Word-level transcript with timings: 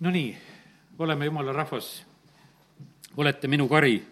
Nonii, 0.00 0.38
oleme 0.98 1.24
jumala 1.24 1.52
rahvas, 1.52 2.04
olete 3.16 3.48
minu 3.48 3.68
kari 3.68 4.02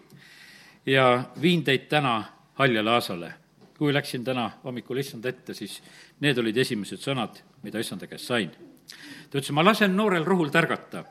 ja 0.85 1.23
viin 1.41 1.63
teid 1.63 1.89
täna 1.91 2.23
haljale 2.55 2.91
aasale. 2.91 3.33
kui 3.77 3.93
läksin 3.93 4.23
täna 4.23 4.51
hommikul 4.63 4.97
issanda 4.97 5.29
ette, 5.29 5.53
siis 5.53 5.81
need 6.19 6.37
olid 6.37 6.57
esimesed 6.57 7.01
sõnad, 7.03 7.41
mida 7.63 7.79
issanda 7.79 8.07
käest 8.07 8.25
sain. 8.25 8.51
ta 9.29 9.37
ütles, 9.37 9.51
ma 9.51 9.65
lasen 9.65 9.95
noorel 9.95 10.23
ruhul 10.23 10.49
tärgata 10.49 11.03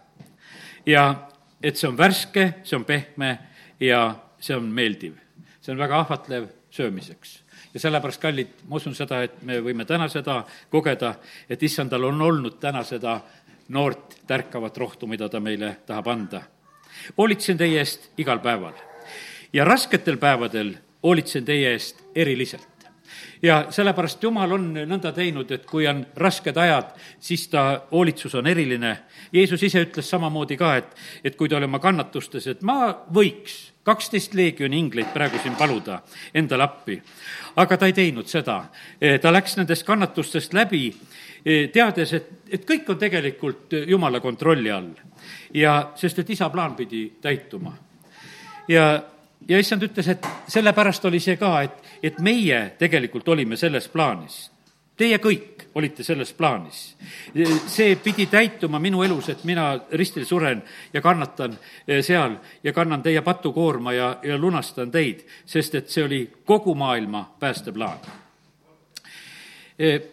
ja 0.86 1.28
et 1.62 1.76
see 1.76 1.88
on 1.88 1.98
värske, 1.98 2.54
see 2.64 2.76
on 2.76 2.84
pehme 2.84 3.38
ja 3.80 4.16
see 4.40 4.56
on 4.56 4.72
meeldiv. 4.72 5.18
see 5.60 5.72
on 5.72 5.78
väga 5.78 6.00
ahvatlev 6.00 6.48
söömiseks 6.70 7.42
ja 7.74 7.80
sellepärast, 7.80 8.20
kallid, 8.20 8.48
ma 8.68 8.76
usun 8.76 8.94
seda, 8.94 9.22
et 9.22 9.42
me 9.46 9.58
võime 9.64 9.84
täna 9.88 10.08
seda 10.12 10.42
kogeda, 10.70 11.14
et 11.48 11.62
issandal 11.62 12.04
on 12.04 12.20
olnud 12.20 12.58
täna 12.60 12.82
seda 12.84 13.20
noort 13.68 14.20
tärkavat 14.26 14.76
rohtu, 14.76 15.06
mida 15.06 15.28
ta 15.28 15.40
meile 15.40 15.76
tahab 15.86 16.06
anda. 16.08 16.42
hoolitsen 17.18 17.58
teie 17.58 17.78
eest 17.78 18.10
igal 18.18 18.38
päeval 18.38 18.74
ja 19.52 19.64
rasketel 19.64 20.16
päevadel 20.16 20.74
hoolitsen 21.02 21.44
teie 21.44 21.72
eest 21.72 22.02
eriliselt 22.14 22.68
ja 23.42 23.66
sellepärast 23.70 24.22
Jumal 24.22 24.52
on 24.52 24.68
nõnda 24.74 25.12
teinud, 25.14 25.50
et 25.50 25.66
kui 25.66 25.86
on 25.90 26.04
rasked 26.16 26.56
ajad, 26.56 26.92
siis 27.20 27.48
ta 27.50 27.82
hoolitsus 27.90 28.34
on 28.38 28.46
eriline. 28.46 28.96
Jeesus 29.32 29.62
ise 29.62 29.82
ütles 29.82 30.10
samamoodi 30.10 30.56
ka, 30.56 30.76
et, 30.78 30.94
et 31.24 31.36
kui 31.36 31.50
ta 31.50 31.58
oli 31.58 31.66
oma 31.66 31.82
kannatustes, 31.82 32.46
et 32.46 32.62
ma 32.62 32.92
võiks 33.14 33.72
kaksteist 33.82 34.36
leegioni 34.38 34.78
ingleid 34.78 35.10
praegu 35.14 35.40
siin 35.42 35.56
paluda 35.58 35.98
endale 36.34 36.62
appi. 36.62 37.00
aga 37.56 37.76
ta 37.76 37.86
ei 37.86 37.92
teinud 37.92 38.26
seda. 38.26 38.64
ta 39.20 39.32
läks 39.32 39.56
nendest 39.56 39.82
kannatustest 39.86 40.54
läbi, 40.54 40.94
teades, 41.44 42.12
et, 42.12 42.28
et 42.50 42.66
kõik 42.66 42.90
on 42.92 42.98
tegelikult 42.98 43.74
Jumala 43.86 44.20
kontrolli 44.20 44.70
all. 44.70 44.92
ja 45.54 45.92
sest, 45.96 46.18
et 46.18 46.30
isa 46.30 46.50
plaan 46.50 46.74
pidi 46.74 47.12
täituma. 47.20 47.72
ja 48.68 49.02
ja 49.48 49.58
issand 49.58 49.82
ütles, 49.82 50.08
et 50.08 50.26
sellepärast 50.48 51.04
oli 51.04 51.20
see 51.20 51.36
ka, 51.40 51.52
et, 51.62 51.92
et 52.02 52.18
meie 52.22 52.72
tegelikult 52.78 53.28
olime 53.28 53.56
selles 53.56 53.88
plaanis. 53.88 54.48
Teie 54.96 55.18
kõik 55.18 55.66
olite 55.74 56.04
selles 56.04 56.32
plaanis. 56.36 56.96
see 57.66 57.96
pidi 57.96 58.26
täituma 58.26 58.78
minu 58.78 59.02
elus, 59.02 59.28
et 59.28 59.44
mina 59.44 59.72
ristil 59.92 60.26
suren 60.28 60.62
ja 60.92 61.00
kannatan 61.00 61.56
eh, 61.88 62.02
seal 62.04 62.36
ja 62.64 62.72
kannan 62.72 63.02
teie 63.02 63.22
patukoorma 63.22 63.92
ja, 63.92 64.16
ja 64.22 64.38
lunastan 64.38 64.90
teid, 64.90 65.24
sest 65.46 65.74
et 65.74 65.88
see 65.88 66.04
oli 66.04 66.26
kogu 66.44 66.74
maailma 66.74 67.30
päästeplaan. 67.40 68.21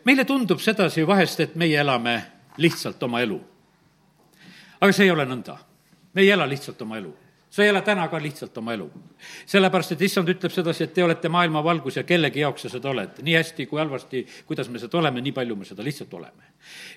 Meile 0.06 0.26
tundub 0.26 0.60
sedasi 0.64 1.08
vahest, 1.08 1.40
et 1.40 1.56
meie 1.56 1.80
elame 1.80 2.22
lihtsalt 2.58 3.04
oma 3.04 3.22
elu. 3.22 3.40
aga 4.82 4.94
see 4.94 5.06
ei 5.06 5.12
ole 5.12 5.26
nõnda. 5.26 5.58
me 6.14 6.22
ei 6.22 6.30
ela 6.32 6.48
lihtsalt 6.48 6.82
oma 6.82 6.98
elu 6.98 7.14
sa 7.50 7.64
ei 7.64 7.70
ela 7.70 7.82
täna 7.82 8.08
ka 8.08 8.22
lihtsalt 8.22 8.58
oma 8.58 8.74
elu. 8.74 8.90
sellepärast, 9.46 9.92
et 9.92 10.02
issand 10.02 10.30
ütleb 10.30 10.54
sedasi, 10.54 10.84
et 10.84 10.94
te 10.94 11.04
olete 11.04 11.30
maailma 11.30 11.64
valgus 11.64 11.98
ja 11.98 12.04
kellegi 12.04 12.44
jaoks 12.46 12.62
sa 12.62 12.70
seda 12.70 12.90
oled. 12.90 13.22
nii 13.22 13.36
hästi 13.36 13.66
kui 13.66 13.80
halvasti, 13.80 14.26
kuidas 14.46 14.70
me 14.70 14.80
seda 14.80 14.98
oleme, 14.98 15.22
nii 15.22 15.34
palju 15.34 15.56
me 15.56 15.66
seda 15.66 15.84
lihtsalt 15.84 16.14
oleme. 16.14 16.49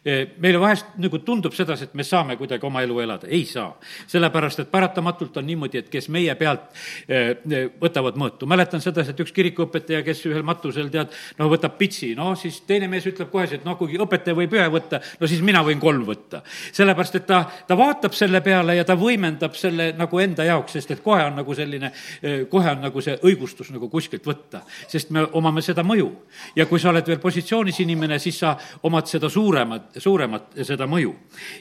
E, 0.04 0.34
meile 0.42 0.58
vahest 0.58 0.96
nagu 0.98 1.20
tundub 1.22 1.54
sedasi, 1.54 1.86
et 1.86 1.92
me 1.94 2.02
saame 2.02 2.34
kuidagi 2.36 2.66
oma 2.66 2.82
elu 2.82 2.96
elada. 3.04 3.28
ei 3.30 3.44
saa. 3.46 3.70
sellepärast, 4.10 4.64
et 4.64 4.70
paratamatult 4.70 5.36
on 5.38 5.46
niimoodi, 5.46 5.78
et 5.78 5.88
kes 5.88 6.08
meie 6.10 6.34
pealt 6.34 6.64
e, 7.06 7.20
e, 7.46 7.60
võtavad 7.80 8.18
mõõtu. 8.18 8.48
mäletan 8.50 8.82
sedasi, 8.82 9.14
et 9.14 9.20
üks 9.22 9.32
kirikuõpetaja, 9.32 10.02
kes 10.02 10.24
ühel 10.26 10.42
matusel 10.42 10.90
tead, 10.90 11.14
no 11.38 11.48
võtab 11.52 11.76
pitsi, 11.78 12.12
no 12.18 12.32
siis 12.38 12.60
teine 12.66 12.88
mees 12.90 13.06
ütleb 13.06 13.30
kohe, 13.30 13.46
et 13.46 13.64
noh, 13.64 13.76
kui 13.78 13.94
õpetaja 13.94 14.34
võib 14.36 14.56
ühe 14.58 14.66
võtta, 14.74 14.98
no 15.20 15.30
siis 15.30 15.44
mina 15.46 15.62
võin 15.62 15.80
kolm 15.82 16.02
võtta. 16.08 16.42
sellepärast, 16.72 17.20
et 17.20 17.26
ta, 17.30 17.44
ta 17.68 17.78
vaatab 17.78 18.18
selle 18.18 18.42
peale 18.42 18.76
ja 18.76 18.84
ta 18.84 18.98
võimendab 18.98 19.54
selle 19.54 19.92
nagu 19.94 20.18
enda 20.18 20.48
jaoks, 20.50 20.74
sest 20.80 20.96
et 20.96 21.04
kohe 21.04 21.22
on 21.28 21.38
nagu 21.38 21.54
selline, 21.54 21.92
eh, 22.22 22.42
kohe 22.50 22.74
on 22.74 22.82
nagu 22.88 23.00
see 23.00 23.14
õigustus 23.22 23.70
nagu 23.70 23.88
kuskilt 23.92 24.26
võtta, 24.26 24.64
sest 24.88 25.14
me 25.14 25.28
omame 25.38 25.62
seda 25.62 25.86
mõju. 25.86 26.10
ja 26.56 26.66
kui 26.66 26.80
sa 26.80 26.90
oled 26.90 27.06
veel 27.06 27.22
positsioonis 27.22 27.80
inimene, 27.86 28.18
siis 28.18 28.42
sa 28.42 28.56
omad 28.82 29.06
seda 29.06 29.30
suuremat, 29.52 29.98
suuremat 30.00 30.54
seda 30.64 30.86
mõju. 30.88 31.12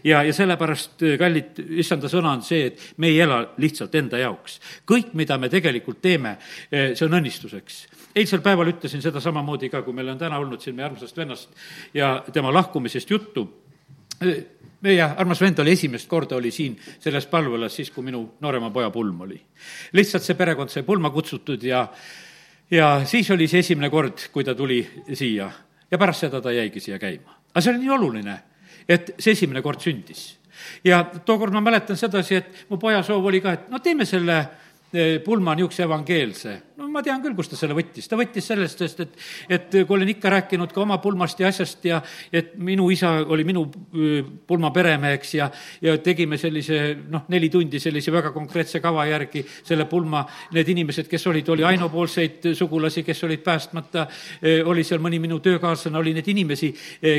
ja, 0.03 0.23
ja 0.23 0.33
sellepärast, 0.33 1.01
eh, 1.03 1.17
kallid, 1.19 1.59
issanda 1.81 2.07
sõna 2.07 2.35
on 2.35 2.43
see, 2.43 2.71
et 2.71 2.93
me 2.97 3.07
ei 3.11 3.19
ela 3.19 3.41
lihtsalt 3.57 3.95
enda 3.95 4.17
jaoks. 4.17 4.59
kõik, 4.85 5.13
mida 5.13 5.37
me 5.37 5.49
tegelikult 5.49 6.01
teeme, 6.01 6.37
eh, 6.71 6.95
see 6.95 7.05
on 7.05 7.19
õnnistuseks 7.19 7.87
eilsel 8.15 8.41
päeval 8.41 8.67
ütlesin 8.67 9.01
seda 9.01 9.21
samamoodi 9.23 9.69
ka, 9.69 9.81
kui 9.81 9.93
meil 9.93 10.09
on 10.09 10.17
täna 10.17 10.37
olnud 10.37 10.61
siin 10.61 10.75
meie 10.75 10.85
armsast 10.85 11.17
vennast 11.17 11.49
ja 11.93 12.23
tema 12.33 12.51
lahkumisest 12.51 13.09
juttu 13.09 13.47
meie 14.81 15.01
armas 15.01 15.39
vend 15.41 15.59
oli 15.59 15.71
esimest 15.71 16.09
korda, 16.09 16.35
oli 16.35 16.51
siin 16.51 16.75
selles 16.99 17.25
palvelas 17.27 17.75
siis, 17.75 17.91
kui 17.91 18.03
minu 18.03 18.35
noorema 18.41 18.69
poja 18.69 18.89
pulm 18.89 19.21
oli. 19.21 19.39
lihtsalt 19.93 20.23
see 20.23 20.35
perekond 20.35 20.69
sai 20.69 20.83
pulma 20.83 21.09
kutsutud 21.09 21.63
ja, 21.63 21.87
ja 22.71 23.01
siis 23.05 23.31
oli 23.31 23.47
see 23.47 23.59
esimene 23.59 23.89
kord, 23.89 24.27
kui 24.33 24.43
ta 24.43 24.55
tuli 24.55 24.83
siia 25.13 25.49
ja 25.91 25.99
pärast 25.99 26.25
seda 26.25 26.41
ta 26.41 26.51
jäigi 26.51 26.79
siia 26.79 26.99
käima. 26.99 27.40
Aga 27.51 27.61
see 27.61 27.73
oli 27.73 27.83
nii 27.83 27.93
oluline, 27.97 28.37
et 28.87 29.13
see 29.19 29.35
esimene 29.35 29.61
kord 29.61 29.81
sündis. 29.83 30.37
ja 30.83 31.03
tookord 31.25 31.53
ma 31.53 31.61
mäletan 31.61 31.97
sedasi, 31.97 32.35
et 32.35 32.65
mu 32.69 32.77
poja 32.77 33.03
soov 33.03 33.25
oli 33.25 33.41
ka, 33.41 33.53
et 33.53 33.69
no 33.69 33.79
teeme 33.79 34.05
selle 34.05 34.37
eh, 34.93 35.19
pulma 35.25 35.55
niisuguse 35.55 35.83
evangeelse 35.83 36.57
no 36.81 36.89
ma 36.89 37.03
tean 37.05 37.21
küll, 37.21 37.35
kust 37.37 37.53
ta 37.53 37.59
selle 37.59 37.75
võttis, 37.77 38.07
ta 38.09 38.17
võttis 38.19 38.47
sellest, 38.49 38.81
sest 38.81 39.03
et, 39.03 39.17
et 39.57 39.75
kui 39.85 39.95
olen 39.95 40.09
ikka 40.13 40.31
rääkinud 40.33 40.73
ka 40.73 40.81
oma 40.83 40.97
pulmast 41.03 41.39
ja 41.41 41.49
asjast 41.51 41.85
ja 41.85 41.99
et 42.33 42.55
minu 42.57 42.87
isa 42.93 43.13
oli 43.21 43.45
minu 43.47 43.65
pulma 44.47 44.71
peremeheks 44.73 45.33
ja, 45.37 45.49
ja 45.83 45.95
tegime 46.01 46.39
sellise 46.41 46.81
noh, 47.11 47.27
neli 47.31 47.51
tundi 47.53 47.79
sellise 47.81 48.13
väga 48.13 48.33
konkreetse 48.33 48.81
kava 48.81 49.05
järgi 49.09 49.43
selle 49.47 49.85
pulma, 49.89 50.23
need 50.55 50.71
inimesed, 50.73 51.09
kes 51.11 51.27
olid, 51.29 51.49
oli 51.53 51.65
ainupoolseid 51.67 52.51
sugulasi, 52.57 53.05
kes 53.05 53.23
olid 53.27 53.43
päästmata, 53.45 54.07
oli 54.69 54.85
seal 54.87 55.01
mõni 55.03 55.21
minu 55.21 55.39
töökaaslane, 55.43 55.99
oli 55.99 56.15
neid 56.17 56.27
inimesi, 56.33 56.71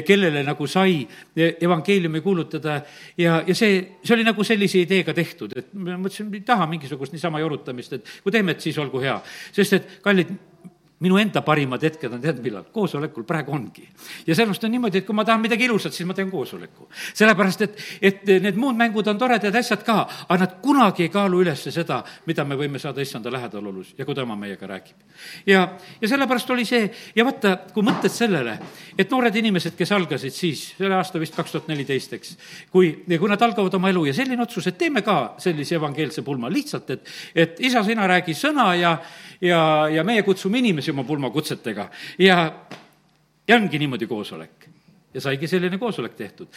kellele 0.06 0.43
nagu 0.47 0.67
sai 0.67 1.03
evangeeliumi 1.37 2.22
kuulutada. 2.25 2.81
Ja, 3.19 3.43
ja 3.47 3.55
see, 3.55 3.78
see 4.03 4.17
oli 4.17 4.27
nagu 4.27 4.45
sellise 4.47 4.83
ideega 4.83 5.15
tehtud, 5.17 5.55
et 5.59 5.72
ma 5.75 5.99
mõtlesin, 6.01 6.33
ei 6.34 6.45
taha 6.47 6.67
mingisugust 6.71 7.15
niisama 7.15 7.43
jorutamist, 7.43 7.99
et 7.99 8.12
kui 8.25 8.34
teeme, 8.34 8.56
et 8.56 8.65
siis 8.65 8.78
olgu 8.83 9.03
hea 9.03 9.19
sest 9.53 9.73
et 9.79 9.89
kallid, 10.05 10.33
minu 11.03 11.19
enda 11.19 11.43
parimad 11.45 11.83
hetked 11.83 12.13
on 12.13 12.23
tead 12.23 12.41
millal? 12.45 12.65
koosolekul 12.73 13.27
praegu 13.29 13.53
ongi. 13.57 13.85
ja 14.27 14.35
sellepärast 14.35 14.65
on 14.65 14.75
niimoodi, 14.77 15.03
et 15.03 15.07
kui 15.07 15.17
ma 15.17 15.25
tahan 15.27 15.43
midagi 15.43 15.67
ilusat, 15.67 15.95
siis 15.95 16.07
ma 16.07 16.15
teen 16.15 16.31
koosoleku. 16.31 16.89
sellepärast, 17.15 17.65
et, 17.67 17.81
et 18.03 18.33
need 18.47 18.59
muud 18.61 18.79
mängud 18.79 19.09
on 19.11 19.19
toredad 19.19 19.57
asjad 19.59 19.83
ka, 19.87 19.99
aga 20.29 20.39
nad 20.45 20.57
kunagi 20.63 21.07
ei 21.07 21.13
kaalu 21.13 21.43
üles 21.45 21.67
seda, 21.75 22.03
mida 22.27 22.45
me 22.47 22.59
võime 22.59 22.81
saada 22.83 23.03
issanda 23.03 23.33
lähedalolus 23.33 23.95
ja 23.99 24.07
kui 24.07 24.15
tema 24.15 24.37
meiega 24.39 24.69
räägib. 24.71 25.03
ja, 25.47 25.65
ja 26.01 26.09
sellepärast 26.09 26.51
oli 26.55 26.67
see 26.69 26.87
ja 27.17 27.27
vaata, 27.27 27.57
kui 27.75 27.87
mõtled 27.87 28.13
sellele, 28.13 28.59
et 28.99 29.11
noored 29.11 29.37
inimesed, 29.43 29.77
kes 29.79 29.93
algasid 29.93 30.34
siis, 30.37 30.65
selle 30.79 30.95
aasta 30.99 31.21
vist 31.23 31.37
kaks 31.37 31.57
tuhat 31.57 31.69
neliteist, 31.73 32.17
eks, 32.19 32.37
kui, 32.73 32.93
kui 33.09 33.31
nad 33.31 33.43
algavad 33.43 33.75
oma 33.79 33.91
elu 33.93 34.07
ja 34.11 34.17
selline 34.17 34.43
otsus, 34.45 34.69
et 34.71 34.79
teeme 34.79 35.03
ka 35.03 35.34
sellise 35.43 35.77
evangeelse 35.81 36.23
pulma, 36.27 36.51
lihtsalt, 36.53 36.91
et, 36.95 37.13
et 37.34 37.61
isa, 37.65 37.83
sina 37.87 38.07
räägi 38.11 38.34
sõna 38.37 38.73
ja, 38.79 38.97
ja, 39.43 39.63
ja 39.93 40.05
meie 40.07 40.23
kutsume 40.27 40.61
inimesi 40.63 40.91
oma 40.92 41.04
pulmakutsetega 41.08 41.88
ja, 42.22 42.38
ja 43.48 43.58
ongi 43.58 43.82
niimoodi 43.82 44.08
koosolek 44.10 44.72
ja 45.14 45.20
saigi 45.20 45.48
selline 45.48 45.78
koosolek 45.78 46.14
tehtud. 46.16 46.48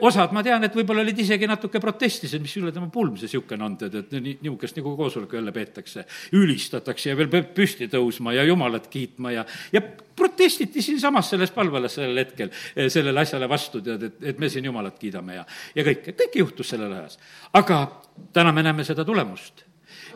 osad, 0.00 0.32
ma 0.34 0.42
tean, 0.46 0.64
et 0.66 0.74
võib-olla 0.76 1.02
olid 1.02 1.18
isegi 1.22 1.48
natuke 1.50 1.80
protestisid, 1.82 2.42
mis 2.42 2.54
üle 2.60 2.72
tema 2.74 2.88
pulm 2.92 3.16
see 3.18 3.26
niisugune 3.26 3.66
on, 3.66 3.76
tead, 3.80 3.94
et 4.02 4.14
nii, 4.14 4.38
niisugust 4.44 4.78
nagu 4.78 4.94
koosoleku 4.98 5.38
jälle 5.38 5.52
peetakse. 5.52 6.06
ülistatakse 6.38 7.10
ja 7.10 7.18
veel 7.18 7.30
peab 7.32 7.52
püsti 7.56 7.90
tõusma 7.92 8.34
ja 8.36 8.44
jumalat 8.46 8.86
kiitma 8.92 9.34
ja, 9.34 9.46
ja 9.72 9.82
protestiti 10.16 10.82
siinsamas 10.82 11.30
selles 11.34 11.50
palvelas 11.50 11.98
sellel 11.98 12.22
hetkel 12.22 12.50
sellele 12.88 13.20
asjale 13.20 13.48
vastu, 13.48 13.82
tead, 13.84 14.02
et, 14.02 14.18
et 14.32 14.38
me 14.38 14.48
siin 14.48 14.64
jumalat 14.70 14.98
kiidame 14.98 15.40
ja, 15.40 15.46
ja 15.74 15.86
kõik, 15.86 16.12
kõik 16.14 16.42
juhtus 16.44 16.74
sellel 16.74 16.92
ajas. 17.00 17.18
aga 17.52 17.86
täna 18.32 18.52
me 18.52 18.62
näeme 18.62 18.84
seda 18.86 19.04
tulemust 19.04 19.66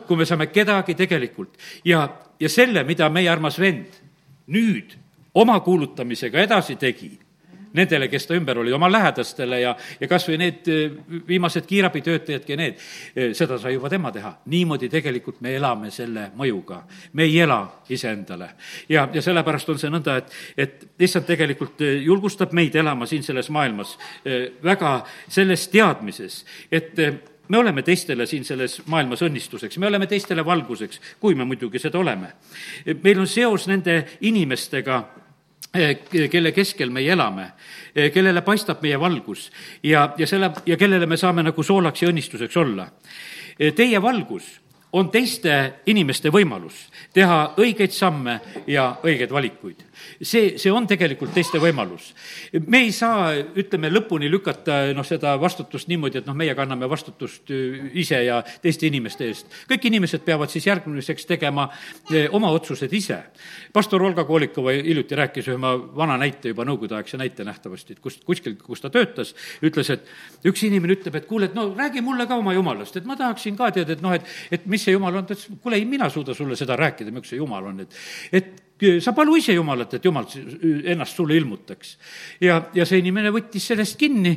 kui 0.07 0.19
me 0.19 0.25
saame 0.25 0.47
kedagi 0.51 0.95
tegelikult 0.95 1.57
ja, 1.85 2.05
ja 2.39 2.49
selle, 2.49 2.83
mida 2.87 3.09
meie 3.09 3.29
armas 3.29 3.59
vend 3.59 3.99
nüüd 4.51 4.97
oma 5.33 5.59
kuulutamisega 5.63 6.41
edasi 6.43 6.75
tegi, 6.75 7.11
nendele, 7.73 8.07
kes 8.11 8.27
ta 8.27 8.35
ümber 8.35 8.59
oli, 8.59 8.73
oma 8.73 8.89
lähedastele 8.91 9.61
ja, 9.61 9.71
ja 9.99 10.07
kas 10.11 10.25
või 10.27 10.37
need 10.41 10.67
eh, 10.71 10.91
viimased 11.27 11.67
kiirabitöötajadki, 11.69 12.57
need, 12.59 12.81
eh, 13.15 13.31
seda 13.37 13.57
sai 13.61 13.75
juba 13.77 13.89
tema 13.89 14.11
teha. 14.11 14.33
niimoodi 14.51 14.89
tegelikult 14.91 15.41
me 15.41 15.55
elame 15.55 15.91
selle 15.91 16.29
mõjuga. 16.37 16.81
me 17.13 17.23
ei 17.23 17.39
ela 17.39 17.61
iseendale. 17.89 18.49
ja, 18.89 19.07
ja 19.13 19.21
sellepärast 19.21 19.69
on 19.69 19.79
see 19.79 19.89
nõnda, 19.93 20.17
et, 20.17 20.35
et 20.57 20.87
lihtsalt 20.99 21.25
tegelikult 21.25 21.81
eh, 21.81 22.01
julgustab 22.03 22.51
meid 22.51 22.75
elama 22.75 23.05
siin 23.05 23.23
selles 23.23 23.49
maailmas 23.49 23.97
väga 24.63 25.05
selles 25.27 25.67
teadmises, 25.71 26.45
et 26.71 26.99
me 27.51 27.57
oleme 27.57 27.83
teistele 27.83 28.25
siin 28.29 28.45
selles 28.47 28.77
maailmas 28.87 29.21
õnnistuseks, 29.27 29.75
me 29.81 29.89
oleme 29.89 30.07
teistele 30.07 30.45
valguseks, 30.45 31.01
kui 31.19 31.35
me 31.35 31.43
muidugi 31.47 31.81
seda 31.83 31.99
oleme. 31.99 32.31
meil 33.03 33.19
on 33.19 33.27
seos 33.27 33.67
nende 33.67 33.97
inimestega, 34.21 35.01
kelle 36.31 36.51
keskel 36.55 36.89
meie 36.91 37.11
elame, 37.11 37.51
kellele 38.13 38.41
paistab 38.47 38.81
meie 38.83 38.99
valgus 38.99 39.49
ja, 39.83 40.13
ja 40.17 40.27
selle, 40.27 40.51
ja 40.65 40.77
kellele 40.77 41.05
me 41.05 41.19
saame 41.19 41.43
nagu 41.43 41.63
soolaks 41.63 42.03
ja 42.03 42.11
õnnistuseks 42.11 42.57
olla. 42.59 42.87
Teie 43.75 44.01
valgus 44.01 44.47
on 44.93 45.11
teiste 45.11 45.83
inimeste 45.91 46.31
võimalus 46.31 46.85
teha 47.13 47.53
õigeid 47.59 47.91
samme 47.95 48.39
ja 48.67 48.93
õigeid 49.03 49.31
valikuid. 49.31 49.83
See, 50.21 50.57
see 50.61 50.71
on 50.71 50.87
tegelikult 50.89 51.33
teiste 51.35 51.59
võimalus. 51.61 52.11
me 52.67 52.83
ei 52.85 52.91
saa, 52.95 53.31
ütleme, 53.37 53.91
lõpuni 53.91 54.29
lükata 54.31 54.93
noh, 54.95 55.05
seda 55.07 55.35
vastutust 55.41 55.89
niimoodi, 55.91 56.21
et 56.21 56.29
noh, 56.29 56.37
meie 56.37 56.55
kanname 56.57 56.89
vastutust 56.89 57.51
äh, 57.53 57.91
ise 58.01 58.23
ja 58.25 58.41
teiste 58.61 58.87
inimeste 58.89 59.27
eest. 59.27 59.51
kõik 59.69 59.87
inimesed 59.91 60.25
peavad 60.25 60.51
siis 60.51 60.67
järgmiseks 60.67 61.27
tegema 61.29 61.67
äh, 61.69 62.27
oma 62.31 62.51
otsused 62.51 62.93
ise. 62.93 63.19
pastor 63.73 64.03
Olga 64.03 64.25
Koolikova 64.25 64.75
hiljuti 64.77 65.15
rääkis 65.15 65.51
ühe 65.51 65.59
vana 65.95 66.17
näite, 66.17 66.51
juba 66.51 66.65
nõukogudeaegse 66.67 67.19
näite 67.21 67.45
nähtavasti, 67.47 67.97
et 67.97 68.03
kust, 68.03 68.23
kuskil, 68.27 68.57
kus 68.61 68.81
ta 68.81 68.89
töötas, 68.93 69.35
ütles, 69.63 69.89
et 69.93 70.47
üks 70.47 70.65
inimene 70.67 70.97
ütleb, 70.97 71.19
et 71.19 71.27
kuule, 71.29 71.49
et 71.49 71.57
no 71.57 71.69
räägi 71.75 72.03
mulle 72.05 72.27
ka 72.29 72.39
oma 72.39 72.55
jumalast, 72.57 72.97
et 72.97 73.07
ma 73.07 73.17
tahaksin 73.19 73.57
ka 73.59 73.71
teada, 73.75 73.95
et 73.97 74.03
noh, 74.03 74.15
et, 74.15 74.27
et 74.51 74.65
mis 74.71 74.81
see 74.83 74.95
jumal 74.95 75.21
on, 75.21 75.27
ta 75.27 75.37
ütles, 75.37 75.61
kuule, 75.61 75.79
ei, 75.79 75.87
mina 75.89 76.09
suuda 76.09 76.35
sulle 76.37 76.57
seda 76.59 76.77
rääkida, 76.79 77.13
miks 77.15 77.33
see 77.33 77.41
jumal 77.41 77.71
on, 77.71 77.83
et, 77.85 77.97
et 78.31 78.51
sa 79.01 79.13
palu 79.13 79.35
ise 79.37 79.53
Jumalat, 79.53 79.93
et 79.97 80.05
Jumal 80.05 80.25
ennast 80.93 81.15
sulle 81.15 81.35
ilmutaks. 81.37 81.97
ja, 82.41 82.57
ja 82.73 82.85
see 82.85 83.01
inimene 83.01 83.31
võttis 83.33 83.67
sellest 83.71 83.97
kinni, 83.99 84.33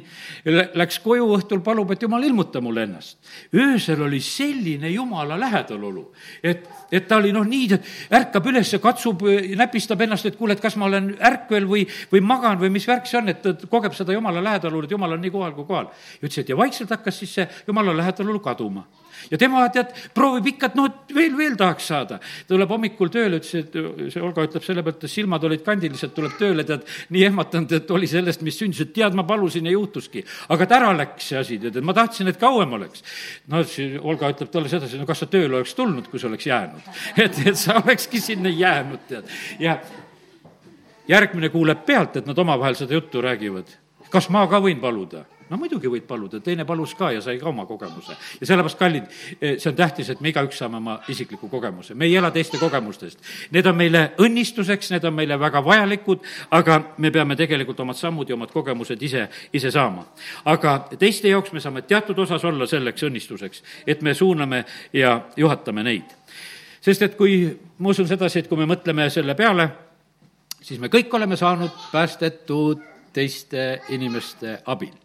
läks 0.75 0.99
koju 1.05 1.27
õhtul, 1.37 1.63
palub, 1.65 1.95
et 1.95 2.03
Jumal, 2.03 2.25
ilmuta 2.25 2.61
mulle 2.65 2.85
ennast. 2.89 3.19
öösel 3.55 4.03
oli 4.03 4.21
selline 4.21 4.91
Jumala 4.91 5.39
lähedalolu, 5.41 6.07
et, 6.43 6.67
et 6.93 7.09
ta 7.09 7.19
oli 7.23 7.33
noh, 7.33 7.47
nii, 7.49 7.79
ärkab 8.21 8.51
üles, 8.53 8.75
katsub, 8.83 9.25
näpistab 9.57 10.01
ennast, 10.05 10.27
et 10.29 10.37
kuule, 10.37 10.59
et 10.59 10.63
kas 10.63 10.77
ma 10.81 10.89
olen 10.91 11.15
ärkvel 11.21 11.69
või, 11.71 11.87
või 12.13 12.25
magan 12.25 12.61
või 12.61 12.73
mis 12.75 12.89
värk 12.89 13.09
see 13.09 13.21
on, 13.21 13.33
et 13.33 13.43
ta 13.45 13.55
kogeb 13.71 13.97
seda 13.97 14.17
Jumala 14.17 14.45
lähedalolu, 14.45 14.85
et 14.85 14.97
Jumal 14.97 15.17
on 15.17 15.25
nii 15.25 15.33
kohal 15.35 15.57
kui 15.57 15.69
kohal. 15.69 15.89
ja 16.21 16.29
ütles, 16.29 16.43
et 16.45 16.53
ja 16.53 16.59
vaikselt 16.59 16.93
hakkas 16.95 17.23
siis 17.23 17.39
see 17.41 17.49
Jumala 17.67 17.97
lähedalolu 17.97 18.45
kaduma 18.45 18.85
ja 19.31 19.39
tema 19.41 19.65
tead, 19.73 19.93
proovib 20.15 20.49
ikka, 20.55 20.71
et 20.71 20.79
noh, 20.79 20.89
et 20.91 21.15
veel, 21.17 21.35
veel 21.39 21.57
tahaks 21.59 21.89
saada. 21.91 22.19
tuleb 22.49 22.71
hommikul 22.75 23.11
tööle, 23.13 23.41
ütles, 23.41 23.65
et 23.65 24.13
see 24.13 24.23
Olga 24.25 24.47
ütleb 24.49 24.67
selle 24.67 24.85
pealt, 24.87 25.05
et 25.05 25.13
silmad 25.13 25.45
olid 25.49 25.65
kandilised, 25.67 26.15
tuleb 26.17 26.37
tööle, 26.41 26.67
tead, 26.69 26.87
nii 27.15 27.25
ehmatanud, 27.31 27.75
et 27.79 27.91
oli 27.95 28.09
sellest, 28.11 28.45
mis 28.47 28.59
sündis, 28.59 28.85
et 28.85 28.95
tead, 28.97 29.17
ma 29.17 29.27
palusin 29.29 29.67
ja 29.69 29.75
juhtuski. 29.75 30.25
aga 30.49 30.69
et 30.69 30.77
ära 30.79 30.93
läks 30.97 31.29
see 31.33 31.41
asi, 31.41 31.59
tead, 31.63 31.77
et 31.81 31.85
ma 31.85 31.97
tahtsin, 31.97 32.31
et 32.31 32.41
kauem 32.41 32.79
oleks. 32.79 33.05
no 33.49 33.65
siis 33.65 33.99
Olga 34.03 34.31
ütleb 34.35 34.53
talle 34.53 34.73
sedasi, 34.73 35.01
no 35.01 35.07
kas 35.09 35.25
sa 35.25 35.31
tööle 35.31 35.61
oleks 35.61 35.75
tulnud, 35.75 36.09
kui 36.11 36.23
sa 36.23 36.29
oleks 36.31 36.47
jäänud. 36.47 36.95
et, 37.25 37.45
et 37.47 37.59
sa 37.59 37.81
olekski 37.83 38.21
sinna 38.23 38.53
jäänud, 38.53 39.07
tead, 39.09 39.31
ja 39.63 39.79
järgmine 41.09 41.49
kuuleb 41.53 41.85
pealt, 41.87 42.17
et 42.17 42.27
nad 42.27 42.39
omavahel 42.39 42.77
seda 42.79 42.95
juttu 42.95 43.23
räägivad. 43.23 43.69
kas 44.11 44.29
ma 44.31 44.47
ka 44.47 44.61
võin 44.63 44.81
paluda? 44.81 45.25
No 45.51 45.59
muidugi 45.61 45.91
võid 45.91 46.07
paluda, 46.09 46.41
teine 46.45 46.65
palus 46.69 46.95
ka 46.97 47.11
ja 47.15 47.21
sai 47.25 47.39
ka 47.41 47.49
oma 47.49 47.67
kogemuse. 47.69 48.17
ja 48.41 48.47
sellepärast, 48.47 48.79
kallid, 48.79 49.05
eh, 49.41 49.57
see 49.59 49.71
on 49.71 49.77
tähtis, 49.77 50.11
et 50.11 50.21
me 50.21 50.31
igaüks 50.33 50.59
saame 50.59 50.77
oma 50.77 50.99
isikliku 51.09 51.49
kogemuse, 51.49 51.95
me 51.95 52.05
ei 52.05 52.17
ela 52.17 52.31
teiste 52.31 52.59
kogemustest. 52.59 53.19
Need 53.51 53.67
on 53.67 53.77
meile 53.77 54.05
õnnistuseks, 54.19 54.91
need 54.95 55.05
on 55.05 55.15
meile 55.15 55.39
väga 55.41 55.65
vajalikud, 55.65 56.25
aga 56.51 56.81
me 56.99 57.11
peame 57.11 57.37
tegelikult 57.37 57.81
omad 57.81 57.97
sammud 58.01 58.29
ja 58.29 58.39
omad 58.39 58.53
kogemused 58.53 59.03
ise, 59.03 59.29
ise 59.53 59.71
saama. 59.71 60.07
aga 60.45 60.79
teiste 60.99 61.29
jaoks 61.29 61.53
me 61.53 61.61
saame 61.61 61.83
teatud 61.83 62.19
osas 62.19 62.45
olla 62.45 62.67
selleks 62.67 63.03
õnnistuseks, 63.03 63.63
et 63.87 64.03
me 64.03 64.15
suuname 64.15 64.65
ja 64.93 65.21
juhatame 65.37 65.83
neid. 65.83 66.05
sest 66.81 67.03
et 67.03 67.17
kui, 67.17 67.59
ma 67.79 67.89
usun 67.89 68.09
sedasi, 68.09 68.39
et 68.39 68.49
kui 68.49 68.59
me 68.59 68.67
mõtleme 68.67 69.11
selle 69.11 69.35
peale, 69.35 69.69
siis 70.61 70.81
me 70.81 70.89
kõik 70.89 71.13
oleme 71.15 71.37
saanud 71.37 71.71
päästetud 71.93 72.93
teiste 73.13 73.81
inimeste 73.89 74.63
abil 74.67 75.04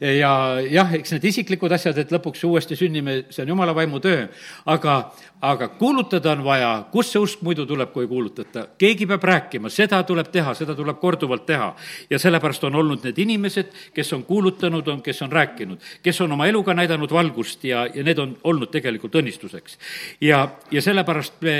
ja 0.00 0.32
jah, 0.62 0.92
eks 0.94 1.12
need 1.16 1.26
isiklikud 1.32 1.72
asjad, 1.74 1.96
et 1.98 2.12
lõpuks 2.14 2.44
uuesti 2.46 2.76
sünnime, 2.78 3.24
see 3.34 3.42
on 3.42 3.52
jumala 3.52 3.74
vaimu 3.74 4.00
töö, 4.02 4.26
aga, 4.70 4.96
aga 5.44 5.68
kuulutada 5.78 6.32
on 6.36 6.44
vaja, 6.46 6.70
kust 6.92 7.14
see 7.14 7.22
usk 7.22 7.42
muidu 7.46 7.66
tuleb, 7.66 7.90
kui 7.92 8.06
ei 8.06 8.10
kuulutata? 8.10 8.66
keegi 8.78 9.08
peab 9.10 9.26
rääkima, 9.30 9.70
seda 9.72 10.00
tuleb 10.06 10.30
teha, 10.34 10.54
seda 10.58 10.76
tuleb 10.78 11.00
korduvalt 11.02 11.46
teha. 11.46 11.72
ja 12.10 12.18
sellepärast 12.18 12.64
on 12.64 12.78
olnud 12.78 13.04
need 13.08 13.18
inimesed, 13.18 13.72
kes 13.94 14.12
on 14.14 14.24
kuulutanud, 14.28 14.88
on, 14.88 15.02
kes 15.02 15.22
on 15.26 15.32
rääkinud, 15.32 15.82
kes 16.02 16.20
on 16.20 16.32
oma 16.32 16.46
eluga 16.46 16.74
näidanud 16.74 17.12
valgust 17.12 17.64
ja, 17.64 17.86
ja 17.94 18.04
need 18.04 18.18
on 18.18 18.36
olnud 18.44 18.70
tegelikult 18.70 19.18
õnnistuseks. 19.18 19.78
ja, 20.20 20.44
ja 20.70 20.82
sellepärast 20.82 21.42
me 21.42 21.58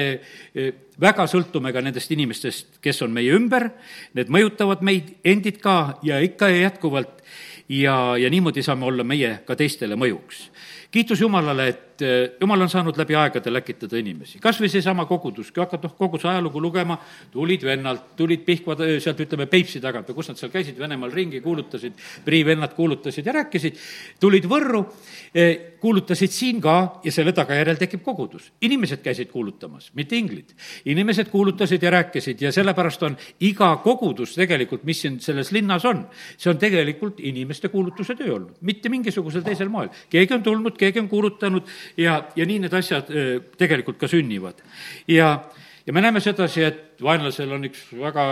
e, 0.54 0.70
väga 1.00 1.26
sõltume 1.30 1.72
ka 1.74 1.82
nendest 1.82 2.10
inimestest, 2.14 2.78
kes 2.82 3.02
on 3.02 3.12
meie 3.14 3.34
ümber, 3.34 3.70
need 4.14 4.30
mõjutavad 4.30 4.82
meid 4.86 5.16
endid 5.26 5.58
ka 5.62 5.98
ja 6.06 6.22
ikka 6.22 6.50
ja 6.54 6.68
jätkuvalt 6.68 7.22
ja, 7.68 8.16
ja 8.16 8.30
niimoodi 8.30 8.62
saame 8.62 8.86
olla 8.86 9.04
meie 9.04 9.38
ka 9.46 9.56
teistele 9.56 9.96
mõjuks. 9.96 10.48
Kiitus 10.90 11.20
Jumalale, 11.20 11.68
et 11.68 12.02
eh, 12.02 12.30
Jumal 12.40 12.62
on 12.64 12.70
saanud 12.70 12.96
läbi 12.96 13.16
aegade 13.18 13.52
läkitada 13.52 13.98
inimesi, 14.00 14.38
kas 14.40 14.60
või 14.62 14.70
seesama 14.72 15.04
kogudus, 15.08 15.50
kui 15.52 15.60
hakkad 15.60 15.84
noh, 15.84 15.94
koguduse 15.98 16.30
ajalugu 16.30 16.62
lugema, 16.62 16.96
tulid 17.32 17.64
vennalt, 17.68 18.14
tulid 18.16 18.44
Pihkva 18.46 18.76
sealt, 19.02 19.20
ütleme, 19.20 19.48
Peipsi 19.50 19.82
tagant 19.84 20.08
või 20.08 20.20
kus 20.20 20.32
nad 20.32 20.40
seal 20.40 20.52
käisid, 20.52 20.78
Venemaal 20.80 21.12
ringi 21.12 21.42
kuulutasid, 21.44 21.98
Prii 22.24 22.44
vennad 22.46 22.72
kuulutasid 22.76 23.28
ja 23.28 23.34
rääkisid, 23.36 23.80
tulid 24.20 24.48
Võrru, 24.48 24.84
eh, 25.34 25.76
kuulutasid 25.80 26.32
siin 26.32 26.62
ka 26.62 27.00
ja 27.04 27.12
selle 27.12 27.32
tagajärjel 27.36 27.76
tekib 27.78 28.02
kogudus. 28.02 28.52
inimesed 28.60 29.02
käisid 29.02 29.28
kuulutamas, 29.30 29.90
mitte 29.94 30.16
inglid. 30.16 30.54
inimesed 30.84 31.28
kuulutasid 31.28 31.82
ja 31.82 31.90
rääkisid 31.90 32.40
ja 32.40 32.52
sellepärast 32.52 33.02
on 33.02 33.16
iga 33.40 33.76
kogudus 33.76 34.34
tegelikult, 34.34 34.84
mis 34.84 35.00
siin 35.00 35.20
selles 35.20 35.52
linnas 35.52 35.84
on, 35.84 36.06
see 36.36 36.50
on 36.50 36.58
tegelikult 36.58 37.20
inimeste 37.20 37.68
kuulutuse 37.68 38.14
töö 38.14 38.34
olnud, 38.34 38.56
mitte 38.60 38.88
mingisugusel 38.88 39.42
teisel 39.42 39.68
moel. 39.68 39.88
keegi 40.10 40.34
on 40.34 40.42
tulnud, 40.42 40.77
keegi 40.78 41.02
on 41.02 41.08
kuulutanud 41.08 41.68
ja, 41.96 42.22
ja 42.36 42.46
nii 42.46 42.64
need 42.64 42.74
asjad 42.74 43.10
tegelikult 43.58 43.98
ka 44.00 44.08
sünnivad. 44.10 44.62
ja 45.08 45.32
ja 45.86 45.92
me 45.92 46.00
näeme 46.04 46.20
sedasi, 46.20 46.62
et 46.62 47.02
vaenlasel 47.02 47.52
on 47.56 47.64
üks 47.64 47.86
väga 47.96 48.24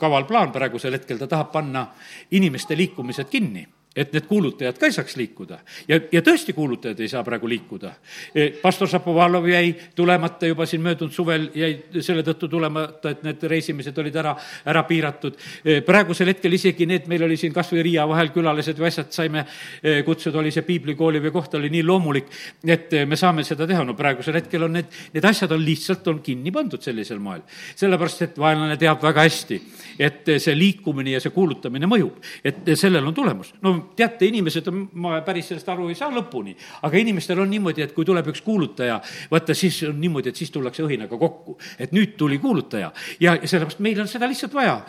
kaval 0.00 0.24
plaan 0.26 0.50
praegusel 0.52 0.96
hetkel, 0.98 1.18
ta 1.20 1.28
tahab 1.30 1.52
panna 1.54 1.86
inimeste 2.34 2.76
liikumised 2.76 3.30
kinni 3.30 3.66
et 3.98 4.12
need 4.14 4.26
kuulutajad 4.28 4.78
ka 4.78 4.86
ei 4.86 4.94
saaks 4.94 5.16
liikuda. 5.18 5.58
ja, 5.88 5.98
ja 6.12 6.22
tõesti, 6.22 6.54
kuulutajad 6.54 7.00
ei 7.02 7.10
saa 7.10 7.24
praegu 7.26 7.48
liikuda. 7.50 7.90
E, 8.34 8.48
pastor 8.62 8.88
Šapovalov 8.90 9.48
jäi 9.50 9.72
tulemata 9.96 10.46
juba 10.46 10.66
siin 10.66 10.82
möödunud 10.84 11.14
suvel, 11.14 11.48
jäi 11.54 12.02
selle 12.04 12.22
tõttu 12.26 12.48
tulemata, 12.50 13.10
et 13.10 13.24
need 13.26 13.42
reisimised 13.50 13.98
olid 13.98 14.16
ära, 14.22 14.34
ära 14.68 14.84
piiratud. 14.88 15.38
E, 15.64 15.80
praegusel 15.86 16.30
hetkel 16.32 16.54
isegi 16.54 16.86
need, 16.86 17.08
meil 17.10 17.26
oli 17.26 17.38
siin 17.40 17.54
kas 17.54 17.72
või 17.74 17.84
Riia 17.88 18.06
vahel 18.08 18.30
külalised 18.34 18.78
või 18.78 18.90
asjad, 18.92 19.10
saime 19.14 19.44
e, 19.82 20.00
kutsuda, 20.06 20.38
oli 20.42 20.54
see 20.54 20.66
piiblikooli 20.68 21.22
või 21.24 21.34
koht 21.34 21.58
oli 21.58 21.72
nii 21.74 21.84
loomulik, 21.86 22.30
et 22.66 22.94
me 23.08 23.18
saame 23.18 23.44
seda 23.46 23.66
teha. 23.66 23.82
no 23.84 23.96
praegusel 23.98 24.38
hetkel 24.38 24.68
on 24.68 24.78
need, 24.78 24.94
need 25.14 25.26
asjad 25.26 25.52
on 25.56 25.64
lihtsalt, 25.64 26.06
on 26.12 26.22
kinni 26.22 26.54
pandud 26.54 26.82
sellisel 26.82 27.18
moel. 27.18 27.42
sellepärast, 27.74 28.22
et 28.28 28.38
vaenlane 28.38 28.78
teab 28.78 29.02
väga 29.02 29.26
hästi, 29.26 29.60
et 29.98 30.34
see 30.38 30.54
liikumine 30.54 31.16
ja 31.16 31.22
see 31.22 31.34
kuulutamine 31.34 31.90
mõjub, 31.90 32.22
et 32.44 32.62
sellel 32.78 33.06
on 33.06 33.14
tulemus. 33.14 33.54
no 33.62 33.76
teate, 33.96 34.28
inimesed 34.28 34.70
ma 35.00 35.20
päris 35.26 35.50
sellest 35.50 35.68
aru 35.72 35.88
ei 35.88 35.98
saa 35.98 36.10
lõpuni, 36.14 36.54
aga 36.86 37.00
inimestel 37.00 37.42
on 37.42 37.50
niimoodi, 37.50 37.84
et 37.84 37.94
kui 37.96 38.06
tuleb 38.08 38.30
üks 38.32 38.42
kuulutaja, 38.46 38.98
vaata 39.30 39.56
siis 39.56 39.80
on 39.88 40.00
niimoodi, 40.00 40.32
et 40.32 40.40
siis 40.40 40.52
tullakse 40.54 40.84
õhinaga 40.86 41.18
kokku. 41.18 41.58
et 41.78 41.92
nüüd 41.92 42.16
tuli 42.16 42.38
kuulutaja 42.38 42.90
ja 43.20 43.36
sellepärast 43.44 43.80
meil 43.84 44.00
on 44.00 44.08
seda 44.08 44.28
lihtsalt 44.28 44.54
vaja. 44.54 44.80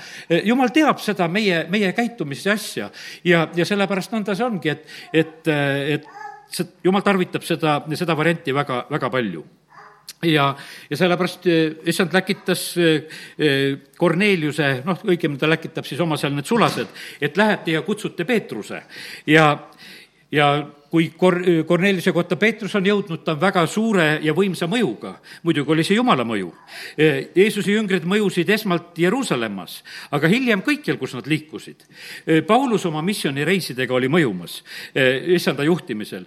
jumal 0.43 0.73
teab 0.73 0.99
seda 1.03 1.27
meie, 1.27 1.65
meie 1.69 1.93
käitumise 1.93 2.51
asja 2.51 2.89
ja, 3.23 3.47
ja 3.55 3.65
sellepärast 3.65 4.13
nõnda 4.15 4.35
see 4.35 4.45
ongi, 4.45 4.69
et, 4.69 4.85
et, 5.13 5.47
et 5.95 6.11
see, 6.49 6.67
jumal 6.83 7.05
tarvitab 7.05 7.45
seda, 7.45 7.79
seda 7.95 8.17
varianti 8.17 8.55
väga, 8.55 8.85
väga 8.89 9.09
palju 9.13 9.45
ja, 10.23 10.55
ja 10.89 10.97
sellepärast 10.97 11.47
eh, 11.47 11.77
issand 11.89 12.13
läkitas 12.13 12.63
eh, 12.77 13.03
eh, 13.37 13.77
Korneliuse, 13.99 14.79
noh, 14.87 15.05
õigemini 15.07 15.39
ta 15.39 15.49
läkitab 15.49 15.87
siis 15.87 16.01
oma 16.03 16.17
seal 16.19 16.35
need 16.35 16.47
sulased, 16.47 16.91
et 17.21 17.37
lähete 17.37 17.77
ja 17.77 17.83
kutsute 17.87 18.25
Peetruse 18.27 18.83
ja, 19.27 19.51
ja 20.31 20.49
kui 20.89 21.11
Kor-, 21.17 21.43
Korneliuse 21.69 22.11
kohta 22.15 22.35
Peetrus 22.39 22.73
on 22.75 22.87
jõudnud, 22.87 23.21
ta 23.23 23.35
on 23.35 23.41
väga 23.41 23.65
suure 23.69 24.07
ja 24.25 24.33
võimsa 24.33 24.65
mõjuga. 24.67 25.13
muidugi 25.43 25.71
oli 25.71 25.85
see 25.85 25.99
Jumala 25.99 26.25
mõju. 26.25 26.49
Jeesuse 26.97 27.75
jüngrid 27.75 28.07
mõjusid 28.09 28.49
esmalt 28.49 28.97
Jeruusalemmas, 28.97 29.83
aga 30.09 30.31
hiljem 30.31 30.63
kõikjal, 30.65 30.97
kus 30.97 31.13
nad 31.13 31.29
liikusid. 31.29 31.85
Paulus 32.47 32.87
oma 32.89 33.05
missioonireisidega 33.05 33.93
oli 33.93 34.09
mõjumas 34.09 34.63
issanda 35.37 35.67
juhtimisel 35.69 36.25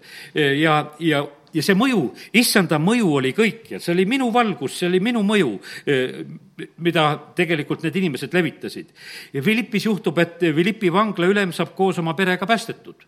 ja, 0.63 0.79
ja 1.03 1.25
ja 1.53 1.63
see 1.65 1.77
mõju, 1.79 2.03
issanda 2.39 2.79
mõju 2.83 3.11
oli 3.21 3.33
kõikjal, 3.37 3.83
see 3.83 3.95
oli 3.95 4.07
minu 4.09 4.31
valgus, 4.35 4.79
see 4.79 4.89
oli 4.91 5.01
minu 5.05 5.23
mõju, 5.27 5.53
mida 6.85 7.05
tegelikult 7.37 7.83
need 7.83 7.97
inimesed 7.97 8.35
levitasid. 8.35 8.91
Philippis 9.33 9.87
juhtub, 9.87 10.19
et 10.21 10.39
Philippi 10.39 10.91
vangla 10.93 11.29
ülem 11.31 11.53
saab 11.53 11.73
koos 11.77 11.99
oma 11.99 12.15
perega 12.15 12.47
päästetud. 12.47 13.07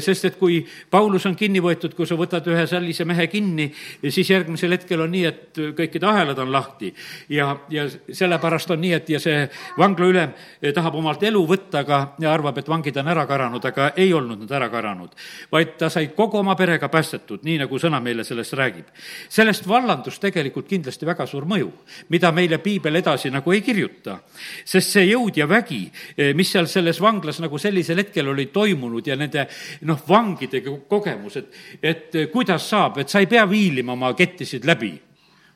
sest 0.00 0.24
et 0.24 0.36
kui 0.36 0.66
Paulus 0.90 1.26
on 1.26 1.36
kinni 1.36 1.60
võetud, 1.60 1.94
kui 1.94 2.06
sa 2.06 2.16
võtad 2.16 2.46
ühe 2.48 2.66
sellise 2.66 3.04
mehe 3.04 3.26
kinni, 3.28 3.68
siis 4.08 4.30
järgmisel 4.30 4.72
hetkel 4.72 5.04
on 5.04 5.12
nii, 5.12 5.24
et 5.28 5.60
kõikide 5.76 6.08
ahelad 6.08 6.38
on 6.38 6.52
lahti. 6.52 6.94
ja, 7.28 7.56
ja 7.68 7.84
sellepärast 7.88 8.70
on 8.70 8.80
nii, 8.80 8.92
et 8.92 9.10
ja 9.10 9.20
see 9.20 9.48
vangla 9.78 10.06
ülem 10.06 10.32
tahab 10.74 10.94
omalt 10.94 11.22
elu 11.22 11.44
võtta, 11.46 11.84
aga 11.84 12.00
arvab, 12.32 12.58
et 12.58 12.68
vangid 12.68 12.96
on 12.96 13.08
ära 13.08 13.26
karanud, 13.26 13.64
aga 13.64 13.92
ei 13.96 14.12
olnud 14.12 14.40
nad 14.40 14.50
ära 14.50 14.70
karanud. 14.72 15.12
vaid 15.52 15.76
ta 15.78 15.90
sai 15.90 16.08
kogu 16.16 16.38
oma 16.38 16.56
perega 16.56 16.88
päästetud, 16.88 17.44
nii 17.44 17.58
nagu 17.64 17.78
sõna 17.78 18.00
meile 18.00 18.24
sellest 18.24 18.56
räägib. 18.56 18.86
sellest 19.28 19.68
vallandus 19.68 20.18
tegelikult 20.18 20.68
kindlasti 20.68 21.06
väga 21.06 21.26
suur 21.26 21.44
mõju, 21.44 21.70
mida 22.08 22.32
meile 22.32 22.58
piibel 22.58 22.77
piibel 22.78 23.00
edasi 23.02 23.30
nagu 23.34 23.52
ei 23.52 23.60
kirjuta. 23.62 24.18
sest 24.64 24.94
see 24.94 25.08
jõud 25.10 25.36
ja 25.36 25.46
vägi, 25.48 25.90
eh, 26.16 26.32
mis 26.34 26.50
seal 26.52 26.66
selles 26.66 27.00
vanglas 27.00 27.40
nagu 27.40 27.58
sellisel 27.58 27.98
hetkel 27.98 28.28
oli 28.28 28.46
toimunud 28.46 29.06
ja 29.06 29.16
nende 29.16 29.48
noh, 29.82 29.98
vangide 30.08 30.62
kogemus, 30.62 31.36
et, 31.36 31.52
et 31.82 32.14
eh, 32.14 32.30
kuidas 32.30 32.70
saab, 32.70 32.98
et 32.98 33.08
sa 33.08 33.20
ei 33.20 33.26
pea 33.26 33.44
viilima 33.50 33.92
oma 33.92 34.14
kettisid 34.14 34.64
läbi 34.64 34.94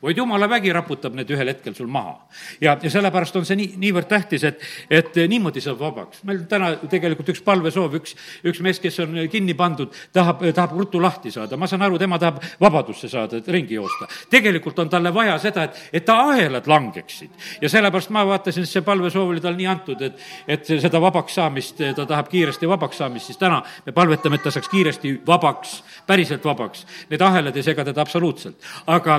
vaid 0.02 0.18
jumala 0.18 0.48
vägi 0.50 0.72
raputab 0.74 1.14
need 1.14 1.30
ühel 1.30 1.48
hetkel 1.52 1.74
sul 1.74 1.86
maha. 1.86 2.16
ja, 2.60 2.76
ja 2.82 2.90
sellepärast 2.90 3.36
on 3.36 3.46
see 3.46 3.56
nii, 3.58 3.74
niivõrd 3.82 4.08
tähtis, 4.10 4.44
et, 4.44 4.62
et 4.90 5.18
niimoodi 5.30 5.62
saab 5.62 5.78
vabaks. 5.80 6.22
meil 6.26 6.42
täna 6.50 6.72
tegelikult 6.90 7.30
üks 7.34 7.42
palvesoov, 7.46 7.94
üks, 8.00 8.16
üks 8.44 8.60
mees, 8.64 8.80
kes 8.82 8.98
on 9.04 9.14
kinni 9.30 9.54
pandud, 9.54 9.94
tahab, 10.12 10.42
tahab 10.54 10.74
ruttu 10.78 11.02
lahti 11.02 11.30
saada, 11.30 11.56
ma 11.56 11.68
saan 11.70 11.86
aru, 11.86 12.00
tema 12.02 12.18
tahab 12.18 12.42
vabadusse 12.60 13.08
saada, 13.08 13.38
et 13.38 13.48
ringi 13.48 13.78
joosta. 13.78 14.08
tegelikult 14.30 14.78
on 14.82 14.90
talle 14.90 15.14
vaja 15.14 15.38
seda, 15.42 15.68
et, 15.68 15.82
et 15.92 16.04
ta 16.04 16.18
ahelad 16.32 16.66
langeksid. 16.66 17.30
ja 17.62 17.70
sellepärast 17.70 18.10
ma 18.10 18.26
vaatasin, 18.26 18.66
see 18.66 18.82
palvesoov 18.86 19.30
oli 19.30 19.44
tal 19.44 19.56
nii 19.58 19.70
antud, 19.70 20.02
et, 20.02 20.18
et 20.48 20.74
seda 20.74 21.00
vabaks 21.00 21.38
saamist, 21.38 21.82
ta 21.96 22.06
tahab 22.06 22.30
kiiresti 22.32 22.68
vabaks 22.68 22.98
saamist, 23.04 23.30
siis 23.30 23.38
täna 23.38 23.62
me 23.86 23.94
palvetame, 23.94 24.40
et 24.40 24.46
ta 24.48 24.50
saaks 24.54 24.70
kiiresti 24.72 25.14
vabaks, 25.26 25.78
päriselt 26.06 26.44
vabaks. 26.44 26.86
Need 27.10 27.22
ahelad 27.22 27.56
ei 27.56 27.64
sega 27.64 27.84
teda 27.84 28.02
absoluutselt, 28.02 28.56
aga 28.90 29.18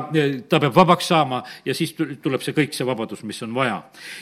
ta 0.49 0.59
peab 0.59 0.75
vabaks 0.75 1.07
saama 1.11 1.41
ja 1.65 1.75
siis 1.75 1.93
tuleb 1.95 2.43
see 2.43 2.55
kõik, 2.55 2.75
see 2.75 2.87
vabadus, 2.87 3.23
mis 3.27 3.41
on 3.45 3.53
vaja. 3.55 3.81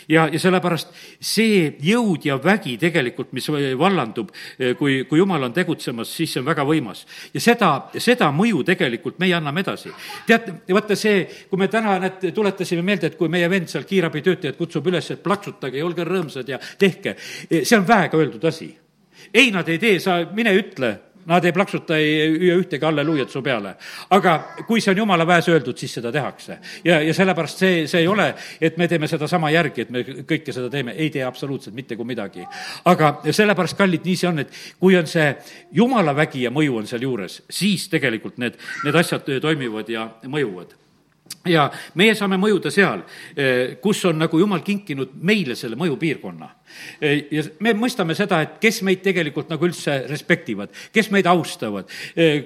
ja, 0.10 0.28
ja 0.32 0.40
sellepärast 0.40 0.94
see 1.20 1.76
jõud 1.82 2.26
ja 2.26 2.38
vägi 2.44 2.78
tegelikult, 2.82 3.32
mis 3.34 3.50
vallandub, 3.80 4.32
eh, 4.60 4.76
kui, 4.78 5.04
kui 5.10 5.20
jumal 5.20 5.44
on 5.44 5.54
tegutsemas, 5.54 6.12
siis 6.16 6.34
see 6.34 6.42
on 6.42 6.48
väga 6.48 6.66
võimas. 6.68 7.06
ja 7.34 7.42
seda, 7.42 7.72
seda 7.98 8.32
mõju 8.36 8.64
tegelikult 8.68 9.20
meie 9.20 9.36
anname 9.38 9.66
edasi. 9.66 9.92
teate, 10.28 10.62
vaata 10.70 10.96
see, 10.96 11.26
kui 11.50 11.60
me 11.60 11.68
täna 11.68 11.98
need 12.00 12.32
tuletasime 12.36 12.82
meelde, 12.82 13.12
et 13.12 13.18
kui 13.18 13.30
meie 13.30 13.50
vend 13.50 13.70
seal 13.70 13.84
kiirabitöötajad 13.90 14.58
kutsub 14.58 14.88
üles, 14.88 15.12
et 15.12 15.24
plaksutage 15.24 15.78
ja 15.78 15.86
olge 15.86 16.06
rõõmsad 16.08 16.48
ja 16.50 16.60
tehke, 16.78 17.16
eh, 17.50 17.64
see 17.64 17.78
on 17.78 17.88
väega 17.88 18.18
öeldud 18.18 18.46
asi. 18.46 18.78
ei, 19.34 19.52
nad 19.52 19.68
ei 19.70 19.78
tee, 19.80 20.00
sa 20.00 20.22
mine 20.34 20.54
ütle 20.58 21.11
Nad 21.26 21.46
ei 21.46 21.54
plaksuta, 21.54 21.98
ei 21.98 22.32
hüüa 22.34 22.58
ühtegi 22.62 22.86
halleluujat 22.86 23.30
su 23.30 23.42
peale. 23.46 23.76
aga 24.10 24.34
kui 24.68 24.82
see 24.82 24.92
on 24.92 24.98
jumala 24.98 25.28
väes 25.28 25.48
öeldud, 25.50 25.78
siis 25.78 25.94
seda 25.94 26.12
tehakse. 26.12 26.58
ja, 26.86 27.02
ja 27.02 27.14
sellepärast 27.14 27.58
see, 27.58 27.88
see 27.88 28.02
ei 28.02 28.08
ole, 28.08 28.34
et 28.62 28.78
me 28.78 28.88
teeme 28.88 29.08
sedasama 29.08 29.52
järgi, 29.52 29.82
et 29.82 29.90
me 29.90 30.04
kõike 30.04 30.54
seda 30.54 30.70
teeme, 30.70 30.96
ei 30.98 31.10
tee 31.10 31.24
absoluutselt 31.24 31.76
mitte 31.76 31.96
kui 31.96 32.06
midagi. 32.06 32.46
aga 32.86 33.14
sellepärast, 33.32 33.78
kallid, 33.78 34.06
nii 34.06 34.16
see 34.16 34.30
on, 34.30 34.40
et 34.40 34.62
kui 34.80 34.98
on 34.98 35.08
see 35.08 35.34
jumala 35.72 36.16
vägi 36.16 36.46
ja 36.48 36.52
mõju 36.52 36.78
on 36.82 36.88
sealjuures, 36.88 37.42
siis 37.50 37.88
tegelikult 37.90 38.38
need, 38.38 38.58
need 38.86 38.96
asjad 38.96 39.28
toimivad 39.42 39.90
ja 39.90 40.10
mõjuvad 40.26 40.82
ja 41.46 41.70
meie 41.96 42.16
saame 42.16 42.38
mõjuda 42.38 42.72
seal, 42.74 43.04
kus 43.82 44.06
on 44.06 44.20
nagu 44.22 44.40
jumal 44.40 44.62
kinkinud 44.66 45.16
meile 45.22 45.56
selle 45.56 45.80
mõjupiirkonna 45.80 46.50
ja 47.32 47.44
me 47.64 47.74
mõistame 47.78 48.16
seda, 48.18 48.42
et 48.46 48.58
kes 48.62 48.82
meid 48.86 49.02
tegelikult 49.04 49.50
nagu 49.52 49.66
üldse 49.68 50.02
respektivad, 50.10 50.72
kes 50.94 51.12
meid 51.14 51.28
austavad. 51.30 51.90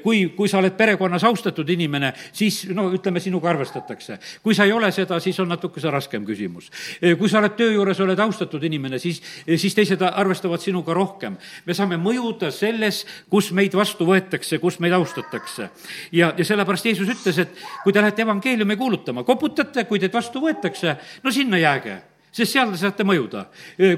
kui, 0.03 0.25
kui 0.35 0.49
sa 0.49 0.59
oled 0.59 0.75
perekonnas 0.77 1.23
austatud 1.27 1.69
inimene, 1.69 2.13
siis 2.33 2.63
no 2.75 2.87
ütleme, 2.93 3.19
sinuga 3.19 3.49
arvestatakse. 3.49 4.19
kui 4.43 4.55
sa 4.55 4.65
ei 4.65 4.71
ole 4.71 4.91
seda, 4.91 5.19
siis 5.19 5.39
on 5.39 5.49
natukese 5.49 5.91
raskem 5.91 6.25
küsimus. 6.25 6.71
kui 7.19 7.29
sa 7.29 7.39
oled 7.39 7.55
töö 7.57 7.71
juures, 7.73 7.99
oled 7.99 8.19
austatud 8.19 8.63
inimene, 8.63 8.99
siis, 8.99 9.21
siis 9.55 9.75
teised 9.75 10.01
arvestavad 10.01 10.61
sinuga 10.61 10.93
rohkem. 10.93 11.37
me 11.65 11.73
saame 11.73 11.97
mõjuda 11.97 12.51
selles, 12.51 13.05
kus 13.29 13.51
meid 13.51 13.73
vastu 13.73 14.05
võetakse, 14.05 14.59
kus 14.59 14.79
meid 14.79 14.93
austatakse. 14.93 15.69
ja, 16.11 16.33
ja 16.37 16.45
sellepärast 16.45 16.85
Jeesus 16.85 17.09
ütles, 17.09 17.39
et 17.39 17.65
kui 17.83 17.93
te 17.93 18.01
lähete 18.01 18.21
evangeeliumi 18.21 18.75
kuulutama, 18.85 19.25
koputate, 19.25 19.87
kui 19.89 20.01
teid 20.01 20.13
vastu 20.13 20.43
võetakse, 20.43 20.99
no 21.23 21.33
sinna 21.33 21.61
jääge 21.61 22.01
sest 22.35 22.51
seal 22.51 22.71
te 22.73 22.79
saate 22.81 23.05
mõjuda. 23.07 23.45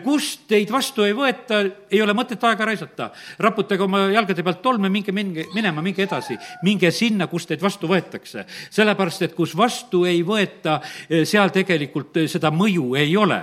kust 0.06 0.44
teid 0.50 0.70
vastu 0.70 1.02
ei 1.08 1.16
võeta, 1.18 1.64
ei 1.90 2.02
ole 2.04 2.14
mõtet 2.14 2.44
aega 2.46 2.68
raisata. 2.70 3.10
raputage 3.40 3.82
oma 3.84 4.04
jalgade 4.14 4.44
pealt 4.44 4.62
tolme, 4.62 4.92
minge, 4.94 5.12
minge, 5.12 5.48
minema, 5.56 5.82
minge 5.82 6.04
edasi. 6.06 6.38
minge 6.64 6.92
sinna, 6.92 7.28
kus 7.28 7.48
teid 7.50 7.62
vastu 7.62 7.90
võetakse. 7.90 8.46
sellepärast, 8.70 9.22
et 9.22 9.36
kus 9.36 9.58
vastu 9.58 10.06
ei 10.06 10.22
võeta, 10.22 10.80
seal 11.24 11.50
tegelikult 11.50 12.28
seda 12.30 12.52
mõju 12.54 12.94
ei 12.96 13.18
ole 13.18 13.42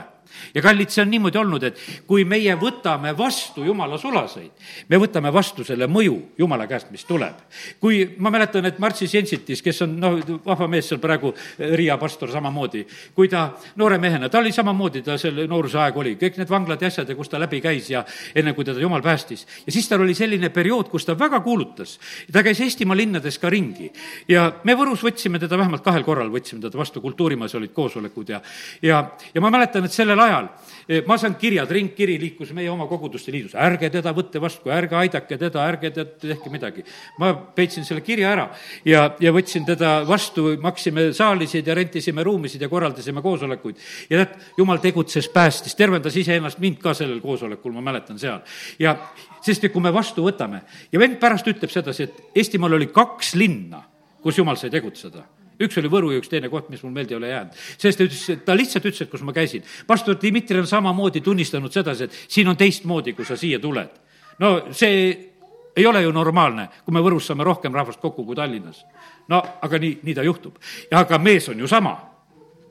ja 0.55 0.63
kallid, 0.63 0.91
see 0.93 1.03
on 1.03 1.11
niimoodi 1.11 1.39
olnud, 1.41 1.65
et 1.69 1.81
kui 2.07 2.25
meie 2.29 2.57
võtame 2.61 3.15
vastu 3.19 3.65
jumala 3.65 3.99
sulaseid, 4.01 4.51
me 4.89 5.01
võtame 5.01 5.33
vastu 5.35 5.65
selle 5.65 5.89
mõju 5.91 6.17
jumala 6.39 6.67
käest, 6.71 6.91
mis 6.95 7.05
tuleb. 7.05 7.43
kui 7.81 8.05
ma 8.19 8.31
mäletan, 8.31 8.67
et 8.67 8.79
Martsis 8.79 9.15
Jensitis, 9.15 9.63
kes 9.63 9.83
on 9.87 9.97
noh, 10.01 10.19
vahva 10.45 10.69
mees 10.69 10.89
seal 10.89 11.01
praegu, 11.01 11.35
Riia 11.59 11.97
pastor 11.99 12.31
samamoodi, 12.31 12.85
kui 13.15 13.29
ta 13.29 13.47
noore 13.77 13.99
mehena, 13.99 14.29
ta 14.29 14.39
oli 14.39 14.53
samamoodi, 14.53 15.03
ta 15.03 15.19
selle 15.21 15.47
nooruse 15.51 15.79
aeg 15.79 15.97
oli, 16.01 16.15
kõik 16.21 16.39
need 16.41 16.51
vanglad 16.51 16.83
ja 16.83 16.91
asjad 16.93 17.09
ja 17.09 17.17
kus 17.19 17.31
ta 17.33 17.41
läbi 17.41 17.61
käis 17.65 17.91
ja 17.91 18.05
enne, 18.35 18.55
kui 18.55 18.65
teda 18.65 18.81
jumal 18.81 19.03
päästis. 19.03 19.47
ja 19.67 19.73
siis 19.73 19.89
tal 19.89 20.03
oli 20.05 20.15
selline 20.15 20.51
periood, 20.51 20.89
kus 20.93 21.05
ta 21.05 21.19
väga 21.19 21.41
kuulutas. 21.41 21.99
ta 22.33 22.43
käis 22.43 22.61
Eestimaa 22.61 22.97
linnades 22.97 23.39
ka 23.39 23.51
ringi 23.51 23.91
ja 24.29 24.53
me 24.65 24.75
Võrus 24.75 25.05
võtsime 25.05 25.39
teda 25.41 25.59
vähemalt 25.59 25.85
kahel 25.85 26.05
korral, 26.05 26.31
võtsime 26.33 26.63
teda 26.63 26.79
vastu, 26.79 27.01
kultuurimajas 27.05 27.55
olid 27.59 27.73
koosolekud 27.73 28.29
ja, 28.35 28.41
ja, 28.83 29.03
ja 29.35 29.41
ma 29.45 29.51
mäletan, 29.55 29.85
et 29.85 29.95
sellel 29.95 30.21
ajal 30.25 30.49
eh, 30.89 31.03
ma 31.07 31.17
saan 31.21 31.37
kirjad, 31.41 31.71
ringkiri 31.71 32.17
liikus 32.21 32.53
meie 32.57 32.71
oma 32.73 32.87
koguduste 32.91 33.33
liidus, 33.35 33.55
ärge 33.59 33.91
teda 33.93 34.13
võtte 34.17 34.41
vastu, 34.43 34.73
ärge 34.75 34.97
aidake 34.99 35.39
teda, 35.41 35.65
ärge 35.69 35.91
te, 35.95 36.07
tehke 36.25 36.53
midagi. 36.53 36.85
ma 37.21 37.33
peitsin 37.57 37.87
selle 37.87 38.05
kirja 38.05 38.33
ära 38.33 38.49
ja, 38.89 39.07
ja 39.21 39.35
võtsin 39.35 39.67
teda 39.69 39.97
vastu, 40.09 40.51
maksime 40.63 41.11
saalisid 41.17 41.67
ja 41.67 41.77
rentisime 41.79 42.25
ruumisid 42.27 42.63
ja 42.63 42.71
korraldasime 42.73 43.23
koosolekuid. 43.25 43.81
ja 44.11 44.25
tead, 44.25 44.37
jumal 44.59 44.83
tegutses, 44.83 45.29
päästis, 45.33 45.77
tervendas 45.79 46.17
iseennast, 46.17 46.61
mind 46.63 46.81
ka 46.83 46.95
sellel 46.97 47.21
koosolekul, 47.25 47.75
ma 47.77 47.85
mäletan 47.93 48.19
seal. 48.19 48.43
ja 48.79 48.97
sest, 49.45 49.65
et 49.65 49.73
kui 49.73 49.83
me 49.85 49.93
vastu 49.95 50.25
võtame 50.25 50.65
ja 50.93 51.01
vend 51.01 51.21
pärast 51.23 51.49
ütleb 51.51 51.73
sedasi, 51.73 52.09
et 52.09 52.43
Eestimaal 52.45 52.79
oli 52.81 52.91
kaks 52.93 53.35
linna, 53.39 53.85
kus 54.23 54.39
jumal 54.41 54.57
sai 54.61 54.73
tegutseda 54.73 55.25
üks 55.61 55.79
oli 55.81 55.91
Võru 55.91 56.13
ja 56.13 56.23
üks 56.23 56.31
teine 56.31 56.51
koht, 56.53 56.71
mis 56.73 56.83
mul 56.83 56.95
meelde 56.95 57.15
ei 57.15 57.19
ole 57.19 57.29
jäänud. 57.29 57.61
sest 57.79 57.99
ta 57.99 58.07
ütles, 58.07 58.25
ta 58.45 58.57
lihtsalt 58.57 58.89
ütles, 58.91 59.03
et 59.03 59.11
kus 59.11 59.23
ma 59.23 59.33
käisin. 59.33 59.63
pastor 59.87 60.17
Dmitri 60.21 60.59
on 60.59 60.67
samamoodi 60.67 61.21
tunnistanud 61.21 61.73
sedasi, 61.73 62.05
et 62.05 62.25
siin 62.29 62.49
on 62.49 62.57
teistmoodi, 62.57 63.13
kui 63.13 63.25
sa 63.25 63.37
siia 63.37 63.59
tuled. 63.59 63.91
no 64.39 64.57
see 64.73 65.31
ei 65.77 65.87
ole 65.87 66.03
ju 66.03 66.13
normaalne, 66.13 66.69
kui 66.85 66.95
me 66.95 67.03
Võrus 67.03 67.27
saame 67.27 67.45
rohkem 67.45 67.75
rahvast 67.75 68.01
kokku 68.01 68.25
kui 68.25 68.37
Tallinnas. 68.37 68.85
no 69.29 69.43
aga 69.63 69.79
nii, 69.79 69.99
nii 70.03 70.15
ta 70.15 70.23
juhtub. 70.23 70.59
ja 70.91 71.05
aga 71.05 71.19
mees 71.19 71.49
on 71.49 71.59
ju 71.59 71.69
sama 71.69 72.14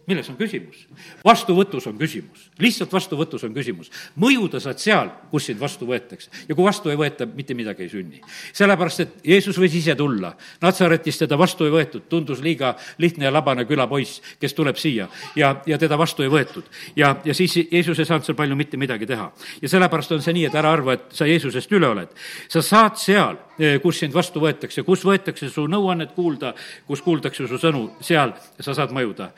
milles 0.07 0.29
on 0.29 0.38
küsimus? 0.38 0.83
vastuvõtus 1.24 1.86
on 1.88 1.98
küsimus, 1.98 2.48
lihtsalt 2.60 2.91
vastuvõtus 2.93 3.43
on 3.48 3.53
küsimus. 3.55 3.91
mõjuda 4.19 4.60
saad 4.63 4.81
seal, 4.81 5.12
kus 5.31 5.48
sind 5.48 5.60
vastu 5.60 5.88
võetakse 5.88 6.29
ja 6.48 6.55
kui 6.55 6.65
vastu 6.65 6.91
ei 6.91 7.00
võeta, 7.00 7.25
mitte 7.25 7.55
midagi 7.55 7.86
ei 7.86 7.89
sünni. 7.89 8.22
sellepärast, 8.53 9.00
et 9.00 9.13
Jeesus 9.24 9.57
võis 9.60 9.75
ise 9.79 9.95
tulla, 9.95 10.33
Natsaretist 10.62 11.24
teda 11.24 11.38
vastu 11.39 11.65
ei 11.65 11.72
võetud, 11.72 12.07
tundus 12.10 12.41
liiga 12.43 12.75
lihtne 12.98 13.25
ja 13.25 13.33
labane 13.33 13.65
külapoiss, 13.69 14.22
kes 14.39 14.53
tuleb 14.53 14.77
siia 14.77 15.07
ja, 15.36 15.55
ja 15.65 15.77
teda 15.77 15.98
vastu 15.98 16.24
ei 16.24 16.31
võetud. 16.31 16.67
ja, 16.95 17.15
ja 17.24 17.33
siis 17.33 17.55
Jeesus 17.72 18.00
ei 18.00 18.05
saanud 18.05 18.27
seal 18.27 18.38
palju 18.38 18.60
mitte 18.60 18.77
midagi 18.77 19.07
teha. 19.07 19.31
ja 19.62 19.69
sellepärast 19.69 20.12
on 20.12 20.22
see 20.22 20.36
nii, 20.36 20.45
et 20.51 20.60
ära 20.60 20.72
arva, 20.72 21.00
et 21.00 21.15
sa 21.15 21.27
Jeesusest 21.29 21.72
üle 21.72 21.88
oled. 21.88 22.12
sa 22.50 22.62
saad 22.62 23.00
seal, 23.00 23.39
eh, 23.60 23.79
kus 23.81 24.03
sind 24.03 24.13
vastu 24.13 24.43
võetakse, 24.43 24.83
kus 24.83 25.05
võetakse 25.07 25.50
su 25.50 25.67
nõuannet 25.67 26.12
kuulda, 26.12 26.53
kus 26.88 27.01
kuuldakse 27.01 27.48
su 27.48 27.60
sõnu, 27.62 27.89
seal 28.01 28.36
sa 28.60 28.74
saad 28.74 28.91
mõjuda 28.91 29.31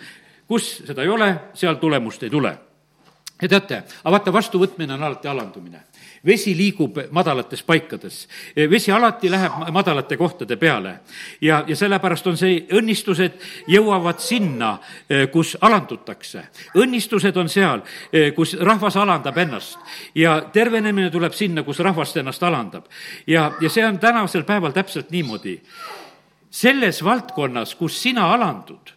kus 0.48 0.84
seda 0.86 1.04
ei 1.04 1.10
ole, 1.10 1.34
seal 1.54 1.76
tulemust 1.82 2.24
ei 2.24 2.30
tule. 2.30 2.58
ja 3.42 3.50
teate, 3.52 3.82
aga 4.04 4.12
vaata, 4.14 4.32
vastuvõtmine 4.34 4.94
on 4.94 5.02
alati 5.04 5.28
alandumine. 5.28 5.80
vesi 6.26 6.56
liigub 6.58 6.98
madalates 7.12 7.64
paikades, 7.64 8.28
vesi 8.70 8.92
alati 8.92 9.30
läheb 9.30 9.52
madalate 9.72 10.18
kohtade 10.18 10.56
peale 10.56 11.00
ja, 11.42 11.64
ja 11.68 11.76
sellepärast 11.76 12.28
on 12.28 12.38
see, 12.38 12.64
õnnistused 12.72 13.36
jõuavad 13.68 14.20
sinna, 14.20 14.78
kus 15.32 15.58
alandutakse. 15.62 16.48
õnnistused 16.76 17.38
on 17.38 17.50
seal, 17.50 17.84
kus 18.36 18.56
rahvas 18.60 18.96
alandab 18.96 19.38
ennast 19.38 19.80
ja 20.16 20.42
tervenemine 20.54 21.10
tuleb 21.10 21.34
sinna, 21.34 21.64
kus 21.64 21.80
rahvas 21.80 22.16
ennast 22.18 22.44
alandab. 22.44 22.86
ja, 23.28 23.52
ja 23.62 23.70
see 23.70 23.86
on 23.86 24.00
tänasel 24.00 24.44
päeval 24.44 24.72
täpselt 24.72 25.12
niimoodi 25.12 25.62
selles 26.56 27.02
valdkonnas, 27.04 27.76
kus 27.76 27.98
sina 28.00 28.30
alandud, 28.36 28.94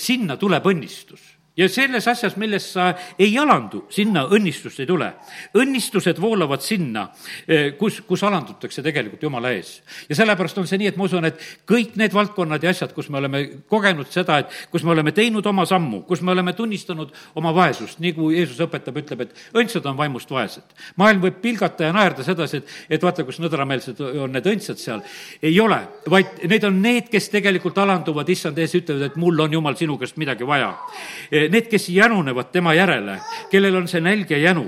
sinna 0.00 0.38
tuleb 0.40 0.66
õnnistus 0.72 1.31
ja 1.56 1.68
selles 1.68 2.06
asjas, 2.08 2.36
milles 2.40 2.64
sa 2.72 2.92
ei 3.20 3.34
alandu, 3.38 3.84
sinna 3.92 4.24
õnnistust 4.32 4.80
ei 4.80 4.88
tule. 4.88 5.10
õnnistused 5.58 6.20
voolavad 6.20 6.62
sinna, 6.64 7.08
eh, 7.46 7.74
kus, 7.76 8.00
kus 8.08 8.22
alandutakse 8.22 8.82
tegelikult 8.82 9.22
Jumala 9.22 9.50
ees. 9.52 9.82
ja 10.08 10.16
sellepärast 10.16 10.58
on 10.58 10.66
see 10.66 10.78
nii, 10.78 10.86
et 10.88 10.96
ma 10.96 11.04
usun, 11.04 11.24
et 11.24 11.38
kõik 11.68 11.96
need 11.96 12.12
valdkonnad 12.12 12.62
ja 12.62 12.70
asjad, 12.70 12.92
kus 12.94 13.10
me 13.10 13.18
oleme 13.18 13.42
kogenud 13.68 14.08
seda, 14.08 14.38
et 14.38 14.68
kus 14.70 14.84
me 14.84 14.90
oleme 14.90 15.12
teinud 15.12 15.46
oma 15.46 15.66
sammu, 15.66 16.02
kus 16.08 16.22
me 16.22 16.32
oleme 16.32 16.52
tunnistanud 16.52 17.12
oma 17.34 17.52
vaesust, 17.54 18.00
nii 18.00 18.12
kui 18.12 18.38
Jeesus 18.38 18.60
õpetab, 18.60 18.96
ütleb, 18.96 19.20
et 19.20 19.36
õndsad 19.54 19.86
on 19.86 19.96
vaimust 19.96 20.30
vaesed. 20.30 20.64
maailm 20.96 21.20
võib 21.20 21.40
pilgata 21.42 21.84
ja 21.84 21.92
naerda 21.92 22.24
sedasi, 22.24 22.56
et, 22.56 22.68
et 22.96 23.02
vaata, 23.02 23.24
kus 23.24 23.40
nõdrameelsed 23.40 24.00
on 24.00 24.32
need 24.32 24.46
õndsad 24.46 24.80
seal. 24.80 25.02
ei 25.42 25.60
ole, 25.60 25.82
vaid 26.08 26.48
need 26.48 26.64
on 26.64 26.80
need, 26.80 27.12
kes 27.12 27.28
tegelikult 27.28 27.78
alanduvad 27.78 28.28
issand 28.28 28.58
ees, 28.58 28.74
ütlevad, 28.74 29.10
et 29.10 29.16
mul 29.16 29.38
on, 29.38 29.52
Jumal, 29.52 29.76
sinu 29.76 29.98
käest 30.00 30.16
midagi 30.16 30.46
vaja 30.48 30.72
need, 31.48 31.68
kes 31.70 31.88
janunevad 31.88 32.52
tema 32.52 32.74
järele, 32.74 33.18
kellel 33.50 33.80
on 33.82 33.88
see 33.88 34.02
nälg 34.04 34.30
ja 34.30 34.38
jänu, 34.38 34.66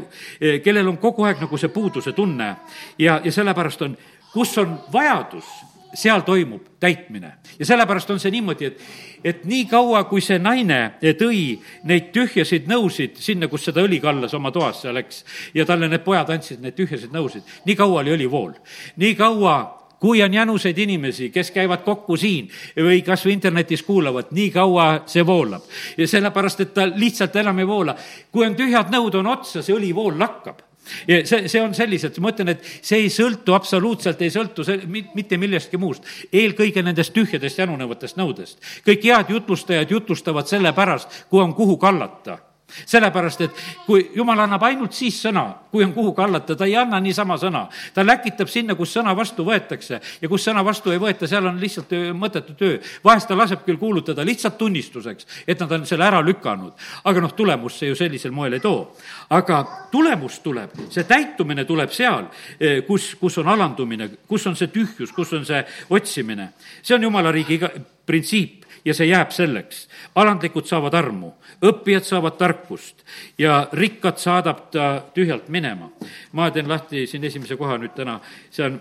kellel 0.65 0.89
on 0.89 0.99
kogu 1.03 1.27
aeg 1.29 1.45
nagu 1.45 1.59
see 1.61 1.73
puuduse 1.75 2.13
tunne 2.13 2.57
ja, 2.99 3.21
ja 3.25 3.33
sellepärast 3.33 3.83
on, 3.87 3.97
kus 4.33 4.57
on 4.59 4.79
vajadus, 4.93 5.47
seal 5.95 6.25
toimub 6.27 6.63
täitmine. 6.81 7.33
ja 7.59 7.67
sellepärast 7.67 8.11
on 8.11 8.21
see 8.21 8.33
niimoodi, 8.35 8.67
et, 8.67 8.81
et 9.25 9.45
nii 9.45 9.65
kaua, 9.71 10.05
kui 10.11 10.21
see 10.21 10.39
naine 10.43 10.97
tõi 11.01 11.61
neid 11.87 12.11
tühjasid 12.15 12.67
nõusid 12.71 13.21
sinna, 13.23 13.49
kus 13.49 13.69
seda 13.69 13.85
õli 13.85 14.01
kallas 14.03 14.35
oma 14.35 14.51
toas 14.51 14.83
seal, 14.83 14.99
eks, 14.99 15.25
ja 15.55 15.67
talle 15.67 15.89
need 15.89 16.03
pojad 16.05 16.35
andsid 16.35 16.65
neid 16.65 16.75
tühjasid 16.79 17.15
nõusid, 17.15 17.47
nii 17.67 17.79
kaua 17.79 18.03
oli 18.03 18.17
õli 18.17 18.31
vool. 18.31 18.53
nii 18.97 19.15
kaua 19.15 19.84
kui 20.05 20.23
on 20.23 20.35
jänuseid 20.35 20.79
inimesi, 20.79 21.31
kes 21.33 21.49
käivad 21.51 21.81
kokku 21.81 22.19
siin 22.21 22.51
või 22.77 23.01
kas 23.07 23.23
või 23.25 23.39
internetis 23.39 23.83
kuulavad, 23.83 24.35
nii 24.37 24.51
kaua 24.53 24.89
see 25.09 25.25
voolab. 25.27 25.65
ja 25.97 26.09
sellepärast, 26.09 26.61
et 26.61 26.75
ta 26.75 26.85
lihtsalt 26.91 27.37
enam 27.41 27.59
ei 27.59 27.67
voola. 27.67 27.97
kui 28.33 28.45
on 28.45 28.55
tühjad 28.55 28.93
nõud 28.93 29.17
on 29.17 29.33
otsa, 29.33 29.63
see 29.63 29.73
õlivool 29.73 30.19
lakkab 30.21 30.61
ja 31.09 31.23
see, 31.27 31.49
see 31.49 31.63
on 31.63 31.73
selliselt, 31.75 32.19
ma 32.21 32.35
ütlen, 32.35 32.53
et 32.53 32.67
see 32.85 33.07
ei 33.07 33.11
sõltu, 33.13 33.57
absoluutselt 33.57 34.21
ei 34.21 34.33
sõltu 34.35 34.65
see, 34.69 34.85
mitte 35.15 35.41
millestki 35.41 35.81
muust. 35.81 36.05
eelkõige 36.33 36.85
nendest 36.85 37.17
tühjadest 37.17 37.65
janunevatest 37.65 38.21
nõudest. 38.21 38.59
kõik 38.85 39.09
head 39.09 39.33
jutlustajad 39.39 39.91
jutustavad 39.91 40.53
sellepärast, 40.53 41.25
kui 41.31 41.41
on 41.41 41.55
kuhu 41.55 41.79
kallata 41.81 42.39
sellepärast, 42.87 43.41
et 43.41 43.63
kui 43.87 44.11
jumal 44.17 44.45
annab 44.45 44.63
ainult 44.67 44.95
siis 44.97 45.17
sõna, 45.23 45.45
kui 45.71 45.85
on 45.85 45.93
kuhu 45.95 46.13
kallata, 46.17 46.57
ta 46.57 46.67
ei 46.69 46.77
anna 46.79 47.01
niisama 47.01 47.37
sõna. 47.41 47.67
ta 47.95 48.05
läkitab 48.07 48.49
sinna, 48.49 48.75
kus 48.75 48.95
sõna 48.97 49.15
vastu 49.17 49.45
võetakse 49.45 50.01
ja 50.21 50.29
kus 50.29 50.45
sõna 50.45 50.65
vastu 50.65 50.93
ei 50.93 50.99
võeta, 50.99 51.27
seal 51.27 51.47
on 51.47 51.61
lihtsalt 51.61 51.93
mõttetu 52.15 52.55
töö. 52.59 52.79
vahest 53.05 53.29
ta 53.29 53.37
laseb 53.37 53.65
küll 53.65 53.79
kuulutada 53.79 54.25
lihtsalt 54.25 54.59
tunnistuseks, 54.59 55.27
et 55.47 55.61
nad 55.61 55.73
on 55.73 55.87
selle 55.87 56.05
ära 56.05 56.21
lükanud. 56.23 56.73
aga 57.05 57.21
noh, 57.21 57.33
tulemust 57.33 57.79
see 57.79 57.89
ju 57.89 57.95
sellisel 57.95 58.33
moel 58.33 58.53
ei 58.53 58.61
too. 58.61 58.97
aga 59.31 59.65
tulemus 59.91 60.39
tuleb, 60.41 60.71
see 60.91 61.05
täitumine 61.05 61.65
tuleb 61.65 61.91
seal, 61.91 62.29
eh, 62.61 62.83
kus, 62.87 63.15
kus 63.21 63.39
on 63.39 63.49
alandumine, 63.49 64.11
kus 64.29 64.47
on 64.47 64.57
see 64.57 64.69
tühjus, 64.69 65.13
kus 65.13 65.33
on 65.33 65.45
see 65.45 65.65
otsimine. 65.91 66.53
see 66.83 66.95
on 66.95 67.03
jumala 67.03 67.33
riigi 67.33 67.61
printsiip 68.07 68.64
ja 68.85 68.95
see 68.95 69.09
jääb 69.09 69.31
selleks. 69.33 69.89
alandlikud 70.15 70.67
saavad 70.67 70.95
armu, 70.95 71.33
õppijad 71.65 72.05
saavad 72.05 72.37
tarkust 72.39 73.05
ja 73.39 73.69
rikkad 73.73 74.19
saadab 74.19 74.71
ta 74.71 75.05
tühjalt 75.15 75.49
minema. 75.49 75.91
ma 76.33 76.51
teen 76.51 76.69
lahti 76.69 77.07
siin 77.07 77.25
esimese 77.25 77.57
koha 77.57 77.79
nüüd 77.79 77.95
täna, 77.97 78.21
see 78.51 78.67
on 78.67 78.81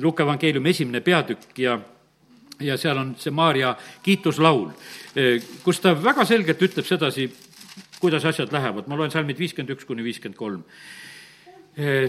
Luka 0.00 0.22
evangeeliumi 0.22 0.70
esimene 0.70 1.00
peatükk 1.00 1.58
ja 1.58 1.78
ja 2.60 2.76
seal 2.76 2.98
on 2.98 3.14
see 3.18 3.32
Maarja 3.32 3.74
kiituslaul, 4.02 4.68
kus 5.64 5.80
ta 5.80 5.94
väga 5.96 6.24
selgelt 6.28 6.62
ütleb 6.62 6.86
sedasi, 6.86 7.30
kuidas 8.00 8.24
asjad 8.24 8.52
lähevad, 8.52 8.88
ma 8.88 8.96
loen 8.96 9.12
salmid 9.12 9.38
viiskümmend 9.38 9.72
üks 9.76 9.88
kuni 9.88 10.04
viiskümmend 10.04 10.36
kolm. 10.36 10.64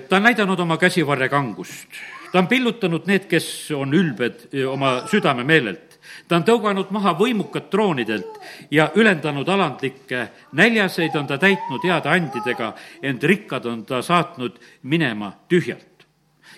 ta 0.09 0.15
on 0.15 0.23
näidanud 0.23 0.59
oma 0.59 0.77
käsivarre 0.77 1.29
kangust, 1.29 1.87
ta 2.31 2.39
on 2.39 2.47
pillutanud 2.47 3.07
need, 3.07 3.29
kes 3.31 3.71
on 3.75 3.93
ülbed 3.95 4.49
oma 4.67 5.01
südamemeelelt 5.07 5.90
ta 6.31 6.37
on 6.39 6.45
tõuganud 6.47 6.93
maha 6.95 7.11
võimukad 7.19 7.67
troonidelt 7.67 8.37
ja 8.71 8.87
ülendanud 8.95 9.49
alandlikke, 9.51 10.29
näljaseid 10.55 11.15
on 11.19 11.27
ta 11.27 11.35
täitnud 11.41 11.83
heade 11.83 12.07
andidega, 12.07 12.71
ent 13.03 13.23
rikkad 13.27 13.67
on 13.67 13.81
ta 13.85 13.99
saatnud 14.05 14.55
minema 14.87 15.33
tühjalt 15.51 16.05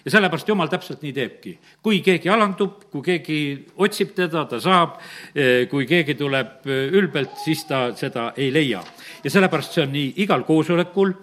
ja 0.06 0.12
sellepärast 0.12 0.50
Jumal 0.52 0.70
täpselt 0.70 1.02
nii 1.02 1.14
teebki. 1.16 1.58
kui 1.82 2.02
keegi 2.06 2.30
alandub, 2.30 2.84
kui 2.92 3.02
keegi 3.02 3.40
otsib 3.82 4.14
teda, 4.14 4.46
ta 4.46 4.60
saab, 4.62 5.00
kui 5.72 5.88
keegi 5.90 6.16
tuleb 6.20 6.68
ülbelt, 6.68 7.38
siis 7.44 7.66
ta 7.66 7.96
seda 7.96 8.34
ei 8.38 8.54
leia. 8.54 8.84
ja 9.24 9.30
sellepärast 9.30 9.74
see 9.74 9.88
on 9.88 9.94
nii 9.94 10.14
igal 10.22 10.44
koosolekul, 10.44 11.16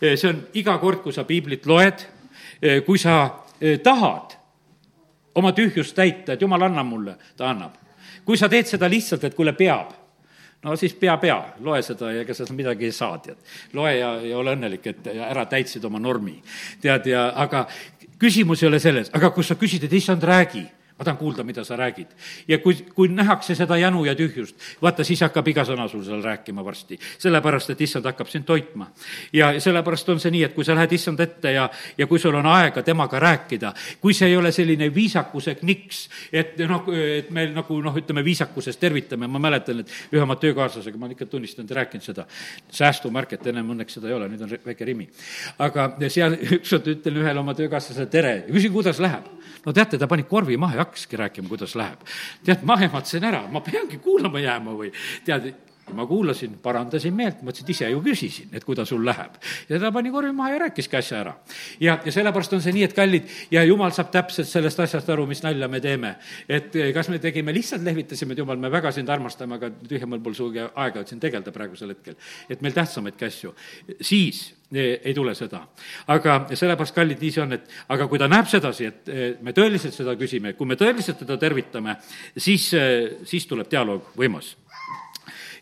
see 0.00 0.28
on 0.30 0.46
iga 0.54 0.78
kord, 0.78 1.02
kui 1.02 1.12
sa 1.12 1.24
piiblit 1.24 1.66
loed, 1.66 2.06
kui 2.86 2.98
sa 2.98 3.42
tahad 3.82 4.38
oma 5.34 5.52
tühjust 5.52 5.96
täita, 5.96 6.34
et 6.34 6.42
jumal, 6.42 6.62
anna 6.68 6.84
mulle, 6.84 7.16
ta 7.36 7.50
annab. 7.50 7.78
kui 8.24 8.36
sa 8.38 8.48
teed 8.48 8.66
seda 8.66 8.88
lihtsalt, 8.88 9.24
et 9.24 9.34
kuule, 9.34 9.52
peab, 9.52 9.90
no 10.62 10.76
siis 10.76 10.94
pea, 10.94 11.16
pea, 11.18 11.38
loe 11.60 11.80
seda 11.82 12.12
ja 12.12 12.22
ega 12.22 12.34
sa 12.34 12.46
midagi 12.54 12.86
ei 12.86 12.92
saa, 12.92 13.18
tead. 13.18 13.38
loe 13.72 13.96
ja, 13.96 14.14
ja 14.22 14.36
ole 14.38 14.54
õnnelik, 14.56 14.86
et 14.86 15.10
ära 15.14 15.46
täitsid 15.46 15.84
oma 15.84 15.98
normi. 15.98 16.36
tead, 16.80 17.06
ja 17.10 17.32
aga 17.34 17.66
küsimus 18.18 18.62
ei 18.62 18.68
ole 18.68 18.78
selles, 18.78 19.10
aga 19.14 19.30
kui 19.30 19.44
sa 19.44 19.58
küsid, 19.58 19.84
et 19.84 19.92
issand, 19.92 20.22
räägi 20.22 20.66
ma 20.98 21.04
tahan 21.04 21.18
kuulda, 21.18 21.44
mida 21.44 21.64
sa 21.64 21.76
räägid. 21.76 22.06
ja 22.48 22.58
kui, 22.58 22.74
kui 22.94 23.08
nähakse 23.08 23.54
seda 23.54 23.76
janu 23.76 24.04
ja 24.04 24.14
tühjust, 24.14 24.56
vaata, 24.82 25.04
siis 25.04 25.20
hakkab 25.24 25.48
iga 25.48 25.64
sõna 25.64 25.88
sul 25.88 26.04
seal 26.04 26.22
rääkima 26.22 26.64
varsti. 26.64 26.98
sellepärast, 27.18 27.70
et 27.70 27.80
issand 27.80 28.04
hakkab 28.04 28.28
sind 28.28 28.44
toitma. 28.44 28.90
ja 29.32 29.60
sellepärast 29.60 30.08
on 30.08 30.20
see 30.20 30.30
nii, 30.30 30.44
et 30.44 30.54
kui 30.54 30.64
sa 30.64 30.74
lähed 30.74 30.92
issand 30.92 31.20
ette 31.20 31.52
ja, 31.52 31.68
ja 31.98 32.06
kui 32.06 32.18
sul 32.18 32.34
on 32.34 32.46
aega 32.46 32.82
temaga 32.82 33.18
rääkida, 33.20 33.72
kui 34.00 34.14
see 34.14 34.28
ei 34.28 34.36
ole 34.36 34.52
selline 34.52 34.94
viisakuse 34.94 35.54
kniks, 35.60 36.08
et 36.32 36.58
noh, 36.68 36.86
et 36.92 37.30
me 37.30 37.46
nagu 37.52 37.80
noh, 37.82 37.96
ütleme 37.96 38.24
viisakuses 38.24 38.76
tervitame, 38.76 39.26
ma 39.26 39.38
mäletan, 39.42 39.80
et 39.80 40.12
ühe 40.12 40.22
oma 40.22 40.36
töökaaslasega 40.36 40.98
ma 40.98 41.06
olen 41.06 41.16
ikka 41.16 41.26
tunnistanud 41.26 41.70
ja 41.70 41.80
rääkinud 41.82 42.04
seda, 42.04 42.26
säästumärket 42.70 43.46
ennem 43.50 43.74
õnneks 43.74 43.98
seda 43.98 44.10
ei 44.10 44.16
ole, 44.16 44.28
nüüd 44.32 44.44
on 44.44 44.54
väike 44.66 44.84
Rimi. 44.84 45.08
aga 45.58 45.88
seal 46.08 46.36
ükskord 46.58 46.88
ütlen 46.92 47.20
ühele 47.22 47.40
oma 47.40 47.54
töökaaslasele 47.58 48.06
tere 48.12 48.34
ja 48.46 48.52
küsin, 48.52 48.72
kuidas 48.72 49.00
läheb. 49.02 49.26
no 49.66 49.72
teate, 49.72 49.98
ta 49.98 50.06
pani 50.10 50.26
korvi 50.28 50.56
maha 50.56 50.76
ja 50.76 50.86
hakkaski 50.92 51.16
rääkima, 51.16 51.48
kuidas 51.48 51.74
läheb. 51.74 52.00
tead, 52.44 52.62
ma 52.68 52.76
ehmatasin 52.80 53.24
ära, 53.24 53.46
ma 53.48 53.60
peangi 53.64 53.98
kuulama 53.98 54.40
jääma 54.40 54.76
või 54.76 54.92
tead, 55.24 55.52
ma 55.90 56.06
kuulasin, 56.06 56.54
parandasin 56.62 57.14
meelt, 57.14 57.42
mõtlesin, 57.42 57.66
et 57.66 57.72
ise 57.74 57.88
ju 57.90 58.00
küsisin, 58.04 58.52
et 58.54 58.64
kuidas 58.64 58.88
sul 58.88 59.02
läheb. 59.04 59.34
ja 59.68 59.80
ta 59.80 59.90
pani 59.92 60.10
korvi 60.10 60.32
maha 60.32 60.54
ja 60.54 60.58
rääkiski 60.64 60.96
asja 60.96 61.20
ära. 61.20 61.34
ja, 61.80 61.98
ja 62.04 62.12
sellepärast 62.12 62.52
on 62.52 62.62
see 62.62 62.72
nii, 62.72 62.84
et 62.86 62.94
kallid, 62.96 63.28
ja 63.50 63.64
jumal 63.64 63.90
saab 63.92 64.12
täpselt 64.14 64.48
sellest 64.48 64.80
asjast 64.80 65.10
aru, 65.10 65.26
mis 65.26 65.42
nalja 65.42 65.68
me 65.68 65.80
teeme. 65.80 66.16
et 66.48 66.76
eh, 66.76 66.92
kas 66.94 67.08
me 67.08 67.18
tegime, 67.18 67.52
lihtsalt 67.52 67.82
lehvitasime, 67.82 68.32
et 68.32 68.38
jumal, 68.38 68.56
me 68.56 68.70
väga 68.70 68.92
sind 68.92 69.08
armastame, 69.08 69.58
aga 69.58 69.70
tühjamal 69.88 70.22
pole 70.22 70.38
sugugi 70.38 70.62
aega, 70.62 71.00
et 71.00 71.08
siin 71.08 71.20
tegeleda 71.20 71.52
praegusel 71.52 71.94
hetkel. 71.96 72.16
et 72.48 72.62
meil 72.62 72.72
tähtsamaidki 72.72 73.24
asju. 73.24 73.54
siis 74.00 74.54
eh, 74.72 75.00
ei 75.04 75.14
tule 75.14 75.34
seda. 75.34 75.66
aga 76.06 76.38
sellepärast, 76.54 76.94
kallid, 76.94 77.20
nii 77.20 77.34
see 77.34 77.42
on, 77.42 77.58
et 77.58 77.68
aga 77.88 78.08
kui 78.08 78.22
ta 78.22 78.30
näeb 78.30 78.48
sedasi, 78.48 78.86
et 78.86 79.12
eh, 79.12 79.28
me 79.42 79.52
tõeliselt 79.52 79.98
seda 79.98 80.16
küsime, 80.16 80.54
kui 80.54 80.66
me 80.66 80.78
tõeliselt 80.78 81.18
teda 81.26 81.36
tervitame, 81.36 81.98
siis, 82.36 82.70
siis 83.28 83.46
tuleb 83.50 83.68
dialoog 83.70 84.14
võimas 84.16 84.56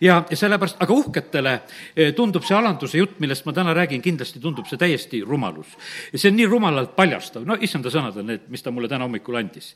ja, 0.01 0.25
ja 0.31 0.37
sellepärast, 0.37 0.79
aga 0.81 0.95
uhketele 0.95 1.55
eh, 1.97 2.13
tundub 2.17 2.45
see 2.47 2.57
alanduse 2.57 2.99
jutt, 3.01 3.19
millest 3.21 3.47
ma 3.47 3.55
täna 3.57 3.75
räägin, 3.77 4.03
kindlasti 4.03 4.41
tundub 4.41 4.69
see 4.69 4.81
täiesti 4.81 5.23
rumalus. 5.27 5.77
see 6.15 6.31
on 6.31 6.37
nii 6.37 6.47
rumalalt 6.49 6.95
paljastav, 6.97 7.45
no 7.47 7.57
issanda 7.61 7.93
sõnad 7.93 8.17
on 8.21 8.31
need, 8.33 8.47
mis 8.49 8.63
ta 8.63 8.73
mulle 8.75 8.89
täna 8.89 9.05
hommikul 9.09 9.37
andis. 9.41 9.75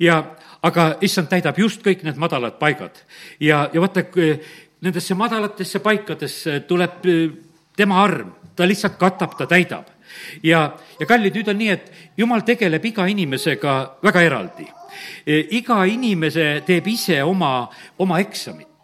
ja, 0.00 0.22
aga 0.62 0.96
issand 1.00 1.28
täidab 1.32 1.58
just 1.58 1.84
kõik 1.84 2.04
need 2.06 2.16
madalad 2.16 2.58
paigad 2.58 3.02
ja, 3.40 3.66
ja 3.72 3.80
vaata, 3.80 4.06
nendesse 4.80 5.14
madalatesse 5.14 5.80
paikadesse 5.84 6.60
tuleb 6.68 7.06
eh, 7.06 7.28
tema 7.76 8.00
arm, 8.02 8.32
ta 8.56 8.64
lihtsalt 8.68 8.96
katab, 8.98 9.36
ta 9.36 9.46
täidab 9.46 9.92
ja, 10.42 10.70
ja 11.00 11.06
kallid, 11.06 11.36
nüüd 11.36 11.50
on 11.52 11.60
nii, 11.60 11.68
et 11.74 11.92
jumal 12.16 12.44
tegeleb 12.46 12.84
iga 12.88 13.06
inimesega 13.10 13.76
väga 14.02 14.22
eraldi. 14.24 14.64
Eh, 15.26 15.44
iga 15.58 15.82
inimese 15.84 16.62
teeb 16.64 16.86
ise 16.88 17.20
oma, 17.26 17.66
oma 18.00 18.22
eksamit 18.22 18.75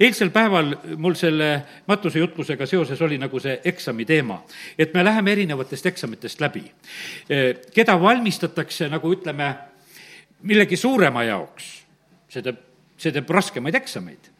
eilsel 0.00 0.30
päeval 0.30 0.74
mul 0.96 1.14
selle 1.14 1.50
matuse 1.86 2.18
jutlusega 2.18 2.66
seoses 2.66 3.02
oli 3.02 3.18
nagu 3.18 3.40
see 3.40 3.60
eksami 3.64 4.04
teema, 4.04 4.40
et 4.78 4.94
me 4.94 5.04
läheme 5.04 5.32
erinevatest 5.32 5.86
eksamitest 5.86 6.40
läbi. 6.40 6.64
keda 7.74 8.00
valmistatakse 8.00 8.88
nagu 8.88 9.12
ütleme, 9.12 9.54
millegi 10.42 10.76
suurema 10.76 11.24
jaoks, 11.24 11.68
see 12.28 12.42
teeb, 12.42 12.58
see 12.96 13.12
teeb 13.12 13.30
raskemaid 13.30 13.74
eksameid. 13.74 14.35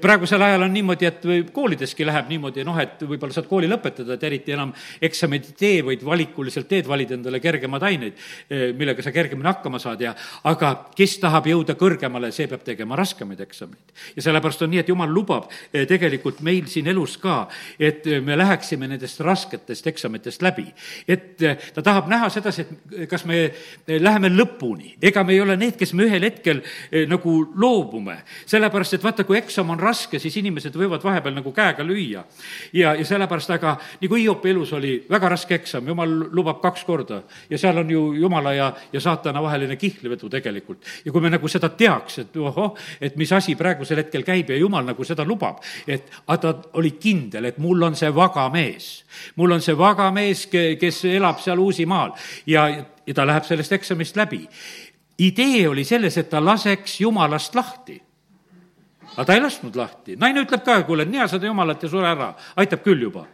Praegusel 0.00 0.42
ajal 0.42 0.62
on 0.66 0.72
niimoodi, 0.74 1.06
et 1.06 1.52
koolideski 1.54 2.06
läheb 2.06 2.30
niimoodi, 2.32 2.64
noh, 2.66 2.78
et 2.82 3.02
võib-olla 3.06 3.34
saad 3.34 3.46
kooli 3.50 3.68
lõpetada, 3.70 4.16
et 4.16 4.24
eriti 4.26 4.54
enam 4.54 4.72
eksameid 5.02 5.46
ei 5.50 5.56
tee, 5.58 5.76
vaid 5.86 6.02
valikuliselt 6.04 6.66
teed, 6.70 6.88
valid 6.90 7.14
endale 7.14 7.40
kergemad 7.42 7.84
aineid, 7.86 8.18
millega 8.78 9.04
sa 9.04 9.12
kergemini 9.14 9.46
hakkama 9.46 9.78
saad 9.82 10.02
ja 10.02 10.14
aga 10.50 10.72
kes 10.96 11.18
tahab 11.22 11.46
jõuda 11.50 11.76
kõrgemale, 11.78 12.32
see 12.34 12.48
peab 12.50 12.64
tegema 12.66 12.98
raskemaid 12.98 13.40
eksameid. 13.46 13.94
ja 14.16 14.24
sellepärast 14.26 14.64
on 14.66 14.72
nii, 14.74 14.82
et 14.82 14.90
jumal 14.90 15.12
lubab 15.14 15.50
tegelikult 15.70 16.40
meil 16.46 16.66
siin 16.70 16.90
elus 16.90 17.16
ka, 17.22 17.44
et 17.78 18.06
me 18.24 18.38
läheksime 18.38 18.88
nendest 18.90 19.20
rasketest 19.22 19.86
eksamitest 19.86 20.42
läbi. 20.42 20.66
et 21.06 21.38
ta 21.74 21.82
tahab 21.82 22.08
näha 22.10 22.28
sedasi, 22.28 22.66
et 22.96 23.08
kas 23.10 23.24
me 23.24 23.52
läheme 23.86 24.32
lõpuni, 24.34 24.96
ega 25.02 25.24
me 25.24 25.32
ei 25.32 25.40
ole 25.40 25.56
need, 25.56 25.76
kes 25.78 25.94
me 25.94 26.08
ühel 26.08 26.26
hetkel 26.26 26.62
nagu 27.06 27.38
loobume, 27.54 28.20
sellepärast 28.46 28.98
et 28.98 29.04
vaata, 29.04 29.24
kui 29.24 29.38
eksam 29.38 29.59
on 29.70 29.80
raske, 29.80 30.18
siis 30.18 30.36
inimesed 30.40 30.74
võivad 30.76 31.02
vahepeal 31.04 31.34
nagu 31.36 31.52
käega 31.52 31.84
lüüa. 31.84 32.24
ja, 32.72 32.94
ja 32.94 33.04
sellepärast, 33.04 33.50
aga 33.50 33.76
nagu 34.00 34.16
Hiopi 34.16 34.50
elus 34.50 34.72
oli 34.72 34.94
väga 35.10 35.28
raske 35.28 35.54
eksam, 35.54 35.88
jumal 35.88 36.10
lubab 36.32 36.60
kaks 36.62 36.84
korda 36.84 37.22
ja 37.50 37.58
seal 37.58 37.78
on 37.78 37.90
ju 37.90 38.02
jumala 38.14 38.54
ja, 38.54 38.72
ja 38.92 39.00
saatana 39.00 39.42
vaheline 39.42 39.76
kihlvedu 39.76 40.28
tegelikult. 40.28 40.84
ja 41.04 41.12
kui 41.12 41.20
me 41.20 41.30
nagu 41.30 41.48
seda 41.48 41.68
teaks, 41.68 42.18
et 42.18 42.36
ohoh, 42.36 42.76
et 43.00 43.16
mis 43.16 43.32
asi 43.32 43.54
praegusel 43.54 44.04
hetkel 44.04 44.24
käib 44.24 44.50
ja 44.50 44.56
jumal 44.56 44.84
nagu 44.84 45.04
seda 45.04 45.24
lubab, 45.24 45.60
et 45.86 46.10
aga 46.26 46.38
ta 46.40 46.54
oli 46.80 46.92
kindel, 47.00 47.44
et 47.44 47.58
mul 47.58 47.82
on 47.82 47.96
see 47.96 48.14
vaga 48.14 48.48
mees. 48.48 49.04
mul 49.36 49.52
on 49.52 49.60
see 49.60 49.76
vaga 49.76 50.10
mees, 50.10 50.46
kes 50.50 51.04
elab 51.04 51.40
seal 51.40 51.58
Uusimaal 51.60 52.14
ja, 52.46 52.68
ja 53.06 53.14
ta 53.14 53.26
läheb 53.26 53.44
sellest 53.44 53.72
eksamist 53.72 54.16
läbi 54.16 54.46
idee 55.20 55.68
oli 55.68 55.84
selles, 55.84 56.16
et 56.18 56.30
ta 56.30 56.44
laseks 56.44 57.00
jumalast 57.00 57.54
lahti. 57.54 58.00
Aga 59.16 59.26
ta 59.26 59.36
ei 59.36 59.42
lasknud 59.42 59.76
lahti, 59.76 60.16
naine 60.20 60.46
ütleb 60.46 60.64
ka, 60.64 60.80
kuule, 60.88 61.04
nea 61.08 61.28
seda 61.28 61.50
jumalat 61.50 61.82
ja 61.82 61.92
sure 61.92 62.08
ära, 62.10 62.32
aitab 62.60 62.84
küll 62.86 63.08
juba. 63.08 63.26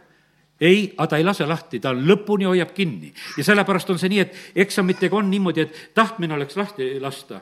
Ei, 0.57 0.87
aga 0.97 1.05
ta 1.11 1.17
ei 1.19 1.25
lase 1.25 1.45
lahti, 1.45 1.77
ta 1.77 1.91
lõpuni 1.93 2.47
hoiab 2.49 2.71
kinni. 2.73 3.11
ja 3.37 3.43
sellepärast 3.45 3.91
on 3.93 3.99
see 4.01 4.09
nii, 4.09 4.21
et 4.23 4.61
eksamitega 4.63 5.13
on 5.15 5.27
niimoodi, 5.29 5.61
et 5.61 5.75
tahtmine 5.93 6.33
oleks 6.33 6.57
lahti 6.57 6.87
lasta. 6.99 7.41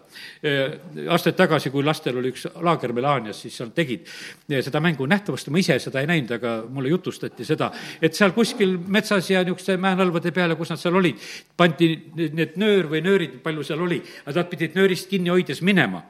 aastaid 1.08 1.36
tagasi, 1.36 1.71
kui 1.71 1.84
lastel 1.84 2.17
oli 2.19 2.34
üks 2.34 2.43
laager 2.60 2.91
Melanias, 2.93 3.39
siis 3.41 3.56
seal 3.56 3.71
tegid 3.76 4.04
seda 4.50 4.82
mängu. 4.84 5.08
Nähtavasti, 5.08 5.52
ma 5.52 5.62
ise 5.63 5.80
seda 5.80 6.04
ei 6.04 6.10
näinud, 6.12 6.34
aga 6.36 6.58
mulle 6.67 6.91
jutustati 6.91 7.48
seda, 7.48 7.71
et 8.02 8.13
seal 8.13 8.36
kuskil 8.36 8.76
metsas 8.88 9.32
ja 9.32 9.45
niisuguste 9.45 9.78
mäenõlvade 9.80 10.36
peale, 10.36 10.60
kus 10.60 10.76
nad 10.76 10.82
seal 10.82 11.00
olid, 11.00 11.24
pandi 11.56 11.93
need 12.19 12.60
nöör 12.60 12.91
või 12.91 13.04
nöörid, 13.06 13.39
palju 13.43 13.63
seal 13.63 13.88
oli, 13.88 14.02
aga 14.26 14.41
nad 14.41 14.52
pidid 14.52 14.76
nöörist 14.76 15.08
kinni 15.10 15.32
hoides 15.32 15.63
minema 15.63 16.04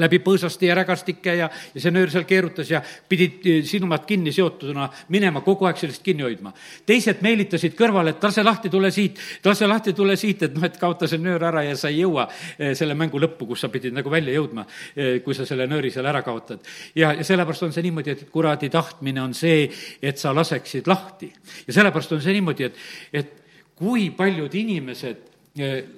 läbi 0.00 0.20
põõsaste 0.24 0.66
ja 0.68 0.74
rägastike 0.78 1.34
ja, 1.38 1.48
ja 1.74 1.82
see 1.82 1.92
nöör 1.94 2.10
seal 2.12 2.26
keerutas 2.28 2.70
ja 2.70 2.80
pidid 3.08 3.46
eh, 3.48 3.60
silmad 3.66 4.06
kinni 4.08 4.32
seotuna 4.34 4.88
minema, 5.14 5.42
kogu 5.44 5.68
aeg 5.68 5.80
sellest 5.80 6.02
kinni 6.04 6.26
hoidma. 6.26 6.52
teised 6.86 7.22
meelitasid 7.24 7.76
kõrvale, 7.78 8.14
et 8.14 8.24
lase 8.24 8.44
lahti, 8.44 8.70
tule 8.72 8.90
siit, 8.94 9.20
lase 9.44 9.68
lahti, 9.70 9.94
tule 9.96 10.16
siit, 10.20 10.42
et 10.46 10.56
noh, 10.56 10.64
et 10.66 10.78
kaota 10.80 11.08
see 11.10 11.22
nöör 11.22 11.46
ära 11.50 11.64
ja 11.66 11.76
sa 11.78 11.92
ei 11.92 12.00
jõua 12.02 12.26
eh, 12.58 12.74
selle 12.78 12.96
mängu 12.98 13.20
lõppu, 13.22 13.48
kus 13.50 13.64
sa 13.64 13.70
pidid 13.72 13.94
nagu 13.96 14.10
välja 14.12 14.34
jõudma, 14.34 14.66
eh, 14.96 15.18
kui 15.24 15.36
sa 15.36 15.46
selle 15.48 15.68
nööri 15.70 15.92
seal 15.94 16.08
ära 16.10 16.22
kaotad. 16.26 16.64
ja, 16.94 17.12
ja 17.12 17.24
sellepärast 17.24 17.68
on 17.68 17.76
see 17.76 17.86
niimoodi, 17.86 18.16
et 18.16 18.26
kuradi 18.30 18.70
tahtmine 18.72 19.22
on 19.22 19.34
see, 19.34 19.68
et 20.02 20.18
sa 20.18 20.34
laseksid 20.34 20.90
lahti. 20.90 21.32
ja 21.66 21.78
sellepärast 21.80 22.18
on 22.18 22.24
see 22.24 22.36
niimoodi, 22.38 22.70
et, 22.70 22.82
et 23.12 23.32
kui 23.74 24.10
paljud 24.14 24.54
inimesed 24.54 25.33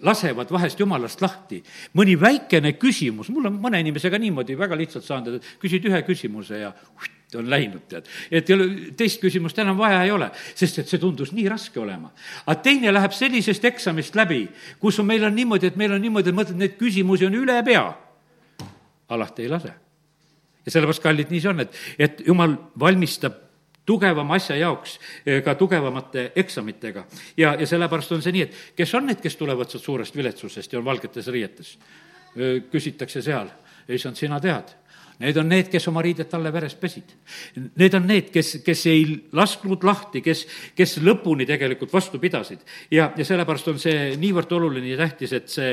lasevad 0.02 0.50
vahest 0.52 0.80
jumalast 0.80 1.20
lahti. 1.20 1.62
mõni 1.96 2.16
väikene 2.20 2.74
küsimus, 2.76 3.30
mul 3.32 3.46
on 3.48 3.60
mõne 3.60 3.80
inimesega 3.80 4.18
niimoodi 4.18 4.56
väga 4.58 4.76
lihtsalt 4.76 5.04
saanud, 5.04 5.34
et 5.34 5.46
küsid 5.60 5.84
ühe 5.88 6.02
küsimuse 6.04 6.58
ja 6.60 6.68
uht, 6.68 7.36
on 7.36 7.48
läinud, 7.50 7.86
tead. 7.88 8.04
et 8.30 8.50
ei 8.50 8.54
ole, 8.54 8.66
teist 8.96 9.20
küsimust 9.20 9.58
enam 9.58 9.78
vaja 9.78 10.02
ei 10.04 10.12
ole, 10.12 10.28
sest 10.54 10.82
et 10.82 10.88
see 10.88 11.00
tundus 11.00 11.32
nii 11.32 11.48
raske 11.48 11.80
olema. 11.80 12.12
aga 12.44 12.60
teine 12.60 12.92
läheb 12.92 13.16
sellisest 13.16 13.64
eksamist 13.64 14.14
läbi, 14.14 14.46
kus 14.78 15.00
on, 15.00 15.06
meil 15.06 15.24
on 15.24 15.34
niimoodi, 15.34 15.72
et 15.72 15.80
meil 15.80 15.96
on 15.96 16.04
niimoodi, 16.04 16.28
et 16.28 16.36
mõtled, 16.36 16.60
neid 16.60 16.76
küsimusi 16.76 17.26
on 17.26 17.40
üle 17.40 17.56
pea. 17.64 17.86
alati 19.08 19.42
ei 19.42 19.48
lase. 19.48 19.72
ja 20.66 20.70
sellepärast, 20.70 21.02
kallid, 21.02 21.32
nii 21.32 21.40
see 21.40 21.54
on, 21.54 21.64
et, 21.64 21.82
et 21.98 22.22
jumal 22.28 22.58
valmistab 22.78 23.45
tugevama 23.86 24.36
asja 24.36 24.56
jaoks 24.60 24.98
eh, 25.26 25.42
ka 25.44 25.54
tugevamate 25.54 26.30
eksamitega. 26.36 27.06
ja, 27.36 27.54
ja 27.54 27.66
sellepärast 27.66 28.12
on 28.12 28.24
see 28.24 28.34
nii, 28.36 28.48
et 28.48 28.74
kes 28.76 28.94
on 28.94 29.06
need, 29.06 29.20
kes 29.22 29.36
tulevad 29.36 29.70
sealt 29.70 29.84
suurest 29.84 30.16
viletsusest 30.16 30.72
ja 30.72 30.82
on 30.82 30.84
valgetes 30.84 31.32
riietes? 31.32 31.76
küsitakse 32.36 33.22
seal, 33.24 33.48
issand, 33.88 34.18
sina 34.20 34.36
tead 34.44 34.74
Need 35.16 35.38
on 35.40 35.48
need, 35.48 35.70
kes 35.72 35.86
oma 35.88 36.02
riidet 36.04 36.28
talle 36.28 36.50
veres 36.52 36.74
pesid. 36.76 37.14
Need 37.80 37.94
on 37.96 38.04
need, 38.08 38.28
kes, 38.34 38.58
kes 38.64 38.82
ei 38.90 39.04
lasknud 39.36 39.84
lahti, 39.88 40.20
kes, 40.24 40.42
kes 40.76 40.98
lõpuni 41.00 41.46
tegelikult 41.48 41.94
vastu 41.94 42.20
pidasid. 42.20 42.60
ja, 42.92 43.08
ja 43.16 43.24
sellepärast 43.24 43.70
on 43.72 43.80
see 43.80 44.10
niivõrd 44.20 44.52
oluline 44.58 44.92
ja 44.92 44.98
tähtis, 45.00 45.32
et 45.32 45.48
see 45.48 45.72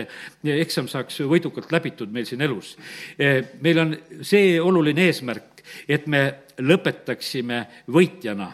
eksam 0.56 0.88
saaks 0.88 1.20
võidukalt 1.28 1.76
läbitud 1.76 2.14
meil 2.14 2.28
siin 2.30 2.42
elus. 2.42 2.78
Eh, 3.20 3.42
meil 3.62 3.84
on 3.84 3.98
see 4.24 4.56
oluline 4.62 5.10
eesmärk, 5.10 5.53
et 5.88 6.08
me 6.08 6.24
lõpetaksime 6.62 7.64
võitjana. 7.94 8.52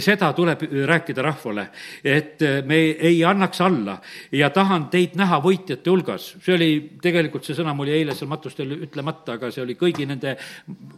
seda 0.00 0.32
tuleb 0.32 0.60
rääkida 0.86 1.22
rahvale, 1.22 1.66
et 2.04 2.40
me 2.66 2.76
ei 2.76 3.24
annaks 3.24 3.60
alla 3.60 3.96
ja 4.32 4.50
tahan 4.50 4.88
teid 4.90 5.16
näha 5.16 5.40
võitjate 5.42 5.90
hulgas. 5.90 6.36
see 6.42 6.54
oli, 6.54 6.90
tegelikult 7.02 7.44
see 7.44 7.54
sõna 7.54 7.74
mul 7.74 7.88
jäi 7.88 7.98
eile 7.98 8.14
seal 8.14 8.28
matustel 8.28 8.72
ütlemata, 8.72 9.32
aga 9.32 9.50
see 9.50 9.62
oli 9.62 9.74
kõigi 9.74 10.06
nende 10.06 10.36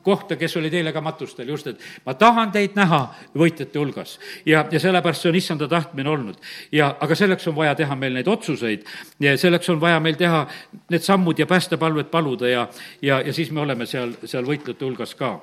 kohta, 0.02 0.36
kes 0.36 0.56
olid 0.56 0.74
eile 0.74 0.92
ka 0.92 1.00
matustel, 1.00 1.48
just, 1.48 1.66
et 1.66 1.80
ma 2.06 2.14
tahan 2.14 2.52
teid 2.52 2.76
näha 2.76 3.14
võitjate 3.34 3.78
hulgas. 3.78 4.18
ja, 4.46 4.66
ja 4.70 4.80
sellepärast 4.80 5.22
see 5.22 5.30
on 5.30 5.36
issanda 5.36 5.68
tahtmine 5.68 6.08
olnud. 6.08 6.36
ja, 6.72 6.96
aga 7.00 7.14
selleks 7.14 7.48
on 7.48 7.56
vaja 7.56 7.74
teha 7.74 7.96
meil 7.96 8.14
neid 8.14 8.28
otsuseid 8.28 8.84
ja 9.20 9.36
selleks 9.36 9.68
on 9.68 9.80
vaja 9.80 10.00
meil 10.00 10.16
teha 10.16 10.46
need 10.90 11.02
sammud 11.02 11.38
ja 11.38 11.46
päästepalved 11.46 12.10
paluda 12.10 12.48
ja, 12.48 12.68
ja, 13.02 13.20
ja 13.20 13.32
siis 13.32 13.50
me 13.50 13.60
oleme 13.60 13.86
seal, 13.86 14.12
seal 14.24 14.44
võitjate 14.44 14.84
hulgas 14.84 15.14
ka 15.14 15.38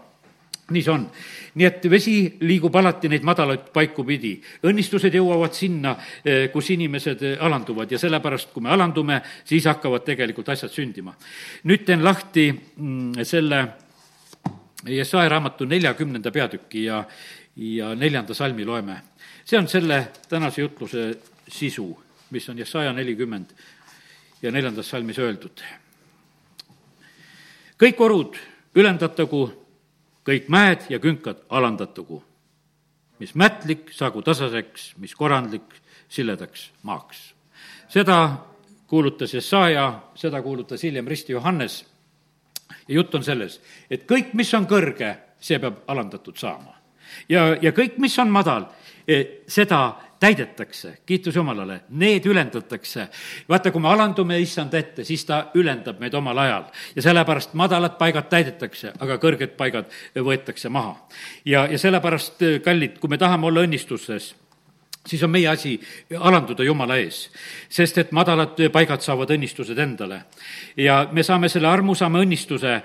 nii 0.69 0.81
see 0.81 0.91
on. 0.91 1.03
nii 1.55 1.65
et 1.67 1.85
vesi 1.89 2.15
liigub 2.41 2.73
alati 2.75 3.09
neid 3.09 3.23
madalaid 3.23 3.67
paiku 3.73 4.03
pidi. 4.05 4.33
õnnistused 4.65 5.13
jõuavad 5.13 5.53
sinna, 5.53 5.95
eh, 6.25 6.49
kus 6.51 6.69
inimesed 6.73 7.21
eh, 7.21 7.37
alanduvad 7.39 7.91
ja 7.91 7.99
sellepärast, 8.01 8.51
kui 8.53 8.63
me 8.63 8.69
alandume, 8.73 9.21
siis 9.45 9.65
hakkavad 9.65 10.03
tegelikult 10.05 10.49
asjad 10.49 10.71
sündima. 10.73 11.13
nüüd 11.63 11.85
teen 11.85 12.03
lahti 12.03 12.51
mm, 12.51 13.23
selle 13.23 13.67
Jesaja 14.85 15.29
raamatu 15.29 15.65
neljakümnenda 15.65 16.31
peatüki 16.31 16.83
ja, 16.83 17.03
ja 17.55 17.95
neljanda 17.95 18.33
salmi 18.33 18.65
loeme. 18.65 19.01
see 19.45 19.59
on 19.59 19.67
selle 19.67 20.07
tänase 20.29 20.61
jutluse 20.61 21.17
sisu, 21.47 21.97
mis 22.31 22.49
on 22.49 22.57
Jesaja 22.57 22.93
nelikümmend 22.93 23.53
ja 24.41 24.51
neljandas 24.51 24.89
salmis 24.89 25.19
öeldud. 25.19 25.61
kõik 27.77 28.01
orud 28.01 28.35
ülendatagu 28.75 29.64
kõik 30.25 30.49
mäed 30.49 30.87
ja 30.89 30.99
künkad 30.99 31.45
alandatagu. 31.49 32.23
mis 33.19 33.35
mätlik 33.35 33.93
saagu 33.95 34.21
tasaseks, 34.21 34.95
mis 34.97 35.15
korrandlik 35.15 35.73
siledaks 36.09 36.71
maaks. 36.83 37.33
seda 37.89 38.37
kuulutas 38.87 39.33
Jesaja, 39.33 40.01
seda 40.15 40.41
kuulutas 40.41 40.83
hiljem 40.83 41.07
Risti 41.07 41.33
Johannes 41.33 41.85
ja 42.87 42.95
jutt 42.95 43.15
on 43.15 43.23
selles, 43.23 43.61
et 43.89 44.05
kõik, 44.09 44.33
mis 44.33 44.53
on 44.53 44.67
kõrge, 44.67 45.15
see 45.39 45.59
peab 45.59 45.83
alandatud 45.87 46.37
saama. 46.37 46.75
ja, 47.29 47.55
ja 47.61 47.71
kõik, 47.71 47.97
mis 47.97 48.19
on 48.19 48.29
madal, 48.29 48.65
eh, 49.07 49.43
seda 49.47 49.95
täidetakse, 50.25 50.97
kiitus 51.05 51.35
Jumalale, 51.35 51.79
need 51.89 52.25
ülendatakse. 52.25 53.07
vaata, 53.49 53.71
kui 53.71 53.81
me 53.81 53.89
alandume 53.89 54.39
issand 54.41 54.73
ette, 54.73 55.03
siis 55.05 55.25
ta 55.25 55.51
ülendab 55.55 55.99
meid 56.01 56.13
omal 56.17 56.37
ajal 56.41 56.65
ja 56.95 57.05
sellepärast 57.05 57.53
madalad 57.53 57.97
paigad 57.99 58.29
täidetakse, 58.31 58.93
aga 58.99 59.19
kõrged 59.21 59.53
paigad 59.59 59.91
võetakse 60.15 60.69
maha. 60.69 60.95
ja, 61.45 61.67
ja 61.69 61.77
sellepärast, 61.77 62.41
kallid, 62.63 62.97
kui 62.99 63.13
me 63.13 63.21
tahame 63.21 63.51
olla 63.51 63.65
õnnistuses 63.67 64.33
siis 65.05 65.23
on 65.23 65.29
meie 65.29 65.47
asi 65.47 65.75
alanduda 66.19 66.63
Jumala 66.63 66.97
ees, 66.97 67.29
sest 67.69 67.97
et 68.01 68.11
madalad 68.15 68.59
paigad 68.73 69.03
saavad 69.05 69.31
õnnistused 69.35 69.79
endale. 69.79 70.21
ja 70.77 71.07
me 71.11 71.23
saame 71.23 71.49
selle 71.49 71.67
armusama 71.67 72.19
õnnistuse 72.23 72.81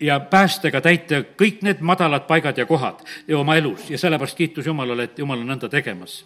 ja 0.00 0.20
päästega 0.20 0.80
täita 0.80 1.22
kõik 1.36 1.62
need 1.62 1.80
madalad 1.80 2.26
paigad 2.26 2.58
ja 2.58 2.66
kohad 2.66 3.04
oma 3.36 3.56
elus 3.56 3.90
ja 3.90 3.98
sellepärast 3.98 4.36
kiitus 4.36 4.66
Jumalale, 4.66 5.04
et 5.04 5.18
Jumal 5.18 5.40
on 5.40 5.52
nõnda 5.52 5.68
tegemas. 5.68 6.24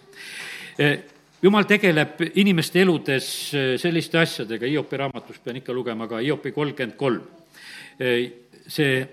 Jumal 1.42 1.64
tegeleb 1.66 2.20
inimeste 2.34 2.80
eludes 2.80 3.26
selliste 3.82 4.18
asjadega, 4.18 4.66
Hiopi 4.66 4.96
raamatust 4.96 5.42
pean 5.44 5.58
ikka 5.58 5.72
lugema 5.72 6.06
ka 6.08 6.22
Hiopi 6.22 6.52
kolmkümmend 6.52 6.96
kolm. 6.96 7.22
see 8.68 9.08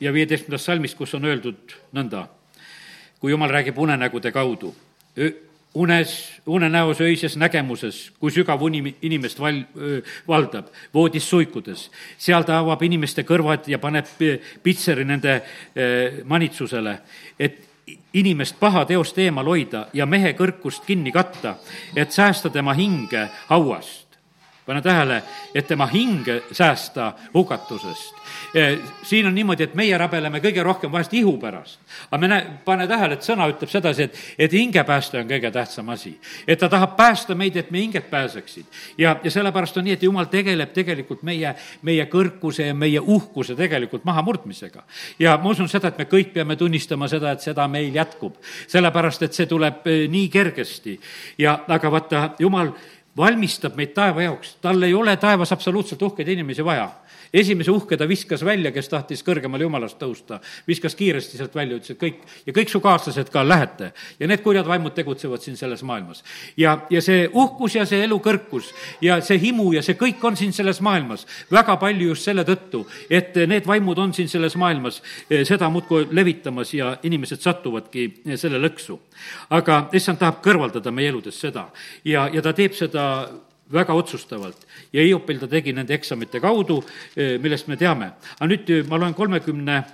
ja 0.00 0.12
viieteistkümnendast 0.12 0.64
salmist, 0.64 0.96
kus 0.96 1.14
on 1.14 1.24
öeldud 1.24 1.74
nõnda, 1.92 2.26
kui 3.20 3.30
Jumal 3.30 3.50
räägib 3.50 3.78
unenägude 3.78 4.32
kaudu 4.32 4.74
unes, 5.74 6.40
unenäos, 6.46 7.00
öises 7.00 7.36
nägemuses, 7.36 8.10
kui 8.20 8.30
sügav 8.30 8.62
uni 8.62 8.94
inimest 9.02 9.40
val-, 9.40 9.64
valdab, 10.28 10.68
voodis 10.94 11.28
suikudes. 11.30 11.90
seal 12.18 12.44
ta 12.44 12.58
avab 12.60 12.82
inimeste 12.82 13.24
kõrvad 13.24 13.68
ja 13.68 13.78
paneb 13.78 14.08
pitseri 14.62 15.04
nende 15.04 15.40
manitsusele, 16.24 16.98
et 17.38 17.68
inimest 18.14 18.60
paha 18.60 18.84
teost 18.84 19.18
eemal 19.18 19.48
hoida 19.48 19.86
ja 19.92 20.06
mehe 20.06 20.34
kõrkust 20.38 20.84
kinni 20.86 21.12
katta, 21.12 21.56
et 21.96 22.12
säästa 22.12 22.50
tema 22.50 22.74
hinge 22.76 23.28
hauast 23.48 24.01
pane 24.66 24.82
tähele, 24.82 25.22
et 25.54 25.66
tema 25.66 25.86
hinge 25.86 26.42
säästa 26.52 27.12
hukatusest. 27.34 28.14
siin 29.02 29.26
on 29.26 29.34
niimoodi, 29.34 29.62
et 29.62 29.74
meie 29.74 29.98
rabeleme 29.98 30.38
kõige 30.38 30.62
rohkem 30.62 30.92
vahest 30.92 31.14
ihu 31.14 31.36
pärast. 31.38 31.80
aga 32.10 32.20
me 32.20 32.28
näe, 32.28 32.46
pane 32.64 32.86
tähele, 32.88 33.14
et 33.14 33.26
sõna 33.26 33.48
ütleb 33.50 33.70
sedasi, 33.70 34.02
et, 34.02 34.18
et 34.38 34.52
hingepääste 34.52 35.18
on 35.18 35.26
kõige 35.26 35.50
tähtsam 35.50 35.88
asi. 35.88 36.18
et 36.46 36.58
ta 36.58 36.68
tahab 36.68 36.96
päästa 36.96 37.34
meid, 37.34 37.56
et 37.56 37.70
meie 37.70 37.82
hinged 37.82 38.06
pääseksid. 38.10 38.66
ja, 38.98 39.16
ja 39.24 39.30
sellepärast 39.30 39.76
on 39.76 39.84
nii, 39.84 39.98
et 39.98 40.02
jumal 40.02 40.30
tegeleb 40.30 40.72
tegelikult 40.72 41.22
meie, 41.22 41.54
meie 41.82 42.06
kõrkuse 42.06 42.70
ja 42.70 42.74
meie 42.74 43.00
uhkuse 43.00 43.54
tegelikult 43.54 44.04
mahamurdmisega. 44.04 44.82
ja 45.18 45.36
ma 45.42 45.50
usun 45.50 45.68
seda, 45.68 45.88
et 45.88 45.98
me 45.98 46.04
kõik 46.04 46.32
peame 46.32 46.56
tunnistama 46.56 47.08
seda, 47.08 47.32
et 47.32 47.40
seda 47.40 47.68
meil 47.68 47.94
jätkub. 47.94 48.38
sellepärast, 48.66 49.22
et 49.22 49.34
see 49.34 49.46
tuleb 49.46 49.86
eh, 49.86 50.08
nii 50.08 50.28
kergesti. 50.28 51.00
ja 51.38 51.64
aga 51.68 51.90
vaata, 51.90 52.30
jumal 52.38 52.72
valmistab 53.16 53.76
meid 53.76 53.92
taeva 53.94 54.22
jaoks, 54.22 54.56
tal 54.60 54.82
ei 54.82 54.94
ole 54.94 55.16
taevas 55.16 55.52
absoluutselt 55.52 56.02
uhkeid 56.02 56.28
inimesi 56.28 56.64
vaja 56.64 56.90
esimese 57.32 57.70
uhke 57.70 57.96
ta 57.96 58.06
viskas 58.08 58.44
välja, 58.44 58.72
kes 58.72 58.88
tahtis 58.92 59.22
kõrgemale 59.24 59.64
jumalast 59.64 59.98
tõusta. 60.00 60.40
viskas 60.68 60.94
kiiresti 60.94 61.38
sealt 61.38 61.54
välja, 61.54 61.76
ütles, 61.76 61.90
et 61.90 62.00
kõik, 62.00 62.20
ja 62.46 62.52
kõik 62.52 62.68
su 62.68 62.80
kaaslased 62.80 63.30
ka 63.32 63.42
lähete. 63.48 63.92
ja 64.20 64.26
need 64.26 64.42
kurjad 64.42 64.66
vaimud 64.66 64.94
tegutsevad 64.94 65.40
siin 65.40 65.56
selles 65.56 65.82
maailmas. 65.82 66.24
ja, 66.56 66.86
ja 66.90 67.00
see 67.00 67.28
uhkus 67.32 67.74
ja 67.74 67.86
see 67.86 68.04
elu 68.04 68.18
kõrkus 68.18 68.72
ja 69.00 69.20
see 69.20 69.38
himu 69.38 69.72
ja 69.72 69.82
see 69.82 69.94
kõik 69.94 70.24
on 70.24 70.36
siin 70.36 70.52
selles 70.52 70.80
maailmas. 70.80 71.26
väga 71.50 71.76
palju 71.76 72.08
just 72.08 72.22
selle 72.22 72.44
tõttu, 72.44 72.86
et 73.10 73.34
need 73.46 73.66
vaimud 73.66 73.98
on 73.98 74.12
siin 74.12 74.28
selles 74.28 74.56
maailmas 74.56 75.02
eh, 75.30 75.44
seda 75.44 75.70
muudkui 75.70 76.08
levitamas 76.10 76.74
ja 76.74 76.96
inimesed 77.02 77.40
satuvadki 77.40 78.04
eh, 78.26 78.36
selle 78.36 78.58
lõksu. 78.58 78.98
aga 79.50 79.88
issand 79.92 80.18
tahab 80.18 80.42
kõrvaldada 80.44 80.90
meie 80.90 81.08
eludest 81.08 81.40
seda 81.40 81.70
ja, 82.04 82.28
ja 82.32 82.42
ta 82.42 82.52
teeb 82.52 82.72
seda 82.76 83.30
väga 83.72 83.94
otsustavalt 83.96 84.66
ja 84.92 85.02
Hiopil 85.02 85.40
ta 85.40 85.48
tegi 85.48 85.72
nende 85.72 85.94
eksamite 85.94 86.40
kaudu, 86.40 86.82
eh, 87.16 87.38
millest 87.40 87.68
me 87.68 87.76
teame. 87.76 88.12
aga 88.38 88.48
nüüd 88.48 88.70
eh, 88.70 88.84
ma 88.88 88.98
loen 88.98 89.14
kolmekümne, 89.14 89.84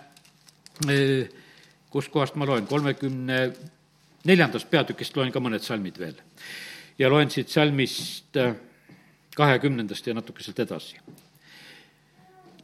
eh, 0.89 1.29
kuskohast 1.91 2.37
ma 2.37 2.47
loen, 2.47 2.67
kolmekümne 2.67 3.53
neljandast 4.25 4.71
peatükist 4.71 5.17
loen 5.17 5.33
ka 5.33 5.41
mõned 5.41 5.63
salmid 5.63 5.99
veel. 5.99 6.15
ja 6.99 7.09
loen 7.09 7.31
siit 7.31 7.49
salmist 7.49 8.37
kahekümnendast 9.37 10.07
ja 10.07 10.15
natuke 10.15 10.43
sealt 10.43 10.59
edasi. 10.59 10.97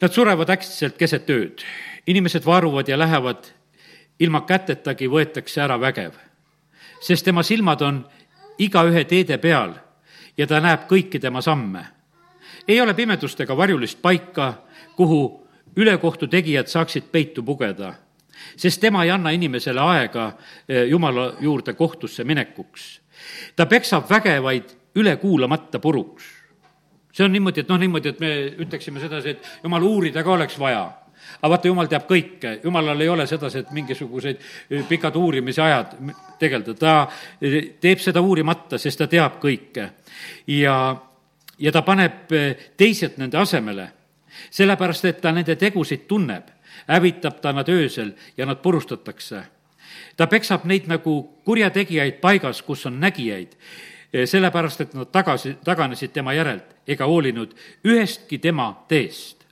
Nad 0.01 0.13
surevad 0.13 0.51
äkitselt 0.51 0.99
keset 0.99 1.31
ööd, 1.31 1.63
inimesed 2.07 2.45
varuvad 2.45 2.89
ja 2.89 2.99
lähevad, 2.99 3.47
ilma 4.19 4.41
kätetagi 4.47 5.07
võetakse 5.11 5.63
ära 5.63 5.79
vägev, 5.81 6.19
sest 7.01 7.25
tema 7.25 7.43
silmad 7.47 7.83
on 7.83 8.03
igaühe 8.59 9.05
teede 9.05 9.39
peal 9.39 9.75
ja 10.37 10.47
ta 10.47 10.61
näeb 10.61 10.89
kõiki 10.91 11.21
tema 11.23 11.43
samme. 11.43 11.85
Ei 12.69 12.81
ole 12.81 12.95
pimedust 12.95 13.41
ega 13.41 13.57
varjulist 13.57 14.03
paika, 14.03 14.55
kuhu 14.97 15.47
ülekohtu 15.77 16.27
tegijad 16.27 16.67
saaksid 16.67 17.11
peitu 17.13 17.43
pugeda, 17.43 17.95
sest 18.57 18.81
tema 18.81 19.05
ei 19.05 19.11
anna 19.11 19.31
inimesele 19.31 19.81
aega 19.81 20.33
eh, 20.69 20.85
Jumala 20.89 21.35
juurde 21.41 21.73
kohtusse 21.73 22.25
minekuks. 22.25 23.01
ta 23.57 23.67
peksab 23.67 24.11
vägevaid 24.11 24.77
üle 24.95 25.17
kuulamata 25.17 25.79
puruks. 25.79 26.25
see 27.13 27.25
on 27.25 27.33
niimoodi, 27.33 27.61
et 27.61 27.69
noh, 27.69 27.79
niimoodi, 27.79 28.09
et 28.09 28.21
me 28.21 28.31
ütleksime 28.59 29.01
sedasi, 29.01 29.29
et 29.29 29.49
jumal, 29.63 29.83
uurida 29.83 30.23
ka 30.23 30.33
oleks 30.33 30.59
vaja 30.59 30.93
aga 31.43 31.51
vaata, 31.51 31.69
jumal 31.69 31.89
teab 31.89 32.07
kõike, 32.09 32.59
jumalal 32.65 33.01
ei 33.01 33.09
ole 33.09 33.27
sedasi, 33.27 33.59
et 33.59 33.73
mingisuguseid 33.73 34.41
eh, 34.71 34.85
pikad 34.89 35.17
uurimise 35.17 35.63
ajad 35.63 35.97
tegeleda, 36.39 36.75
ta 36.75 36.95
eh, 37.41 37.75
teeb 37.81 38.03
seda 38.03 38.23
uurimata, 38.23 38.79
sest 38.79 38.99
ta 38.99 39.07
teab 39.11 39.41
kõike. 39.43 39.91
ja, 40.47 40.97
ja 41.59 41.73
ta 41.73 41.83
paneb 41.83 42.33
eh, 42.33 42.57
teised 42.77 43.19
nende 43.19 43.39
asemele, 43.39 43.89
sellepärast 44.51 45.05
et 45.05 45.21
ta 45.21 45.33
nende 45.33 45.57
tegusid 45.57 46.07
tunneb, 46.09 46.51
hävitab 46.89 47.41
ta 47.41 47.53
nad 47.53 47.69
öösel 47.69 48.13
ja 48.37 48.47
nad 48.47 48.63
purustatakse. 48.63 49.43
ta 50.17 50.27
peksab 50.27 50.65
neid 50.65 50.87
nagu 50.87 51.41
kurjategijaid 51.45 52.21
paigas, 52.21 52.63
kus 52.63 52.87
on 52.87 53.01
nägijaid 53.01 53.57
sellepärast, 54.25 54.81
et 54.81 54.95
nad 54.95 55.11
tagasi, 55.11 55.57
taganesid 55.65 56.13
tema 56.13 56.33
järelt 56.33 56.75
ega 56.87 57.07
hoolinud 57.07 57.55
ühestki 57.85 58.39
tema 58.39 58.85
teest. 58.89 59.45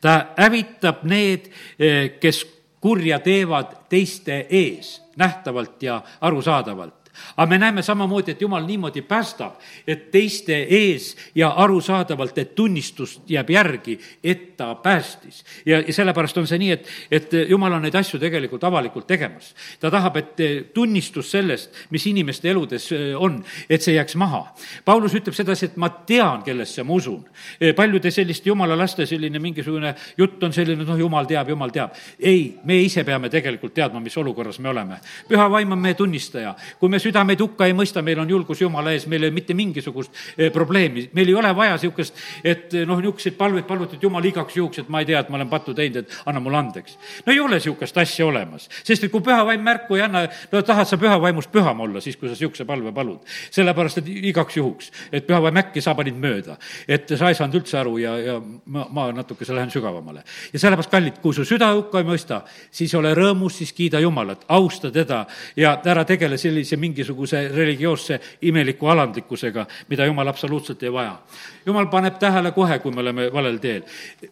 Ta 0.00 0.32
hävitab 0.36 1.04
need, 1.04 1.50
eh, 1.78 2.18
kes 2.20 2.46
kurja 2.80 3.18
teevad 3.18 3.74
teiste 3.88 4.46
ees, 4.50 5.02
nähtavalt 5.16 5.82
ja 5.82 6.02
arusaadavalt 6.20 6.97
aga 7.36 7.48
me 7.50 7.58
näeme 7.58 7.82
samamoodi, 7.82 8.30
et 8.30 8.40
jumal 8.40 8.66
niimoodi 8.66 9.02
päästab, 9.02 9.58
et 9.86 10.10
teiste 10.10 10.56
ees 10.62 11.16
ja 11.34 11.48
arusaadavalt, 11.48 12.38
et 12.38 12.54
tunnistust 12.54 13.30
jääb 13.30 13.50
järgi, 13.50 13.98
et 14.24 14.56
ta 14.56 14.74
päästis. 14.74 15.44
ja, 15.66 15.80
ja 15.80 15.92
sellepärast 15.92 16.38
on 16.38 16.46
see 16.46 16.58
nii, 16.58 16.70
et, 16.70 16.88
et 17.10 17.36
jumal 17.48 17.72
on 17.72 17.82
neid 17.82 17.94
asju 17.94 18.18
tegelikult 18.20 18.64
avalikult 18.64 19.06
tegemas. 19.06 19.54
ta 19.80 19.90
tahab, 19.90 20.16
et 20.16 20.42
tunnistus 20.74 21.30
sellest, 21.30 21.74
mis 21.90 22.06
inimeste 22.06 22.50
eludes 22.50 22.90
äh, 22.92 23.14
on, 23.16 23.44
et 23.70 23.82
see 23.82 23.94
jääks 23.94 24.16
maha. 24.16 24.44
Paulus 24.84 25.14
ütleb 25.14 25.36
sedasi, 25.36 25.70
et 25.70 25.76
ma 25.76 25.90
tean, 26.06 26.42
kellesse 26.46 26.82
ma 26.82 26.94
usun. 26.94 27.24
Äh, 27.62 27.74
paljude 27.76 28.10
selliste 28.10 28.50
jumala 28.50 28.76
laste 28.78 29.06
selline 29.06 29.38
mingisugune 29.42 29.94
jutt 30.18 30.42
on 30.42 30.52
selline, 30.52 30.84
noh, 30.84 30.98
jumal 30.98 31.28
teab, 31.28 31.48
jumal 31.54 31.72
teab. 31.74 31.94
ei, 32.18 32.58
me 32.64 32.80
ise 32.82 33.04
peame 33.04 33.30
tegelikult 33.30 33.74
teadma, 33.74 34.00
mis 34.00 34.16
olukorras 34.16 34.58
me 34.58 34.68
oleme. 34.68 35.00
püha 35.28 35.48
vaim 35.50 35.72
on 35.72 35.78
meie 35.78 35.94
tunnistaja. 35.94 36.54
kui 36.78 36.88
me 36.88 36.98
süda 37.08 37.24
meid 37.26 37.40
hukka 37.42 37.66
ei 37.68 37.74
mõista, 37.76 38.02
meil 38.04 38.20
on 38.22 38.30
julgus 38.30 38.60
Jumala 38.62 38.92
ees, 38.94 39.06
meil 39.10 39.24
ei 39.24 39.30
ole 39.30 39.36
mitte 39.36 39.56
mingisugust 39.56 40.12
eh, 40.36 40.52
probleemi, 40.54 41.08
meil 41.16 41.32
ei 41.32 41.36
ole 41.38 41.52
vaja 41.56 41.76
niisugust, 41.76 42.16
et 42.44 42.74
eh, 42.74 42.86
noh, 42.88 43.00
niisuguseid 43.00 43.36
palveid 43.38 43.66
paluda, 43.68 43.96
et 43.96 44.04
jumal 44.04 44.24
igaks 44.28 44.56
juhuks, 44.58 44.82
et 44.82 44.90
ma 44.92 45.02
ei 45.02 45.08
tea, 45.08 45.22
et 45.22 45.30
ma 45.32 45.38
olen 45.40 45.50
pattu 45.50 45.74
teinud, 45.76 46.02
et 46.02 46.16
anna 46.28 46.42
mulle 46.44 46.60
andeks. 46.60 46.98
no 47.26 47.32
ei 47.32 47.40
ole 47.40 47.58
niisugust 47.58 47.98
asja 48.02 48.26
olemas, 48.26 48.68
sest 48.82 49.08
et 49.08 49.12
kui 49.12 49.24
püha 49.24 49.40
vaim 49.48 49.64
märku 49.64 49.98
ei 49.98 50.04
anna, 50.06 50.26
no 50.52 50.62
tahad 50.62 50.88
sa 50.88 50.98
püha 51.00 51.16
vaimust 51.22 51.52
püham 51.54 51.80
olla, 51.86 52.02
siis 52.04 52.16
kui 52.16 52.28
sa 52.28 52.36
niisuguse 52.36 52.66
palve 52.68 52.92
palud. 52.92 53.24
sellepärast, 53.50 54.02
et 54.02 54.10
igaks 54.32 54.58
juhuks, 54.58 54.92
et 55.12 55.26
püha 55.26 55.40
vaim 55.42 55.62
äkki 55.62 55.82
sa 55.84 55.94
panid 55.98 56.18
mööda, 56.18 56.58
et 56.88 57.08
sa 57.16 57.32
ei 57.32 57.38
saanud 57.38 57.60
üldse 57.60 57.78
aru 57.80 57.96
ja, 58.02 58.16
ja 58.18 58.38
ma, 58.66 58.86
ma 58.90 59.08
natukese 59.12 59.56
lähen 59.56 59.72
sügavamale. 59.72 60.24
ja 60.52 60.58
sellepärast, 60.58 60.90
kallid, 60.92 61.20
kui 61.22 61.34
su 61.34 61.46
süda 61.48 61.72
hukka 61.74 62.02
ei 62.02 62.08
mõista, 62.08 62.42
siis 62.70 62.94
ole 62.98 63.14
rõõmus, 63.16 63.60
siis 63.62 63.72
kiida 63.72 64.00
Jumalat, 64.00 64.44
austa 64.48 64.90
teda 64.92 65.24
ja 65.56 65.76
ära 65.84 66.04
tegele 66.08 66.38
sellise 66.38 66.76
mingi 66.76 66.97
mingisuguse 66.98 67.48
religioosse 67.54 68.20
imeliku 68.42 68.86
alandlikkusega, 68.86 69.66
mida 69.88 70.06
jumal 70.06 70.28
absoluutselt 70.28 70.82
ei 70.82 70.92
vaja. 70.92 71.18
jumal 71.66 71.86
paneb 71.86 72.18
tähele 72.18 72.52
kohe, 72.52 72.78
kui 72.78 72.92
me 72.92 73.00
oleme 73.00 73.32
valel 73.32 73.58
teel. 73.58 73.82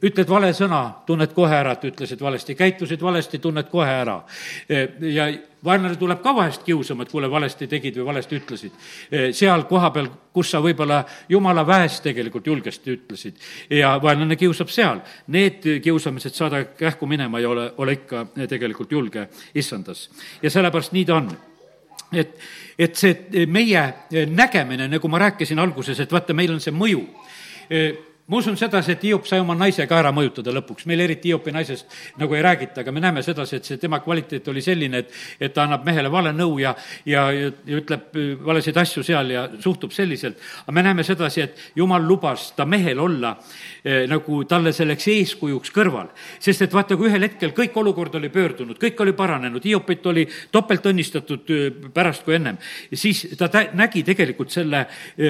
ütled 0.03 0.29
vale 0.29 0.53
sõna, 0.53 1.03
tunned 1.07 1.33
kohe 1.33 1.55
ära, 1.55 1.73
et 1.73 1.85
ütlesid 1.85 2.21
valesti, 2.21 2.55
käitusid 2.55 3.03
valesti, 3.03 3.39
tunned 3.39 3.69
kohe 3.71 3.91
ära. 3.91 4.23
ja 5.01 5.31
vaenlane 5.65 5.97
tuleb 5.97 6.23
ka 6.23 6.35
vahest 6.35 6.63
kiusama, 6.63 7.03
et 7.03 7.11
kuule, 7.11 7.31
valesti 7.31 7.67
tegid 7.67 7.97
või 7.97 8.07
valesti 8.07 8.37
ütlesid. 8.37 8.73
seal 9.33 9.65
kohapeal, 9.71 10.09
kus 10.33 10.51
sa 10.51 10.61
võib-olla 10.61 11.05
jumala 11.29 11.67
väest 11.67 12.03
tegelikult 12.03 12.47
julgesti 12.47 12.97
ütlesid 12.97 13.37
ja 13.71 13.97
vaenlane 14.03 14.37
kiusab 14.37 14.69
seal. 14.69 15.01
Need 15.27 15.67
kiusamised 15.83 16.35
saada 16.35 16.65
kähku 16.65 17.07
minema 17.07 17.39
ei 17.39 17.47
ole, 17.47 17.73
ole 17.77 17.93
ikka 17.93 18.27
tegelikult 18.49 18.93
julge 18.93 19.29
issandas. 19.55 20.11
ja 20.43 20.51
sellepärast 20.51 20.93
nii 20.93 21.05
ta 21.05 21.15
on 21.15 21.31
et, 22.13 22.35
et 22.79 22.99
see 22.99 23.47
meie 23.51 23.83
nägemine, 24.31 24.89
nagu 24.89 25.09
ma 25.09 25.23
rääkisin 25.27 25.59
alguses, 25.59 26.01
et 26.01 26.13
vaata, 26.13 26.35
meil 26.37 26.55
on 26.55 26.61
see 26.63 26.75
mõju 26.75 27.03
ma 28.27 28.41
usun 28.41 28.57
sedasi, 28.59 28.97
et 28.97 29.05
Hiop 29.07 29.27
sai 29.29 29.39
oma 29.39 29.55
naise 29.55 29.85
ka 29.87 30.01
ära 30.01 30.11
mõjutada 30.15 30.51
lõpuks, 30.55 30.87
meil 30.91 31.05
eriti 31.05 31.31
Hiopi 31.31 31.53
naisest 31.55 31.93
nagu 32.19 32.35
ei 32.35 32.43
räägita, 32.43 32.83
aga 32.83 32.93
me 32.95 33.03
näeme 33.03 33.23
sedasi, 33.23 33.61
et 33.61 33.69
see 33.69 33.79
tema 33.79 34.01
kvaliteet 34.03 34.49
oli 34.51 34.63
selline, 34.65 35.05
et, 35.05 35.13
et 35.39 35.55
ta 35.55 35.63
annab 35.63 35.85
mehele 35.87 36.11
vale 36.11 36.33
nõu 36.35 36.57
ja, 36.59 36.73
ja, 37.07 37.29
ja 37.31 37.53
ütleb 37.79 38.17
valesid 38.47 38.77
asju 38.83 39.05
seal 39.07 39.31
ja 39.31 39.45
suhtub 39.63 39.95
selliselt. 39.95 40.41
aga 40.65 40.75
me 40.75 40.83
näeme 40.83 41.05
sedasi, 41.07 41.45
et 41.45 41.63
jumal 41.79 42.03
lubas 42.03 42.49
ta 42.57 42.67
mehel 42.67 42.99
olla 42.99 43.37
eh, 43.85 44.09
nagu 44.11 44.41
talle 44.51 44.73
selleks 44.75 45.07
eeskujuks 45.15 45.71
kõrval. 45.71 46.11
sest 46.41 46.67
et 46.67 46.75
vaata, 46.75 46.99
kui 46.99 47.07
ühel 47.07 47.29
hetkel 47.29 47.55
kõik 47.55 47.79
olukord 47.79 48.19
oli 48.19 48.33
pöördunud, 48.35 48.81
kõik 48.83 49.05
oli 49.07 49.15
paranenud, 49.15 49.63
Hiopit 49.65 50.07
oli 50.07 50.27
topelt 50.51 50.91
õnnistatud 50.91 51.55
eh, 51.55 51.71
pärast 51.95 52.27
kui 52.27 52.35
ennem, 52.41 52.59
siis 52.91 53.23
ta 53.39 53.47
tä-, 53.53 53.71
nägi 53.79 54.03
tegelikult 54.03 54.51
selle 54.51 54.87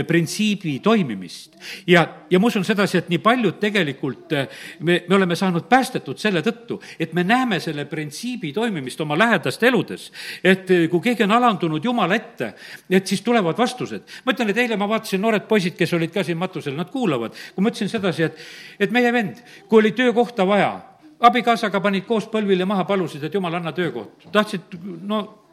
printsiibi 0.09 0.79
toimimist. 0.81 1.61
ja, 1.87 2.09
ja 2.31 2.41
ma 2.41 2.49
usun 2.49 2.65
seda, 2.65 2.86
sedasi, 2.87 3.05
et 3.05 3.11
nii 3.11 3.21
paljud 3.23 3.59
tegelikult 3.61 4.33
eh, 4.33 4.49
me, 4.81 5.03
me 5.09 5.15
oleme 5.17 5.37
saanud 5.37 5.67
päästetud 5.69 6.19
selle 6.21 6.43
tõttu, 6.47 6.79
et 7.01 7.13
me 7.13 7.25
näeme 7.25 7.61
selle 7.61 7.87
printsiibi 7.89 8.53
toimimist 8.53 9.01
oma 9.01 9.19
lähedaste 9.19 9.67
eludes. 9.69 10.11
et 10.45 10.71
eh, 10.71 10.89
kui 10.91 11.01
keegi 11.01 11.25
on 11.25 11.33
alandunud 11.33 11.85
Jumala 11.85 12.15
ette, 12.15 12.55
et 12.91 13.07
siis 13.07 13.23
tulevad 13.23 13.59
vastused. 13.59 14.03
ma 14.25 14.33
ütlen, 14.33 14.51
et 14.51 14.59
eile 14.59 14.77
ma 14.77 14.89
vaatasin 14.89 15.21
noored 15.21 15.47
poisid, 15.49 15.77
kes 15.77 15.93
olid 15.95 16.13
ka 16.13 16.25
siin 16.25 16.39
matusel, 16.39 16.77
nad 16.77 16.91
kuulavad. 16.91 17.33
kui 17.55 17.63
ma 17.63 17.71
ütlesin 17.71 17.89
sedasi, 17.89 18.23
et, 18.23 18.45
et 18.81 18.91
meie 18.91 19.13
vend, 19.13 19.43
kui 19.69 19.81
oli 19.81 19.93
töökohta 19.93 20.47
vaja, 20.47 20.73
abikaasaga 21.21 21.81
panid 21.81 22.07
koos 22.07 22.29
põlvili 22.29 22.65
maha, 22.65 22.85
palusid, 22.85 23.25
et 23.25 23.35
jumal, 23.35 23.55
anna 23.55 23.73
töökoht. 23.73 24.29
tahtsid, 24.33 24.79
no 25.03 25.46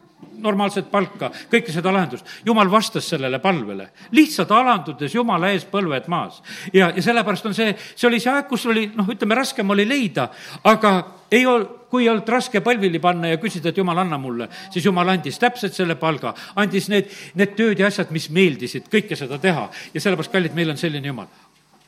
normaalset 0.44 0.90
palka, 0.90 1.30
kõike 1.50 1.72
seda 1.72 1.92
lahendust. 1.92 2.26
jumal 2.44 2.70
vastas 2.70 3.08
sellele 3.08 3.38
palvele, 3.38 3.90
lihtsalt 4.12 4.50
alandudes 4.50 5.14
Jumala 5.14 5.50
ees 5.52 5.64
põlved 5.70 6.08
maas. 6.08 6.42
ja, 6.72 6.92
ja 6.96 7.02
sellepärast 7.02 7.46
on 7.46 7.54
see, 7.54 7.74
see 7.94 8.08
oli 8.08 8.20
see 8.20 8.32
aeg, 8.32 8.48
kus 8.48 8.66
oli 8.66 8.90
noh, 8.94 9.08
ütleme, 9.10 9.34
raskem 9.34 9.70
oli 9.70 9.86
leida, 9.88 10.28
aga 10.64 10.94
ei 11.30 11.46
ol-, 11.46 11.66
kui 11.90 12.04
ei 12.04 12.10
olnud 12.10 12.28
raske 12.28 12.60
põlvili 12.64 13.00
panna 13.02 13.30
ja 13.30 13.38
küsida, 13.42 13.70
et 13.70 13.78
jumal, 13.78 13.98
anna 14.02 14.18
mulle, 14.18 14.48
siis 14.74 14.84
jumal 14.84 15.08
andis 15.12 15.38
täpselt 15.38 15.74
selle 15.76 15.96
palga, 16.00 16.34
andis 16.56 16.88
need, 16.92 17.10
need 17.38 17.54
tööd 17.58 17.80
ja 17.80 17.90
asjad, 17.90 18.10
mis 18.14 18.30
meeldisid, 18.34 18.90
kõike 18.92 19.18
seda 19.18 19.38
teha. 19.38 19.68
ja 19.94 20.00
sellepärast, 20.00 20.32
kallid, 20.32 20.54
meil 20.54 20.74
on 20.74 20.80
selline 20.80 21.12
jumal 21.12 21.30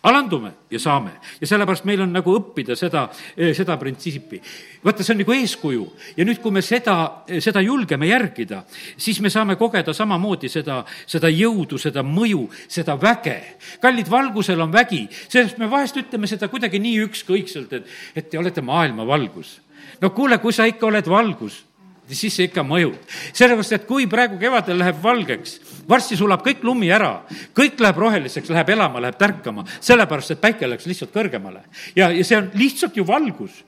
alandume 0.07 0.53
ja 0.71 0.79
saame 0.81 1.17
ja 1.41 1.47
sellepärast 1.47 1.85
meil 1.89 2.05
on 2.05 2.13
nagu 2.15 2.35
õppida 2.39 2.77
seda, 2.79 3.07
eh, 3.37 3.53
seda 3.57 3.77
printsiipi. 3.77 4.41
vaata, 4.85 5.03
see 5.03 5.15
on 5.15 5.21
nagu 5.23 5.35
eeskuju 5.35 5.87
ja 6.17 6.25
nüüd, 6.25 6.41
kui 6.43 6.55
me 6.55 6.63
seda, 6.63 7.25
eh, 7.29 7.41
seda 7.41 7.61
julgeme 7.61 8.07
järgida, 8.07 8.63
siis 8.97 9.21
me 9.21 9.31
saame 9.31 9.57
kogeda 9.57 9.93
samamoodi 9.93 10.49
seda, 10.49 10.85
seda 11.07 11.29
jõudu, 11.29 11.79
seda 11.79 12.03
mõju, 12.03 12.47
seda 12.69 12.97
väge. 12.97 13.57
kallid, 13.81 14.11
valgusel 14.11 14.61
on 14.61 14.73
vägi, 14.73 15.09
sellest 15.29 15.59
me 15.59 15.71
vahest 15.71 15.97
ütleme 15.97 16.27
seda 16.27 16.49
kuidagi 16.49 16.79
nii 16.79 17.07
ükskõikselt, 17.09 17.73
et, 17.73 17.87
et 18.15 18.31
te 18.31 18.39
olete 18.39 18.63
maailma 18.63 19.07
valgus. 19.07 19.61
no 20.01 20.11
kuule, 20.11 20.39
kui 20.39 20.53
sa 20.53 20.65
ikka 20.65 20.87
oled 20.87 21.07
valgus 21.07 21.66
siis 22.15 22.35
see 22.37 22.49
ikka 22.51 22.63
mõjub. 22.67 22.97
sellepärast, 23.33 23.73
et 23.73 23.87
kui 23.87 24.07
praegu 24.07 24.39
kevadel 24.39 24.79
läheb 24.79 24.99
valgeks, 25.03 25.61
varsti 25.89 26.17
sulab 26.17 26.45
kõik 26.47 26.63
lumi 26.63 26.91
ära, 26.93 27.23
kõik 27.57 27.81
läheb 27.81 27.97
roheliseks, 27.97 28.51
läheb 28.51 28.75
elama, 28.77 29.01
läheb 29.01 29.19
tärkama, 29.19 29.65
sellepärast 29.81 30.37
et 30.37 30.41
päike 30.41 30.69
läks 30.69 30.87
lihtsalt 30.87 31.15
kõrgemale. 31.15 31.65
ja, 31.97 32.11
ja 32.11 32.25
see 32.25 32.39
on 32.39 32.51
lihtsalt 32.55 32.97
ju 32.97 33.07
valgus, 33.07 33.65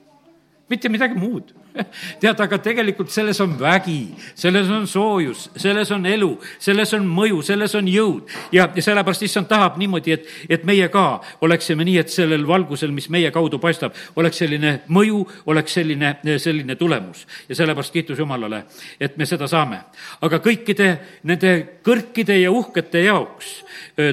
mitte 0.68 0.88
midagi 0.92 1.18
muud 1.18 1.54
tead, 2.20 2.40
aga 2.40 2.58
tegelikult 2.62 3.10
selles 3.12 3.38
on 3.44 3.54
vägi, 3.58 4.14
selles 4.38 4.68
on 4.72 4.86
soojus, 4.88 5.48
selles 5.56 5.90
on 5.94 6.06
elu, 6.08 6.30
selles 6.62 6.92
on 6.96 7.06
mõju, 7.06 7.40
selles 7.46 7.74
on 7.78 7.88
jõud. 7.90 8.32
ja, 8.52 8.68
ja 8.74 8.84
sellepärast 8.84 9.24
issand 9.26 9.48
tahab 9.50 9.78
niimoodi, 9.80 10.16
et, 10.16 10.28
et 10.48 10.66
meie 10.68 10.88
ka 10.92 11.20
oleksime 11.44 11.86
nii, 11.86 11.98
et 12.02 12.12
sellel 12.12 12.46
valgusel, 12.48 12.92
mis 12.94 13.08
meie 13.12 13.30
kaudu 13.34 13.60
paistab, 13.62 13.96
oleks 14.18 14.42
selline 14.42 14.74
mõju, 14.94 15.22
oleks 15.50 15.78
selline, 15.78 16.14
selline 16.38 16.76
tulemus. 16.80 17.26
ja 17.48 17.58
sellepärast 17.58 17.94
kiitus 17.94 18.18
Jumalale, 18.18 18.64
et 19.00 19.16
me 19.16 19.26
seda 19.26 19.48
saame. 19.50 19.82
aga 20.20 20.42
kõikide 20.44 20.90
nende 21.28 21.80
kõrkide 21.84 22.40
ja 22.40 22.52
uhkete 22.52 23.04
jaoks 23.06 23.58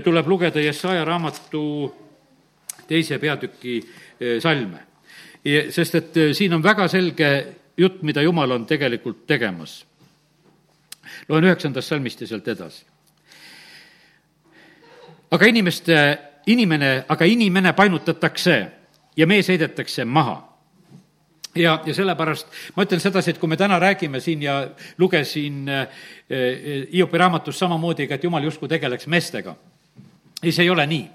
tuleb 0.03 0.27
lugeda 0.27 0.61
Jesaja 0.61 1.05
raamatu 1.05 1.63
teise 2.87 3.17
peatüki 3.19 3.79
salme 4.41 4.94
sest 5.71 5.95
et 5.95 6.17
äh, 6.17 6.33
siin 6.33 6.53
on 6.53 6.63
väga 6.63 6.87
selge 6.87 7.29
jutt, 7.77 8.01
mida 8.01 8.21
Jumal 8.21 8.51
on 8.51 8.65
tegelikult 8.65 9.25
tegemas. 9.27 9.85
loen 11.29 11.43
üheksandast 11.43 11.87
salmist 11.87 12.21
ja 12.21 12.27
sealt 12.27 12.47
edasi. 12.47 12.85
aga 15.31 15.45
inimeste, 15.45 16.17
inimene, 16.47 17.05
aga 17.07 17.25
inimene 17.25 17.73
painutatakse 17.73 18.67
ja 19.17 19.27
mees 19.27 19.47
heidetakse 19.47 20.05
maha 20.05 20.41
ja, 21.55 21.81
ja 21.85 21.93
sellepärast 21.93 22.47
ma 22.75 22.83
ütlen 22.83 22.99
sedasi, 22.99 23.31
et 23.31 23.39
kui 23.39 23.49
me 23.49 23.57
täna 23.57 23.79
räägime 23.79 24.19
siin 24.19 24.41
ja 24.41 24.69
lugesin 24.97 25.69
äh, 25.69 25.81
äh, 26.31 26.87
Hiopi 26.93 27.17
raamatust 27.17 27.59
samamoodi, 27.59 28.07
et 28.09 28.23
jumal 28.23 28.43
justkui 28.43 28.69
tegeleks 28.69 29.07
meestega 29.07 29.55
ei, 30.43 30.51
see 30.51 30.63
ei 30.63 30.69
ole 30.69 30.85
nii. 30.87 31.05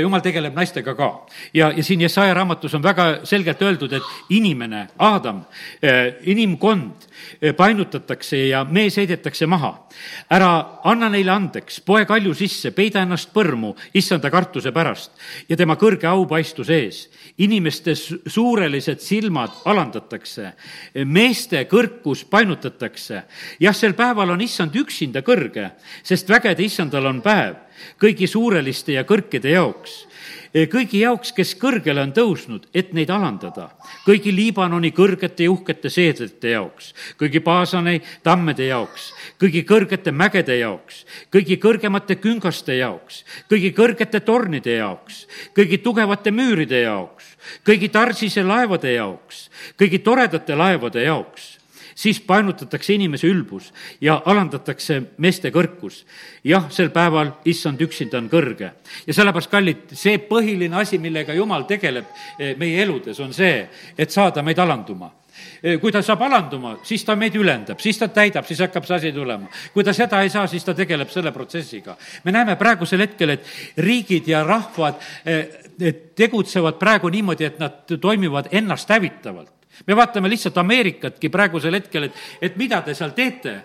jumal 0.00 0.22
tegeleb 0.24 0.54
naistega 0.54 0.94
ka. 0.94 1.10
ja, 1.54 1.72
ja 1.76 1.84
siin 1.84 2.00
Jesaja 2.00 2.34
raamatus 2.34 2.74
on 2.74 2.82
väga 2.82 3.08
selgelt 3.24 3.62
öeldud, 3.62 3.92
et 3.92 4.02
inimene, 4.30 4.86
Aadam, 4.98 5.42
eh, 5.82 6.14
inimkond 6.22 7.09
painutatakse 7.56 8.36
ja 8.48 8.64
mees 8.64 8.96
heidetakse 8.96 9.46
maha. 9.46 9.86
ära 10.30 10.80
anna 10.84 11.08
neile 11.08 11.32
andeks, 11.32 11.80
poe 11.80 12.04
kalju 12.06 12.34
sisse, 12.34 12.70
peida 12.70 13.02
ennast 13.02 13.32
põrmu 13.34 13.74
issanda 13.94 14.30
kartuse 14.30 14.72
pärast 14.72 15.10
ja 15.48 15.56
tema 15.56 15.76
kõrge 15.76 16.06
aupaistuse 16.06 16.74
ees. 16.74 17.08
inimeste 17.38 17.94
suurelised 18.26 19.00
silmad 19.00 19.50
alandatakse, 19.64 20.52
meeste 21.04 21.64
kõrkus 21.64 22.24
painutatakse. 22.30 23.22
jah, 23.60 23.74
sel 23.74 23.94
päeval 23.94 24.30
on 24.30 24.40
issand 24.40 24.76
üksinda 24.76 25.22
kõrge, 25.22 25.70
sest 26.02 26.28
vägede 26.28 26.62
issandal 26.62 27.06
on 27.06 27.22
päev 27.22 27.56
kõigi 28.00 28.26
suureliste 28.28 28.92
ja 28.92 29.04
kõrkide 29.08 29.54
jaoks 29.54 30.09
kõigi 30.70 31.02
jaoks, 31.04 31.32
kes 31.32 31.54
kõrgele 31.60 32.02
on 32.02 32.12
tõusnud, 32.14 32.66
et 32.74 32.92
neid 32.92 33.10
alandada. 33.10 33.70
kõigi 34.06 34.32
Liibanoni 34.34 34.90
kõrgete 34.90 35.44
ja 35.44 35.50
uhkete 35.50 35.90
seedrite 35.90 36.50
jaoks, 36.50 36.94
kõigi 37.18 37.40
Paasani 37.40 38.00
tammede 38.22 38.66
jaoks, 38.66 39.12
kõigi 39.38 39.64
kõrgete 39.64 40.12
mägede 40.12 40.58
jaoks, 40.58 41.04
kõigi 41.30 41.56
kõrgemate 41.56 42.16
küngaste 42.16 42.76
jaoks, 42.76 43.24
kõigi 43.48 43.72
kõrgete 43.72 44.20
tornide 44.20 44.76
jaoks, 44.76 45.26
kõigi 45.54 45.78
tugevate 45.78 46.30
müüride 46.30 46.82
jaoks, 46.82 47.36
kõigi 47.64 47.88
Tarsise 47.88 48.42
laevade 48.42 48.92
jaoks, 48.94 49.48
kõigi 49.78 50.02
toredate 50.02 50.54
laevade 50.54 51.02
jaoks 51.04 51.49
siis 52.00 52.20
painutatakse 52.24 52.94
inimese 52.94 53.28
ülbus 53.28 53.70
ja 54.00 54.20
alandatakse 54.24 55.00
meeste 55.20 55.52
kõrkus. 55.52 56.04
jah, 56.44 56.70
sel 56.72 56.90
päeval 56.90 57.34
issand 57.44 57.80
üksinda 57.80 58.18
on 58.18 58.30
kõrge. 58.32 58.72
ja 59.06 59.14
sellepärast, 59.14 59.50
kallid, 59.50 59.86
see 59.92 60.18
põhiline 60.18 60.80
asi, 60.80 60.98
millega 60.98 61.34
Jumal 61.36 61.66
tegeleb 61.68 62.06
eh, 62.38 62.54
meie 62.56 62.82
eludes, 62.82 63.20
on 63.20 63.32
see, 63.36 63.66
et 63.98 64.10
saada 64.10 64.42
meid 64.42 64.58
alanduma 64.58 65.12
eh, 65.62 65.76
kui 65.80 65.92
ta 65.92 66.02
saab 66.02 66.24
alanduma, 66.24 66.78
siis 66.84 67.04
ta 67.04 67.16
meid 67.16 67.36
ülendab, 67.36 67.80
siis 67.80 67.98
ta 68.00 68.08
täidab, 68.08 68.48
siis 68.48 68.64
hakkab 68.64 68.88
see 68.88 68.96
asi 68.96 69.12
tulema. 69.12 69.52
kui 69.74 69.84
ta 69.84 69.92
seda 69.92 70.22
ei 70.22 70.32
saa, 70.32 70.46
siis 70.46 70.64
ta 70.64 70.74
tegeleb 70.74 71.12
selle 71.12 71.32
protsessiga. 71.36 71.96
me 72.24 72.32
näeme 72.32 72.56
praegusel 72.56 73.04
hetkel, 73.04 73.36
et 73.36 73.46
riigid 73.76 74.28
ja 74.28 74.44
rahvad 74.44 74.96
eh, 75.24 75.46
tegutsevad 76.16 76.80
praegu 76.80 77.08
niimoodi, 77.08 77.44
et 77.44 77.58
nad 77.58 77.98
toimivad 78.00 78.48
ennast 78.52 78.88
hävitavalt 78.88 79.59
me 79.86 79.96
vaatame 79.96 80.30
lihtsalt 80.30 80.58
Ameerikatki 80.58 81.28
praegusel 81.28 81.78
hetkel, 81.78 82.08
et, 82.08 82.20
et 82.42 82.56
mida 82.60 82.82
te 82.82 82.94
seal 82.94 83.14
teete, 83.16 83.56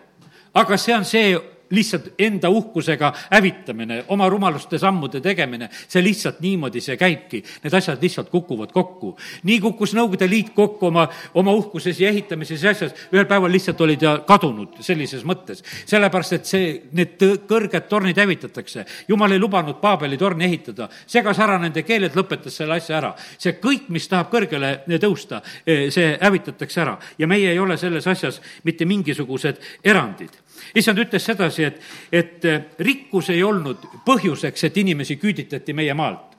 aga 0.55 0.77
see 0.77 0.95
on 0.95 1.05
see 1.07 1.35
lihtsalt 1.69 2.13
enda 2.19 2.49
uhkusega 2.49 3.13
hävitamine, 3.31 4.03
oma 4.07 4.29
rumaluste 4.29 4.77
sammude 4.79 5.21
tegemine, 5.21 5.69
see 5.87 6.03
lihtsalt 6.03 6.39
niimoodi 6.43 6.81
see 6.83 6.97
käibki. 6.97 7.41
Need 7.63 7.73
asjad 7.73 8.01
lihtsalt 8.01 8.29
kukuvad 8.29 8.71
kokku. 8.75 9.15
nii 9.43 9.59
kukkus 9.59 9.93
Nõukogude 9.95 10.29
Liit 10.29 10.51
kokku 10.55 10.87
oma, 10.87 11.07
oma 11.33 11.53
uhkuses 11.55 11.99
ja 11.99 12.09
ehitamises 12.09 12.63
ja 12.63 12.73
asjas, 12.75 12.93
ühel 13.13 13.25
päeval 13.29 13.51
lihtsalt 13.51 13.81
olid 13.81 14.01
ja 14.01 14.17
kadunud 14.27 14.79
sellises 14.79 15.23
mõttes. 15.23 15.63
sellepärast, 15.85 16.33
et 16.33 16.45
see, 16.45 16.81
need 16.91 17.17
kõrged 17.47 17.89
tornid 17.89 18.17
hävitatakse. 18.17 18.85
jumal 19.07 19.31
ei 19.31 19.39
lubanud 19.39 19.81
Paabeli 19.81 20.17
torni 20.17 20.45
ehitada, 20.45 20.89
segas 21.07 21.39
ära 21.39 21.57
nende 21.59 21.83
keeled, 21.83 22.15
lõpetas 22.15 22.55
selle 22.55 22.75
asja 22.75 22.97
ära. 22.97 23.15
see 23.37 23.57
kõik, 23.61 23.89
mis 23.89 24.07
tahab 24.07 24.31
kõrgele 24.31 24.83
tõusta, 24.99 25.41
see 25.65 26.17
hävitatakse 26.21 26.81
ära 26.81 26.97
ja 27.17 27.27
meie 27.27 27.51
ei 27.51 27.59
ole 27.59 27.77
selles 27.77 28.07
asjas 28.07 28.41
mitte 28.63 28.85
mingisugused 28.85 29.61
erandid 29.83 30.44
issand 30.75 30.99
ütles 31.01 31.25
sedasi, 31.25 31.63
et, 31.63 31.81
et 32.11 32.45
eh, 32.45 32.61
rikkus 32.79 33.29
ei 33.33 33.43
olnud 33.43 33.87
põhjuseks, 34.05 34.67
et 34.67 34.77
inimesi 34.83 35.19
küüditati 35.21 35.73
meie 35.73 35.93
maalt 35.93 36.35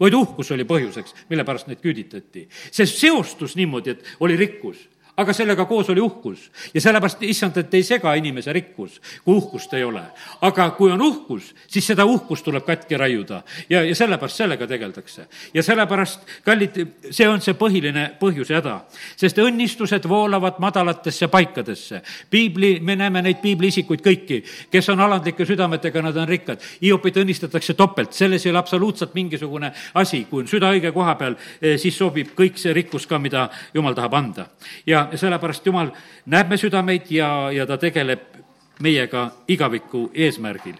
vaid 0.00 0.12
uhkus 0.12 0.50
oli 0.52 0.66
põhjuseks, 0.68 1.14
mille 1.30 1.44
pärast 1.44 1.70
neid 1.70 1.80
küüditati. 1.80 2.46
see 2.70 2.86
seostus 2.86 3.56
niimoodi, 3.56 3.96
et 3.96 4.04
oli 4.20 4.36
rikkus 4.36 4.82
aga 5.16 5.32
sellega 5.32 5.64
koos 5.64 5.90
oli 5.90 6.00
uhkus. 6.00 6.50
ja 6.74 6.80
sellepärast, 6.80 7.22
issand, 7.22 7.56
et 7.56 7.74
ei 7.74 7.82
sega 7.82 8.14
inimese 8.14 8.52
rikkus, 8.52 9.00
kui 9.24 9.36
uhkust 9.36 9.72
ei 9.74 9.84
ole. 9.84 10.02
aga 10.40 10.70
kui 10.70 10.92
on 10.92 11.02
uhkus, 11.02 11.54
siis 11.68 11.86
seda 11.86 12.04
uhkust 12.04 12.44
tuleb 12.44 12.64
katki 12.64 12.96
raiuda 12.96 13.42
ja, 13.70 13.82
ja 13.84 13.94
sellepärast 13.94 14.36
sellega 14.36 14.66
tegeldakse. 14.66 15.26
ja 15.54 15.62
sellepärast, 15.62 16.20
kallid, 16.44 16.80
see 17.10 17.28
on 17.28 17.40
see 17.40 17.54
põhiline 17.54 18.10
põhjus 18.20 18.50
ja 18.50 18.60
häda. 18.60 18.76
sest 19.16 19.38
õnnistused 19.38 20.08
voolavad 20.08 20.60
madalatesse 20.60 21.28
paikadesse. 21.28 22.02
piibli, 22.30 22.80
me 22.80 22.96
näeme 22.96 23.22
neid 23.22 23.40
piibliisikuid 23.42 24.04
kõiki, 24.04 24.42
kes 24.70 24.88
on 24.92 25.00
alandlike 25.00 25.46
südametega, 25.46 26.02
nad 26.02 26.16
on 26.16 26.28
rikkad. 26.28 26.60
Hiopit 26.82 27.16
õnnistatakse 27.16 27.74
topelt, 27.74 28.12
selles 28.12 28.46
ei 28.46 28.50
ole 28.50 28.58
absoluutselt 28.58 29.14
mingisugune 29.14 29.72
asi, 29.94 30.24
kui 30.30 30.44
on 30.44 30.48
süda 30.50 30.70
õige 30.74 30.92
koha 30.92 31.14
peal, 31.16 31.36
eh, 31.60 31.78
siis 31.80 31.96
sobib 31.96 32.34
kõik 32.36 32.60
see 32.60 32.72
rikkus 32.76 33.06
ka, 33.06 33.18
mida 33.18 33.48
jumal 33.74 33.94
tahab 33.94 34.14
anda. 34.14 34.46
ja 34.86 35.05
ja 35.12 35.18
sellepärast 35.18 35.66
Jumal 35.66 35.92
näeb 36.26 36.50
me 36.50 36.56
südameid 36.60 37.10
ja, 37.10 37.50
ja 37.52 37.66
ta 37.66 37.78
tegeleb 37.78 38.36
meiega 38.82 39.30
igaviku 39.48 40.10
eesmärgil. 40.14 40.76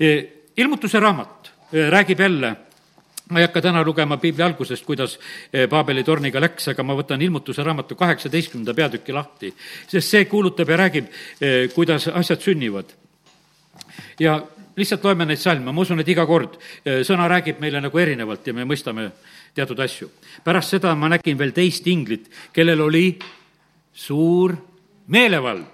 E, 0.00 0.14
ilmutuse 0.56 1.00
raamat 1.00 1.52
e, 1.72 1.90
räägib 1.90 2.20
jälle 2.20 2.56
ma 3.30 3.40
ei 3.40 3.44
hakka 3.44 3.60
täna 3.62 3.82
lugema 3.84 4.16
piibli 4.16 4.42
algusest, 4.42 4.84
kuidas 4.86 5.18
Paabeli 5.70 6.04
torniga 6.04 6.40
läks, 6.40 6.70
aga 6.72 6.82
ma 6.82 6.96
võtan 6.96 7.20
ilmutuse 7.22 7.62
raamatu 7.62 7.96
kaheksateistkümnenda 7.98 8.74
peatüki 8.74 9.12
lahti, 9.12 9.52
sest 9.88 10.08
see 10.08 10.24
kuulutab 10.24 10.70
ja 10.72 10.78
räägib, 10.80 11.10
kuidas 11.74 12.08
asjad 12.08 12.40
sünnivad. 12.40 12.94
ja 14.20 14.40
lihtsalt 14.76 15.04
loeme 15.04 15.26
neid 15.26 15.38
salme, 15.42 15.72
ma 15.72 15.82
usun, 15.82 16.00
et 16.00 16.08
iga 16.08 16.24
kord 16.26 16.56
sõna 17.04 17.28
räägib 17.28 17.60
meile 17.60 17.82
nagu 17.84 17.98
erinevalt 17.98 18.46
ja 18.46 18.54
me 18.54 18.64
mõistame 18.64 19.10
teatud 19.54 19.80
asju. 19.80 20.10
pärast 20.44 20.76
seda 20.76 20.94
ma 20.94 21.08
nägin 21.08 21.38
veel 21.38 21.52
teist 21.52 21.86
inglit, 21.86 22.30
kellel 22.52 22.80
oli 22.80 23.18
suur 23.98 24.54
meelevald, 25.06 25.66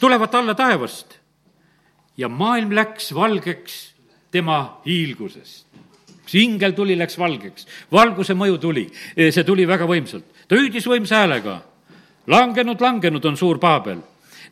tulevat 0.00 0.34
alla 0.34 0.54
taevast. 0.54 1.18
Ja 2.16 2.28
maailm 2.28 2.74
läks 2.74 3.14
valgeks 3.14 3.94
tema 4.30 4.80
hiilgusest. 4.84 5.66
Üks 6.20 6.34
ingel 6.36 6.74
tuli, 6.76 6.94
läks 6.98 7.16
valgeks, 7.18 7.66
valguse 7.92 8.36
mõju 8.38 8.58
tuli, 8.62 8.84
see 9.16 9.44
tuli 9.46 9.64
väga 9.66 9.86
võimsalt. 9.88 10.26
ta 10.48 10.58
hüüdis 10.58 10.86
võimsa 10.86 11.22
häälega, 11.22 11.60
langenud, 12.26 12.80
langenud 12.80 13.24
on 13.24 13.36
suur 13.36 13.58
Paabel 13.58 14.02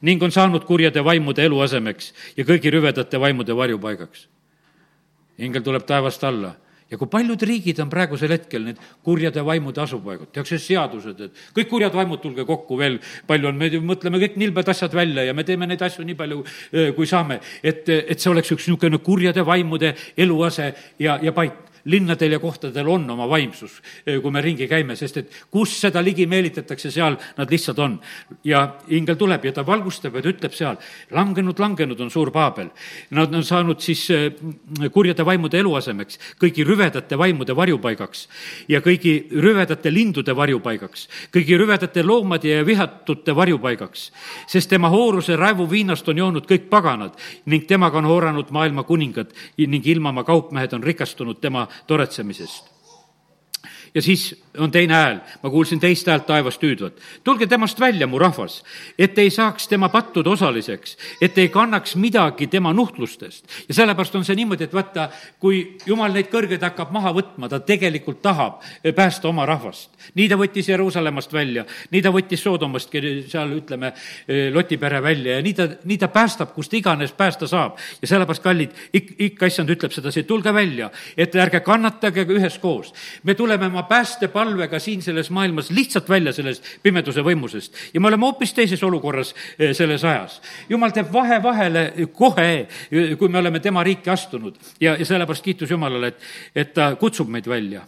ning 0.01 0.23
on 0.23 0.31
saanud 0.31 0.65
kurjade 0.65 1.03
vaimude 1.05 1.43
eluasemeks 1.45 2.13
ja 2.37 2.45
kõigi 2.45 2.71
rüvedate 2.71 3.21
vaimude 3.21 3.57
varjupaigaks. 3.57 4.29
ingel 5.39 5.63
tuleb 5.63 5.87
taevast 5.87 6.25
alla 6.25 6.55
ja 6.91 6.99
kui 6.99 7.11
paljud 7.11 7.43
riigid 7.45 7.81
on 7.85 7.91
praegusel 7.93 8.33
hetkel 8.33 8.65
need 8.65 8.81
kurjade 9.05 9.43
vaimude 9.45 9.83
asupaigad, 9.83 10.31
tehakse 10.33 10.59
seadused, 10.63 11.21
et 11.27 11.43
kõik 11.57 11.71
kurjad 11.71 11.97
vaimud, 11.97 12.23
tulge 12.23 12.47
kokku 12.49 12.79
veel, 12.81 12.99
palju 13.29 13.51
on, 13.51 13.61
me 13.61 13.71
mõtleme 13.93 14.21
kõik 14.23 14.39
nilbed 14.41 14.73
asjad 14.73 14.97
välja 14.97 15.27
ja 15.29 15.37
me 15.37 15.45
teeme 15.49 15.69
neid 15.69 15.85
asju 15.85 16.07
nii 16.09 16.19
palju, 16.19 16.43
kui 16.97 17.09
saame, 17.09 17.41
et, 17.63 17.85
et 17.89 18.17
see 18.17 18.33
oleks 18.33 18.55
üks 18.57 18.69
niisugune 18.69 19.03
kurjade 19.05 19.45
vaimude 19.47 19.95
eluase 20.17 20.73
ja, 20.99 21.19
ja 21.23 21.35
paik 21.37 21.68
linnadel 21.85 22.33
ja 22.33 22.39
kohtadel 22.39 22.89
on 22.89 23.11
oma 23.11 23.29
vaimsus, 23.29 23.83
eh, 24.07 24.21
kui 24.23 24.31
me 24.31 24.41
ringi 24.43 24.69
käime, 24.69 24.97
sest 24.97 25.17
et 25.17 25.33
kus 25.51 25.81
seda 25.81 26.03
ligi 26.05 26.27
meelitatakse, 26.27 26.91
seal 26.91 27.17
nad 27.37 27.51
lihtsalt 27.51 27.79
on. 27.79 28.01
ja 28.45 28.75
ingel 28.89 29.17
tuleb 29.17 29.45
ja 29.45 29.53
ta 29.53 29.67
valgustab 29.67 30.15
ja 30.15 30.23
ta 30.23 30.29
ütleb 30.29 30.53
seal, 30.53 30.77
langenud, 31.11 31.59
langenud 31.59 32.01
on 32.01 32.11
suur 32.11 32.31
Paabel. 32.31 32.71
Nad 33.11 33.35
on 33.35 33.45
saanud 33.45 33.81
siis 33.81 34.11
eh, 34.11 34.33
kurjade 34.93 35.25
vaimude 35.25 35.59
eluasemeks, 35.59 36.19
kõigi 36.41 36.65
rüvedate 36.67 37.19
vaimude 37.19 37.57
varjupaigaks 37.57 38.29
ja 38.69 38.81
kõigi 38.81 39.29
rüvedate 39.33 39.93
lindude 39.93 40.37
varjupaigaks, 40.37 41.09
kõigi 41.35 41.59
rüvedate 41.59 42.03
loomade 42.03 42.49
ja 42.49 42.67
vihatute 42.67 43.35
varjupaigaks, 43.37 44.11
sest 44.47 44.71
tema 44.71 44.89
hooruse 44.93 45.37
raevuviinast 45.37 46.09
on 46.09 46.19
joonud 46.19 46.47
kõik 46.49 46.69
paganad 46.71 47.17
ning 47.47 47.67
temaga 47.69 47.99
on 47.99 48.09
hooranud 48.09 48.51
maailma 48.51 48.85
kuningad 48.89 49.33
ning 49.59 49.87
ilmamaa 49.87 50.25
kaupmehed 50.25 50.73
on 50.73 50.83
rikastunud 50.83 51.41
tema 51.41 51.68
toretsemisest. 51.87 52.78
Ja 53.95 54.03
siis 54.03 54.45
on 54.59 54.71
teine 54.71 54.95
hääl, 54.95 55.19
ma 55.43 55.51
kuulsin 55.51 55.81
teist 55.81 56.07
häält 56.07 56.27
taevast 56.27 56.63
hüüdvat. 56.63 57.01
tulge 57.25 57.47
temast 57.47 57.81
välja, 57.81 58.07
mu 58.07 58.19
rahvas, 58.19 58.63
et 58.99 59.19
ei 59.19 59.31
saaks 59.31 59.69
tema 59.69 59.89
pattude 59.89 60.31
osaliseks, 60.31 60.97
et 61.21 61.39
ei 61.39 61.49
kannaks 61.49 61.97
midagi 61.97 62.47
tema 62.47 62.73
nuhtlustest. 62.73 63.45
ja 63.69 63.75
sellepärast 63.75 64.15
on 64.15 64.25
see 64.25 64.37
niimoodi, 64.37 64.65
et 64.65 64.75
vaata, 64.75 65.09
kui 65.39 65.79
jumal 65.87 66.13
neid 66.13 66.31
kõrgeid 66.33 66.63
hakkab 66.63 66.91
maha 66.93 67.13
võtma, 67.15 67.49
ta 67.49 67.61
tegelikult 67.61 68.23
tahab 68.23 68.63
päästa 68.95 69.29
oma 69.29 69.47
rahvast. 69.47 69.91
nii 70.15 70.29
ta 70.29 70.37
võttis 70.37 70.69
Jeruusalemmast 70.69 71.33
välja, 71.33 71.65
nii 71.91 72.03
ta 72.03 72.13
võttis 72.15 72.43
Soodomastki 72.43 73.03
seal, 73.29 73.53
ütleme, 73.53 73.93
Loti 74.53 74.77
pere 74.77 75.03
välja 75.03 75.37
ja 75.37 75.43
nii 75.43 75.55
ta, 75.55 75.69
nii 75.85 75.99
ta 75.99 76.09
päästab, 76.09 76.55
kust 76.55 76.75
iganes 76.75 77.13
päästa 77.13 77.47
saab. 77.47 77.79
ja 78.03 78.09
sellepärast, 78.09 78.43
kallid, 78.43 78.71
ik-, 78.93 79.15
ikka 79.19 79.47
issand 79.47 79.71
ütleb 79.71 79.93
sedasi, 79.93 80.23
tulge 80.23 80.55
välja, 80.55 80.91
et 81.17 81.35
ärge 81.35 81.61
kannatage 81.61 82.27
üheskoos. 82.29 82.93
me 83.23 83.35
tuleme 83.35 83.67
oma 83.67 83.78
päästepalvele 83.83 84.49
palvega 84.49 84.79
siin 84.79 85.03
selles 85.03 85.31
maailmas 85.31 85.71
lihtsalt 85.71 86.09
välja 86.09 86.33
sellest 86.33 86.65
pimeduse 86.83 87.23
võimusest. 87.25 87.75
ja 87.95 88.01
me 88.01 88.09
oleme 88.09 88.27
hoopis 88.27 88.55
teises 88.55 88.83
olukorras 88.83 89.35
eh, 89.59 89.75
selles 89.77 90.05
ajas. 90.05 90.41
jumal 90.69 90.91
teeb 90.91 91.13
vahe 91.13 91.43
vahele 91.43 91.93
kohe, 92.13 92.69
eh, 92.91 93.17
kui 93.19 93.29
me 93.29 93.39
oleme 93.39 93.61
tema 93.61 93.85
riiki 93.85 94.11
astunud 94.11 94.57
ja, 94.81 94.97
ja 94.97 95.05
sellepärast 95.05 95.45
kiitus 95.45 95.71
Jumalale, 95.71 96.07
et, 96.07 96.23
et 96.55 96.73
ta 96.75 96.95
kutsub 96.97 97.29
meid 97.29 97.49
välja 97.49 97.83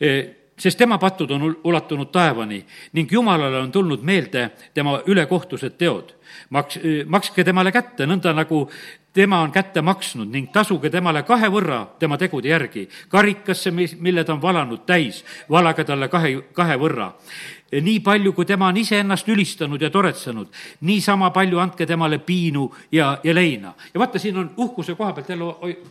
eh, 0.00 0.36
sest 0.60 0.78
tema 0.78 0.98
patud 0.98 1.30
on 1.30 1.56
ulatunud 1.64 2.10
taevani 2.12 2.64
ning 2.92 3.12
Jumalale 3.12 3.58
on 3.58 3.72
tulnud 3.72 4.02
meelde 4.02 4.50
tema 4.74 5.00
ülekohtused 5.06 5.78
teod. 5.78 6.14
Maks-, 6.50 6.78
makske 7.06 7.44
temale 7.44 7.72
kätte, 7.72 8.06
nõnda 8.06 8.34
nagu 8.36 8.68
tema 9.12 9.40
on 9.40 9.52
kätte 9.52 9.82
maksnud 9.82 10.28
ning 10.30 10.52
tasuge 10.52 10.90
temale 10.90 11.22
kahe 11.22 11.48
võrra 11.50 11.80
tema 11.98 12.18
tegude 12.18 12.48
järgi. 12.48 12.88
karikasse, 13.08 13.70
mis, 13.70 13.96
mille 14.00 14.24
ta 14.24 14.32
on 14.32 14.42
valanud 14.42 14.86
täis, 14.86 15.24
valage 15.50 15.84
talle 15.84 16.08
kahe, 16.08 16.36
kahe 16.52 16.76
võrra 16.76 17.12
nii 17.70 18.00
palju, 18.02 18.32
kui 18.34 18.46
tema 18.46 18.68
on 18.70 18.78
iseennast 18.80 19.28
ülistanud 19.30 19.82
ja 19.82 19.90
toretsenud, 19.94 20.48
niisama 20.86 21.30
palju 21.34 21.60
andke 21.62 21.86
temale 21.86 22.18
piinu 22.18 22.66
ja, 22.92 23.12
ja 23.24 23.34
leina. 23.34 23.74
ja 23.94 24.00
vaata, 24.00 24.18
siin 24.18 24.38
on 24.42 24.50
uhkuse 24.56 24.94
koha 24.98 25.12
pealt 25.12 25.28
jälle 25.28 25.44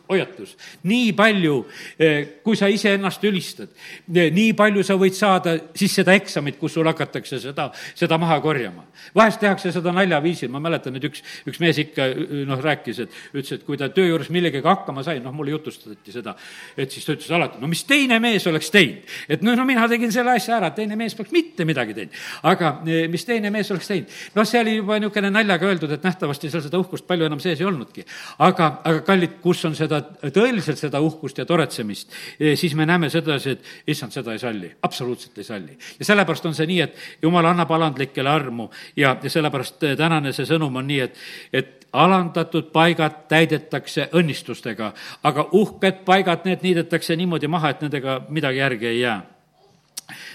hoiatus. 0.10 0.58
nii 0.84 1.14
palju, 1.14 1.56
eh, 2.00 2.28
kui 2.44 2.56
sa 2.60 2.68
iseennast 2.68 3.24
ülistad, 3.24 3.70
eh, 4.16 4.32
nii 4.32 4.54
palju 4.54 4.84
sa 4.84 4.98
võid 5.00 5.16
saada 5.16 5.56
siis 5.76 5.96
seda 5.96 6.14
eksamit, 6.14 6.60
kus 6.60 6.74
sul 6.74 6.88
hakatakse 6.88 7.40
seda, 7.40 7.70
seda 7.96 8.18
maha 8.18 8.42
korjama. 8.42 8.84
vahest 9.16 9.40
tehakse 9.40 9.72
seda 9.72 9.94
naljaviisil, 9.96 10.50
ma 10.52 10.60
mäletan, 10.60 10.96
et 10.96 11.04
üks, 11.08 11.24
üks 11.48 11.60
mees 11.60 11.78
ikka 11.80 12.10
noh, 12.46 12.60
rääkis, 12.60 13.00
et 13.00 13.16
ütles, 13.34 13.54
et 13.56 13.64
kui 13.66 13.78
ta 13.78 13.88
töö 13.90 14.10
juures 14.10 14.30
millegagi 14.30 14.68
hakkama 14.68 15.04
sai, 15.04 15.22
noh, 15.24 15.32
mulle 15.32 15.56
jutustati 15.56 16.12
seda, 16.12 16.36
et 16.76 16.92
siis 16.92 17.08
ta 17.08 17.16
ütles 17.16 17.32
alati, 17.32 17.62
no 17.62 17.72
mis 17.72 17.86
teine 17.88 18.20
mees 18.20 18.46
oleks 18.48 18.70
teinud. 18.74 19.08
et 19.30 19.42
no, 19.42 19.56
no 19.56 19.66
mina 19.66 19.88
tegin 19.88 20.12
selle 20.12 20.36
asja 20.36 20.58
ära, 20.58 20.74
teine 20.76 21.00
mees 21.00 21.16
poleks 21.16 21.32
mitte 21.32 21.69
midagi 21.70 21.96
teinud. 21.98 22.18
aga 22.52 22.72
e, 22.86 23.08
mis 23.12 23.26
teine 23.28 23.52
mees 23.54 23.72
oleks 23.74 23.90
teinud? 23.92 24.18
noh, 24.36 24.48
see 24.48 24.62
oli 24.62 24.76
juba 24.80 25.00
niisugune 25.00 25.32
naljaga 25.34 25.70
öeldud, 25.70 25.94
et 25.96 26.06
nähtavasti 26.06 26.52
seal 26.52 26.66
seda 26.66 26.82
uhkust 26.82 27.08
palju 27.08 27.28
enam 27.30 27.42
sees 27.44 27.62
ei 27.62 27.68
olnudki. 27.70 28.06
aga, 28.46 28.70
aga 28.84 29.04
kallid, 29.08 29.40
kus 29.44 29.64
on 29.70 29.78
seda, 29.78 30.02
tõeliselt 30.36 30.82
seda 30.82 31.02
uhkust 31.06 31.42
ja 31.42 31.48
toretsemist, 31.50 32.14
e, 32.40 32.56
siis 32.60 32.76
me 32.76 32.88
näeme 32.90 33.10
sedasi, 33.14 33.58
et 33.58 33.94
issand 33.96 34.16
seda 34.16 34.36
ei 34.36 34.42
salli, 34.42 34.72
absoluutselt 34.84 35.38
ei 35.38 35.48
salli. 35.48 35.78
ja 36.00 36.12
sellepärast 36.12 36.50
on 36.50 36.58
see 36.58 36.70
nii, 36.70 36.82
et 36.88 37.26
jumal 37.26 37.46
annab 37.52 37.72
alandlikele 37.78 38.30
armu 38.30 38.70
ja, 38.98 39.16
ja 39.22 39.30
sellepärast 39.30 39.84
e, 39.84 39.96
tänane 40.00 40.34
see 40.36 40.48
sõnum 40.50 40.82
on 40.82 40.90
nii, 40.90 41.04
et, 41.08 41.28
et 41.54 41.76
alandatud 41.94 42.70
paigad 42.74 43.26
täidetakse 43.32 44.10
õnnistustega, 44.14 44.92
aga 45.24 45.48
uhked 45.58 46.04
paigad, 46.06 46.46
need 46.46 46.64
niidetakse 46.66 47.16
niimoodi 47.18 47.50
maha, 47.50 47.74
et 47.74 47.84
nendega 47.86 48.22
midagi 48.30 48.62
järgi 48.62 48.90
ei 48.94 49.02
jää 49.02 49.20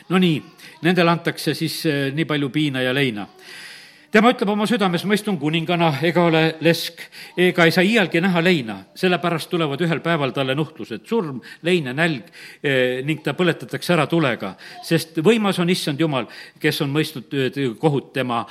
no 0.09 0.19
nii, 0.19 0.43
nendele 0.85 1.11
antakse 1.11 1.55
siis 1.55 1.79
eh, 1.87 2.11
nii 2.15 2.27
palju 2.29 2.51
piina 2.53 2.83
ja 2.83 2.93
leina 2.95 3.27
tema 4.15 4.31
ütleb 4.31 4.51
oma 4.53 4.67
südames, 4.71 5.03
ma 5.09 5.17
istun 5.17 5.35
kuningana 5.41 5.89
ega 6.07 6.23
ole 6.29 6.43
lesk, 6.62 7.01
ega 7.41 7.65
ei 7.67 7.73
saa 7.75 7.83
iialgi 7.83 8.21
näha 8.23 8.43
leina, 8.45 8.77
sellepärast 8.95 9.51
tulevad 9.51 9.81
ühel 9.83 9.99
päeval 10.05 10.31
talle 10.37 10.55
nuhtlused, 10.55 11.03
surm, 11.09 11.41
lein 11.67 11.91
ja 11.91 11.95
nälg 11.97 12.29
eh, 12.62 13.01
ning 13.07 13.25
ta 13.25 13.35
põletatakse 13.35 13.97
ära 13.97 14.07
tulega, 14.11 14.53
sest 14.87 15.19
võimas 15.25 15.59
on 15.59 15.75
issand 15.75 15.99
Jumal, 15.99 16.29
kes 16.62 16.79
on 16.87 16.95
mõistnud 16.95 17.35
eh, 17.41 17.59
kohut 17.81 18.12
tema, 18.15 18.45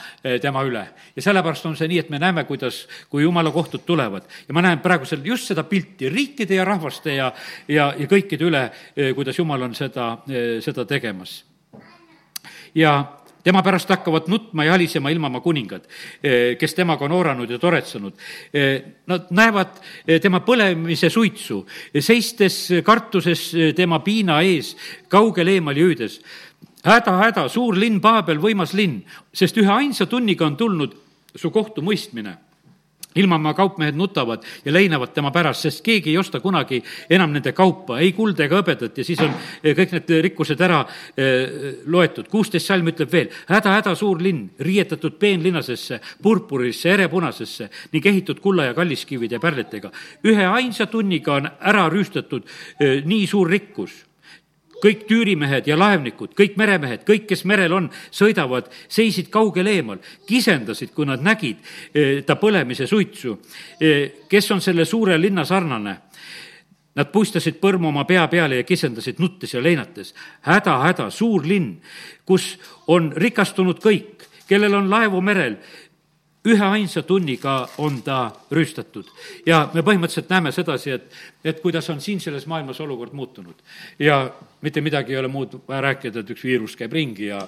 tema 0.43 0.65
üle. 0.67 0.83
ja 1.15 1.25
sellepärast 1.29 1.71
on 1.71 1.79
see 1.79 1.87
nii, 1.93 2.03
et 2.03 2.11
me 2.11 2.19
näeme, 2.19 2.43
kuidas, 2.49 2.83
kui 3.09 3.23
Jumala 3.23 3.51
kohtud 3.55 3.87
tulevad. 3.87 4.27
Ja 4.47 4.57
ma 4.57 4.65
näen 4.65 4.83
praegusel 4.83 5.23
just 5.23 5.47
seda 5.47 5.63
pilti 5.63 6.11
riikide 6.11 6.59
ja 6.59 6.67
rahvaste 6.67 7.15
ja, 7.15 7.31
ja, 7.71 7.93
ja 7.95 8.11
kõikide 8.11 8.51
üle, 8.51 8.67
kuidas 9.15 9.39
Jumal 9.39 9.63
on 9.63 9.79
seda, 9.79 10.17
seda 10.63 10.83
tegemas. 10.89 11.43
Ja 12.75 13.22
tema 13.43 13.63
pärast 13.63 13.89
hakkavad 13.89 14.29
nutma 14.31 14.65
ja 14.65 14.73
alisema 14.73 15.09
ilmamaa 15.09 15.41
kuningad, 15.41 15.83
eh, 16.23 16.57
kes 16.57 16.73
temaga 16.73 17.05
on 17.05 17.11
ooranud 17.11 17.49
ja 17.49 17.59
toretsenud. 17.59 18.13
Eh, 18.53 18.83
nad 19.07 19.27
näevad 19.29 19.79
eh, 20.07 20.21
tema 20.21 20.39
põlemise 20.39 21.09
suitsu, 21.09 21.65
seistes 21.99 22.69
kartuses 22.83 23.51
tema 23.75 23.99
piina 23.99 24.41
ees, 24.41 24.75
kaugel 25.07 25.47
eemal 25.47 25.75
jüüdes. 25.75 26.21
häda, 26.83 27.17
häda, 27.17 27.47
suur 27.47 27.77
linn 27.79 28.01
Paabel, 28.01 28.39
võimas 28.39 28.73
linn, 28.73 29.03
sest 29.33 29.57
ühe 29.57 29.71
ainsa 29.71 30.05
tunniga 30.05 30.45
on 30.45 30.57
tulnud 30.57 30.95
su 31.35 31.49
kohtumõistmine 31.49 32.37
ilmamaa 33.15 33.53
kaupmehed 33.53 33.95
nutavad 33.95 34.43
ja 34.65 34.73
leinavad 34.73 35.13
tema 35.13 35.31
pärast, 35.31 35.67
sest 35.67 35.83
keegi 35.85 36.11
ei 36.13 36.17
osta 36.17 36.39
kunagi 36.39 36.81
enam 37.09 37.33
nende 37.33 37.53
kaupa, 37.55 37.99
ei 37.99 38.13
kulda 38.13 38.45
ega 38.47 38.61
hõbedat 38.61 38.97
ja 38.97 39.05
siis 39.05 39.21
on 39.23 39.33
eh, 39.63 39.73
kõik 39.77 39.95
need 39.97 40.13
rikkused 40.29 40.61
ära 40.61 40.83
eh, 41.17 41.83
loetud. 41.85 42.29
kuusteist 42.31 42.67
salm 42.69 42.89
ütleb 42.91 43.11
veel, 43.11 43.29
häda, 43.49 43.75
häda 43.79 43.95
suur 43.99 44.21
linn, 44.21 44.49
riietatud 44.59 45.19
peenlinasesse, 45.19 45.99
purpurisse, 46.23 46.93
erepunasesse 46.93 47.69
ning 47.93 48.05
ehitud 48.13 48.39
kulla 48.43 48.69
ja 48.69 48.73
kalliskivide 48.77 49.37
ja 49.37 49.43
pärlitega. 49.43 49.91
ühe 50.23 50.45
ainsa 50.45 50.85
tunniga 50.87 51.37
on 51.39 51.51
ära 51.59 51.89
rüüstatud 51.89 52.49
eh, 52.79 53.01
nii 53.05 53.27
suur 53.27 53.49
rikkus 53.49 54.03
kõik 54.83 55.05
tüürimehed 55.07 55.67
ja 55.69 55.77
laevnikud, 55.79 56.33
kõik 56.37 56.57
meremehed, 56.59 57.05
kõik, 57.07 57.27
kes 57.29 57.45
merel 57.49 57.75
on, 57.75 57.89
sõidavad, 58.11 58.67
seisid 58.91 59.29
kaugel 59.33 59.69
eemal, 59.71 60.01
kisendasid, 60.27 60.91
kui 60.95 61.07
nad 61.07 61.23
nägid 61.23 61.61
eh, 61.93 62.23
ta 62.27 62.35
põlemise 62.39 62.87
suitsu. 62.89 63.37
Eh, 63.79 64.25
kes 64.29 64.51
on 64.51 64.63
selle 64.63 64.85
suure 64.89 65.17
linna 65.21 65.45
sarnane? 65.47 65.97
Nad 66.93 67.09
puistasid 67.09 67.57
põrmu 67.57 67.89
oma 67.89 68.03
pea 68.05 68.27
peale 68.29 68.59
ja 68.59 68.67
kisendasid 68.67 69.17
nuttes 69.23 69.55
ja 69.55 69.61
leinates. 69.63 70.13
häda, 70.45 70.77
häda, 70.83 71.09
suur 71.09 71.47
linn, 71.47 71.79
kus 72.25 72.59
on 72.87 73.11
rikastunud 73.15 73.79
kõik, 73.81 74.27
kellel 74.47 74.75
on 74.77 74.91
laevu 74.91 75.21
merel, 75.21 75.55
üheainsa 76.45 77.03
tunniga 77.07 77.69
on 77.77 78.01
ta 78.03 78.31
rüüstatud. 78.51 79.07
ja 79.45 79.69
me 79.73 79.81
põhimõtteliselt 79.81 80.29
näeme 80.29 80.51
sedasi, 80.51 80.91
et, 80.91 81.05
et 81.43 81.61
kuidas 81.63 81.89
on 81.89 82.01
siin 82.01 82.19
selles 82.19 82.47
maailmas 82.47 82.81
olukord 82.81 83.13
muutunud. 83.13 83.55
ja 83.99 84.33
mitte 84.61 84.81
midagi 84.81 85.13
ei 85.13 85.19
ole 85.19 85.27
muud 85.27 85.59
vaja 85.67 85.81
rääkida, 85.81 86.19
et 86.19 86.29
üks 86.35 86.43
viirus 86.43 86.75
käib 86.75 86.93
ringi 86.93 87.31
ja, 87.31 87.47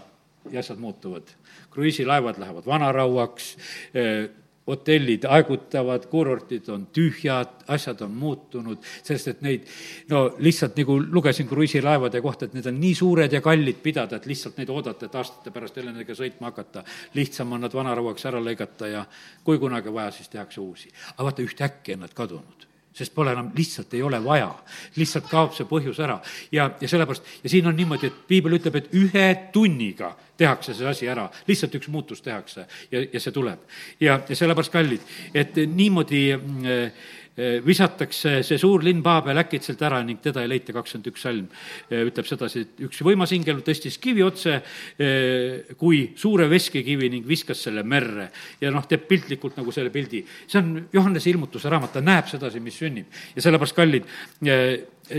ja 0.51 0.59
asjad 0.59 0.79
muutuvad. 0.79 1.35
kruiisilaevad 1.71 2.39
lähevad 2.39 2.65
vanarauaks 2.65 3.57
eh,, 3.93 4.29
hotellid 4.67 5.25
aegutavad, 5.29 6.07
kuurortid 6.09 6.69
on 6.73 6.87
tühjad, 6.93 7.53
asjad 7.71 8.01
on 8.01 8.13
muutunud, 8.17 8.81
sest 9.05 9.29
et 9.33 9.41
neid 9.45 9.69
no 10.09 10.25
lihtsalt 10.41 10.77
nagu 10.81 10.97
lugesin 11.03 11.47
kruiisilaevade 11.49 12.21
kohta, 12.25 12.49
et 12.49 12.57
need 12.57 12.69
on 12.71 12.79
nii 12.81 12.93
suured 12.97 13.33
ja 13.33 13.41
kallid 13.45 13.81
pidada, 13.83 14.17
et 14.17 14.29
lihtsalt 14.29 14.57
neid 14.61 14.73
oodata, 14.73 15.05
et 15.05 15.17
aastate 15.21 15.53
pärast 15.53 15.77
jälle 15.77 15.93
nendega 15.93 16.17
sõitma 16.17 16.51
hakata. 16.51 16.83
lihtsam 17.13 17.53
on 17.53 17.65
nad 17.67 17.73
vanarauaks 17.73 18.25
ära 18.25 18.41
lõigata 18.41 18.89
ja 18.89 19.05
kui 19.43 19.61
kunagi 19.61 19.93
vaja, 19.93 20.11
siis 20.11 20.29
tehakse 20.29 20.61
uusi. 20.61 20.89
aga 21.13 21.29
vaata, 21.29 21.45
ühtäkki 21.45 21.93
on 21.93 22.07
nad 22.07 22.13
kadunud 22.13 22.74
sest 22.95 23.13
pole 23.15 23.33
enam, 23.35 23.51
lihtsalt 23.55 23.93
ei 23.93 24.03
ole 24.03 24.21
vaja. 24.23 24.51
lihtsalt 24.95 25.27
kaob 25.31 25.53
see 25.55 25.67
põhjus 25.69 25.99
ära 26.03 26.19
ja, 26.51 26.69
ja 26.81 26.87
sellepärast, 26.87 27.33
ja 27.43 27.51
siin 27.51 27.67
on 27.67 27.75
niimoodi, 27.75 28.07
et 28.07 28.21
piibel 28.27 28.57
ütleb, 28.59 28.79
et 28.79 28.93
ühe 28.95 29.27
tunniga 29.53 30.13
tehakse 30.37 30.73
see 30.75 30.87
asi 30.87 31.09
ära, 31.11 31.27
lihtsalt 31.47 31.75
üks 31.79 31.91
muutus 31.91 32.23
tehakse 32.23 32.65
ja, 32.91 33.03
ja 33.03 33.19
see 33.19 33.35
tuleb. 33.35 33.59
ja, 33.99 34.19
ja 34.29 34.35
sellepärast, 34.35 34.73
kallid, 34.73 35.13
et 35.33 35.59
niimoodi 35.75 36.25
äh, 36.35 37.05
visatakse 37.35 38.37
see 38.47 38.57
suur 38.59 38.83
linn 38.85 39.01
Paabel 39.03 39.41
äkitselt 39.41 39.81
ära 39.83 39.99
ning 40.05 40.21
teda 40.23 40.43
ei 40.43 40.49
leita, 40.49 40.73
kakskümmend 40.75 41.09
üks 41.11 41.25
salm 41.25 41.47
eh, 41.89 42.05
ütleb 42.07 42.27
sedasi, 42.29 42.63
et 42.63 42.83
üks 42.87 43.01
võimas 43.03 43.33
ingel 43.35 43.59
tõstis 43.65 43.97
kivi 44.01 44.23
otse 44.23 44.53
eh, 44.55 45.73
kui 45.79 46.13
suure 46.19 46.47
veskikivi 46.51 47.09
ning 47.11 47.27
viskas 47.27 47.65
selle 47.67 47.83
merre. 47.83 48.29
ja 48.61 48.71
noh, 48.71 48.85
teeb 48.87 49.07
piltlikult 49.09 49.59
nagu 49.59 49.73
selle 49.75 49.91
pildi. 49.91 50.23
see 50.47 50.61
on 50.61 50.87
Johannese 50.93 51.29
ilmutuse 51.33 51.71
raamat, 51.71 51.97
ta 51.97 52.03
näeb 52.05 52.31
sedasi, 52.31 52.63
mis 52.63 52.79
sünnib. 52.79 53.11
ja 53.35 53.43
sellepärast, 53.43 53.75
kallid, 53.75 54.07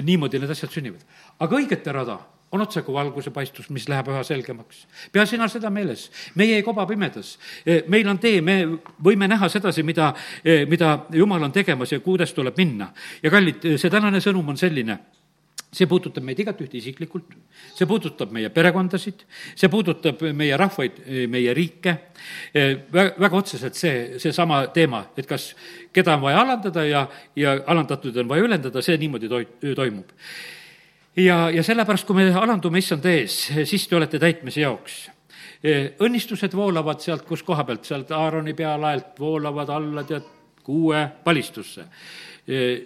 niimoodi 0.02 0.40
need 0.40 0.56
asjad 0.56 0.72
sünnivad. 0.72 1.04
aga 1.38 1.60
õigete 1.60 1.92
rada 1.92 2.18
on 2.52 2.60
otseku 2.60 2.92
valguse 2.94 3.30
paistus, 3.34 3.68
mis 3.70 3.88
läheb 3.88 4.08
üha 4.12 4.22
selgemaks. 4.24 4.86
pea 5.12 5.26
sina 5.26 5.48
seda 5.48 5.70
meeles, 5.70 6.10
meie 6.34 6.56
ei 6.56 6.62
koba 6.62 6.86
pimedas. 6.86 7.36
E, 7.66 7.82
meil 7.88 8.08
on 8.08 8.18
tee, 8.22 8.40
me 8.40 8.60
võime 9.02 9.28
näha 9.28 9.48
sedasi, 9.50 9.82
mida, 9.82 10.12
e, 10.44 10.64
mida 10.70 10.98
Jumal 11.12 11.42
on 11.42 11.52
tegemas 11.52 11.92
ja 11.92 12.00
kuidas 12.00 12.32
tuleb 12.32 12.56
minna. 12.58 12.92
ja 13.22 13.30
kallid, 13.30 13.66
see 13.76 13.90
tänane 13.90 14.22
sõnum 14.22 14.54
on 14.54 14.58
selline. 14.60 14.98
See 15.76 15.88
puudutab 15.90 16.24
meid 16.24 16.38
igatühte 16.40 16.78
isiklikult, 16.78 17.32
see 17.74 17.88
puudutab 17.90 18.30
meie 18.32 18.48
perekondasid, 18.54 19.26
see 19.58 19.68
puudutab 19.68 20.22
meie 20.32 20.56
rahvaid, 20.56 21.02
meie 21.28 21.52
riike, 21.52 21.92
väga, 22.54 23.10
väga 23.20 23.36
otseselt 23.36 23.76
see, 23.76 24.20
seesama 24.22 24.62
teema, 24.72 25.02
et 25.18 25.26
kas, 25.28 25.50
keda 25.92 26.14
on 26.16 26.22
vaja 26.22 26.38
alandada 26.46 26.86
ja, 26.86 27.02
ja 27.36 27.58
alandatud 27.66 28.16
on 28.22 28.30
vaja 28.30 28.46
ülendada, 28.46 28.80
see 28.80 28.96
niimoodi 29.02 29.28
toi-, 29.28 29.74
toimub 29.74 30.14
ja, 31.16 31.50
ja 31.50 31.62
sellepärast, 31.62 32.06
kui 32.06 32.22
me 32.22 32.30
alandume 32.34 32.78
issanda 32.78 33.10
ees, 33.10 33.46
siis 33.64 33.88
te 33.88 33.96
olete 33.96 34.18
täitmise 34.22 34.60
jaoks 34.60 35.04
õnnistused 36.04 36.54
voolavad 36.54 37.00
sealt, 37.00 37.24
kus 37.26 37.42
koha 37.42 37.64
pealt, 37.64 37.84
sealt 37.88 38.10
Aaroni 38.14 38.54
pealaelt 38.54 39.18
voolavad 39.20 39.70
alla 39.72 40.04
tead 40.04 40.26
kuue 40.66 41.06
palistusse. 41.24 41.86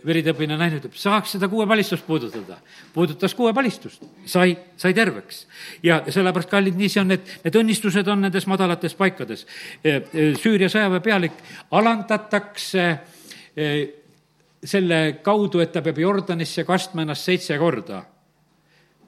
veritõbine 0.07 0.57
naine 0.57 0.79
ütleb, 0.79 0.95
saaks 0.97 1.35
seda 1.35 1.49
kuue 1.49 1.67
palistust 1.69 2.07
puudutada. 2.07 2.57
puudutas 2.95 3.35
kuue 3.35 3.53
palistust, 3.53 4.03
sai, 4.25 4.57
sai 4.77 4.95
terveks. 4.95 5.47
ja 5.83 6.03
sellepärast, 6.09 6.49
kallid, 6.51 6.77
nii 6.77 6.89
see 6.89 7.01
on, 7.01 7.11
et 7.11 7.41
need 7.45 7.57
õnnistused 7.57 8.09
on 8.09 8.21
nendes 8.21 8.47
madalates 8.47 8.95
paikades. 8.95 9.47
Süüria 10.41 10.69
sõjaväe 10.69 11.01
pealik 11.01 11.33
alandatakse 11.71 12.99
selle 14.65 15.19
kaudu, 15.23 15.61
et 15.61 15.73
ta 15.73 15.83
peab 15.83 15.99
Jordanisse 15.99 16.65
kastma 16.65 17.03
ennast 17.03 17.25
seitse 17.25 17.59
korda 17.59 18.05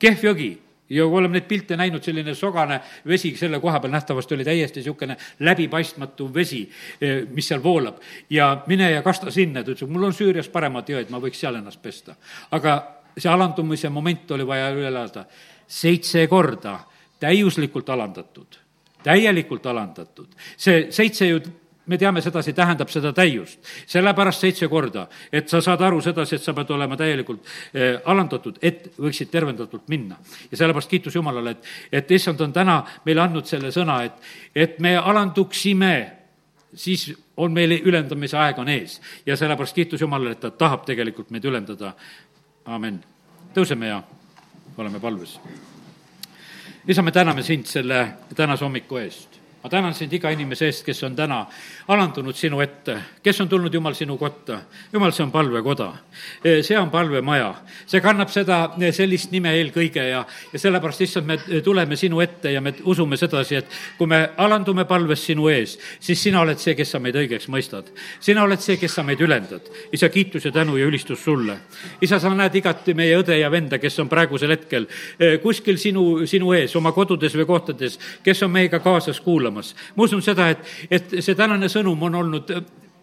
kehv 0.02 0.28
jõgi 0.30 0.50
ja 0.92 1.06
kui 1.08 1.18
oleme 1.18 1.38
neid 1.38 1.48
pilte 1.48 1.76
näinud, 1.78 2.02
selline 2.04 2.34
sogane 2.36 2.78
vesi 3.08 3.32
selle 3.38 3.60
koha 3.60 3.80
peal 3.80 3.92
nähtavasti 3.94 4.34
oli 4.36 4.44
täiesti 4.44 4.80
niisugune 4.80 5.16
läbipaistmatu 5.40 6.28
vesi, 6.34 6.62
eh, 7.00 7.22
mis 7.30 7.48
seal 7.48 7.62
voolab. 7.62 8.00
ja 8.30 8.62
mine 8.66 8.90
ja 8.90 9.02
kasta 9.02 9.30
sinna, 9.30 9.62
ta 9.64 9.70
ütles, 9.70 9.88
et 9.88 9.90
mul 9.90 10.04
on 10.04 10.12
Süürias 10.12 10.48
paremad 10.48 10.88
jõed, 10.88 11.10
ma 11.10 11.20
võiks 11.20 11.40
seal 11.40 11.54
ennast 11.54 11.82
pesta. 11.82 12.16
aga 12.50 13.02
see 13.16 13.30
alandumise 13.30 13.88
moment 13.88 14.30
oli 14.30 14.46
vaja 14.46 14.70
üle 14.74 14.88
elada. 14.88 15.24
seitse 15.66 16.26
korda 16.26 16.80
täiuslikult 17.20 17.88
alandatud, 17.88 18.58
täielikult 19.02 19.66
alandatud. 19.66 20.28
see 20.56 20.86
seitse 20.90 21.26
ju 21.28 21.40
me 21.86 21.98
teame 21.98 22.20
sedasi, 22.22 22.52
tähendab 22.52 22.90
seda 22.90 23.12
täiust. 23.12 23.58
sellepärast 23.86 24.40
seitse 24.40 24.68
korda, 24.68 25.06
et 25.32 25.48
sa 25.48 25.60
saad 25.60 25.80
aru 25.82 26.00
sedasi, 26.00 26.36
et 26.36 26.42
sa 26.42 26.54
pead 26.54 26.70
olema 26.70 26.96
täielikult 26.96 27.42
eh, 27.74 27.98
alandatud, 28.04 28.58
et 28.62 28.92
võiksid 28.98 29.30
tervendatult 29.30 29.88
minna. 29.88 30.16
ja 30.50 30.56
sellepärast 30.56 30.90
kiitus 30.90 31.14
Jumalale, 31.14 31.50
et, 31.50 31.70
et 31.92 32.10
issand 32.10 32.40
on 32.40 32.52
täna 32.52 32.82
meile 33.04 33.24
andnud 33.24 33.46
selle 33.46 33.72
sõna, 33.74 34.02
et, 34.04 34.12
et 34.54 34.78
me 34.78 34.96
alanduksime, 34.96 35.94
siis 36.74 37.10
on 37.36 37.52
meil 37.52 37.74
ülendamise 37.82 38.38
aeg 38.38 38.58
on 38.58 38.68
ees. 38.68 39.00
ja 39.26 39.36
sellepärast 39.36 39.74
kiitus 39.74 40.00
Jumalale, 40.00 40.36
et 40.36 40.40
ta 40.40 40.50
tahab 40.50 40.86
tegelikult 40.86 41.30
meid 41.30 41.44
ülendada. 41.44 41.94
amin. 42.64 43.02
tõuseme 43.54 43.90
ja 43.90 44.02
oleme 44.76 45.00
palves. 45.00 45.40
isa, 46.86 47.02
me 47.02 47.10
täname 47.10 47.42
sind 47.42 47.66
selle 47.66 48.08
tänase 48.36 48.64
hommiku 48.64 48.96
eest 49.02 49.31
ma 49.62 49.70
tänan 49.70 49.94
sind 49.94 50.12
iga 50.12 50.30
inimese 50.34 50.66
eest, 50.66 50.82
kes 50.82 51.04
on 51.06 51.14
täna 51.16 51.44
alandunud 51.94 52.34
sinu 52.34 52.58
ette, 52.64 52.96
kes 53.22 53.40
on 53.44 53.48
tulnud, 53.48 53.74
Jumal, 53.74 53.94
sinu 53.94 54.16
kotta. 54.18 54.58
Jumal, 54.92 55.12
see 55.14 55.22
on 55.22 55.30
palvekoda. 55.30 55.92
see 56.62 56.78
on 56.78 56.90
palvemaja. 56.90 57.54
see 57.86 58.00
kannab 58.00 58.28
seda, 58.28 58.72
sellist 58.90 59.30
nime 59.30 59.52
eelkõige 59.54 60.02
ja, 60.08 60.24
ja 60.52 60.58
sellepärast, 60.58 61.00
issand, 61.06 61.26
me 61.26 61.60
tuleme 61.62 61.96
sinu 61.96 62.20
ette 62.20 62.52
ja 62.52 62.60
me 62.60 62.74
usume 62.84 63.16
sedasi, 63.16 63.56
et 63.56 63.66
kui 63.98 64.06
me 64.06 64.30
alandume 64.36 64.84
palves 64.84 65.26
sinu 65.26 65.46
ees, 65.48 65.78
siis 66.00 66.22
sina 66.22 66.40
oled 66.40 66.58
see, 66.58 66.74
kes 66.74 66.96
sa 66.96 66.98
meid 66.98 67.14
õigeks 67.14 67.46
mõistad. 67.48 67.86
sina 68.20 68.42
oled 68.42 68.60
see, 68.60 68.76
kes 68.76 68.98
sa 68.98 69.06
meid 69.06 69.20
ülendad. 69.20 69.70
isa, 69.92 70.08
kiitus 70.08 70.44
ja 70.44 70.52
tänu 70.52 70.76
ja 70.76 70.86
ülistus 70.86 71.22
sulle. 71.24 71.58
isa, 72.00 72.18
sa 72.18 72.34
näed 72.34 72.54
igat 72.54 72.86
meie 72.94 73.14
õde 73.22 73.38
ja 73.38 73.50
venda, 73.50 73.78
kes 73.78 73.98
on 74.02 74.08
praegusel 74.08 74.50
hetkel 74.50 74.90
kuskil 75.42 75.78
sinu, 75.78 76.26
sinu 76.26 76.52
ees, 76.52 76.74
oma 76.76 76.92
kodudes 76.92 77.38
või 77.38 77.46
kohtades, 77.46 77.98
kes 78.24 78.42
on 78.42 78.50
meiega 78.50 78.82
kaasas 78.82 79.20
kuulamas 79.20 79.51
kuulamas. 79.52 79.74
ma 79.96 80.04
usun 80.04 80.22
seda, 80.22 80.50
et, 80.50 80.58
et 80.90 81.20
see 81.20 81.34
tänane 81.34 81.68
sõnum 81.68 82.02
on 82.02 82.14
olnud 82.14 82.52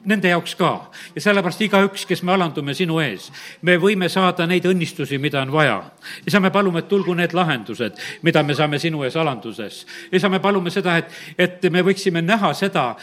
nende 0.05 0.29
jaoks 0.31 0.55
ka. 0.55 0.89
ja 1.15 1.21
sellepärast 1.21 1.61
igaüks, 1.61 2.05
kes 2.07 2.21
me 2.23 2.31
alandume 2.31 2.73
sinu 2.73 3.01
ees, 3.03 3.29
me 3.61 3.75
võime 3.77 4.07
saada 4.09 4.45
neid 4.47 4.63
õnnistusi, 4.65 5.17
mida 5.19 5.41
on 5.41 5.51
vaja. 5.51 5.81
isa, 6.27 6.39
me 6.39 6.51
palume, 6.51 6.79
et 6.79 6.87
tulgu 6.87 7.13
need 7.15 7.33
lahendused, 7.35 7.99
mida 8.23 8.43
me 8.43 8.55
saame 8.55 8.79
sinu 8.79 9.03
ees 9.03 9.17
alanduses. 9.19 9.85
isa, 10.11 10.29
me 10.29 10.39
palume 10.39 10.71
seda, 10.71 10.97
et, 10.97 11.11
et 11.37 11.69
me 11.71 11.83
võiksime 11.83 12.21
näha 12.23 12.53
seda, 12.53 12.95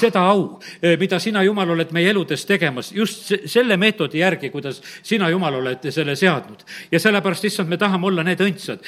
seda 0.00 0.24
au, 0.30 0.58
mida 0.98 1.20
sina, 1.20 1.42
Jumal, 1.44 1.74
oled 1.76 1.92
meie 1.92 2.10
eludes 2.10 2.46
tegemas, 2.48 2.92
just 2.96 3.34
selle 3.46 3.76
meetodi 3.76 4.22
järgi, 4.22 4.50
kuidas 4.50 4.80
sina, 5.02 5.28
Jumal, 5.30 5.60
oled 5.60 5.90
selle 5.90 6.16
seadnud. 6.16 6.64
ja 6.92 7.00
sellepärast, 7.00 7.44
issand, 7.44 7.68
me 7.68 7.76
tahame 7.76 8.08
olla 8.08 8.24
need 8.24 8.40
õndsad, 8.40 8.80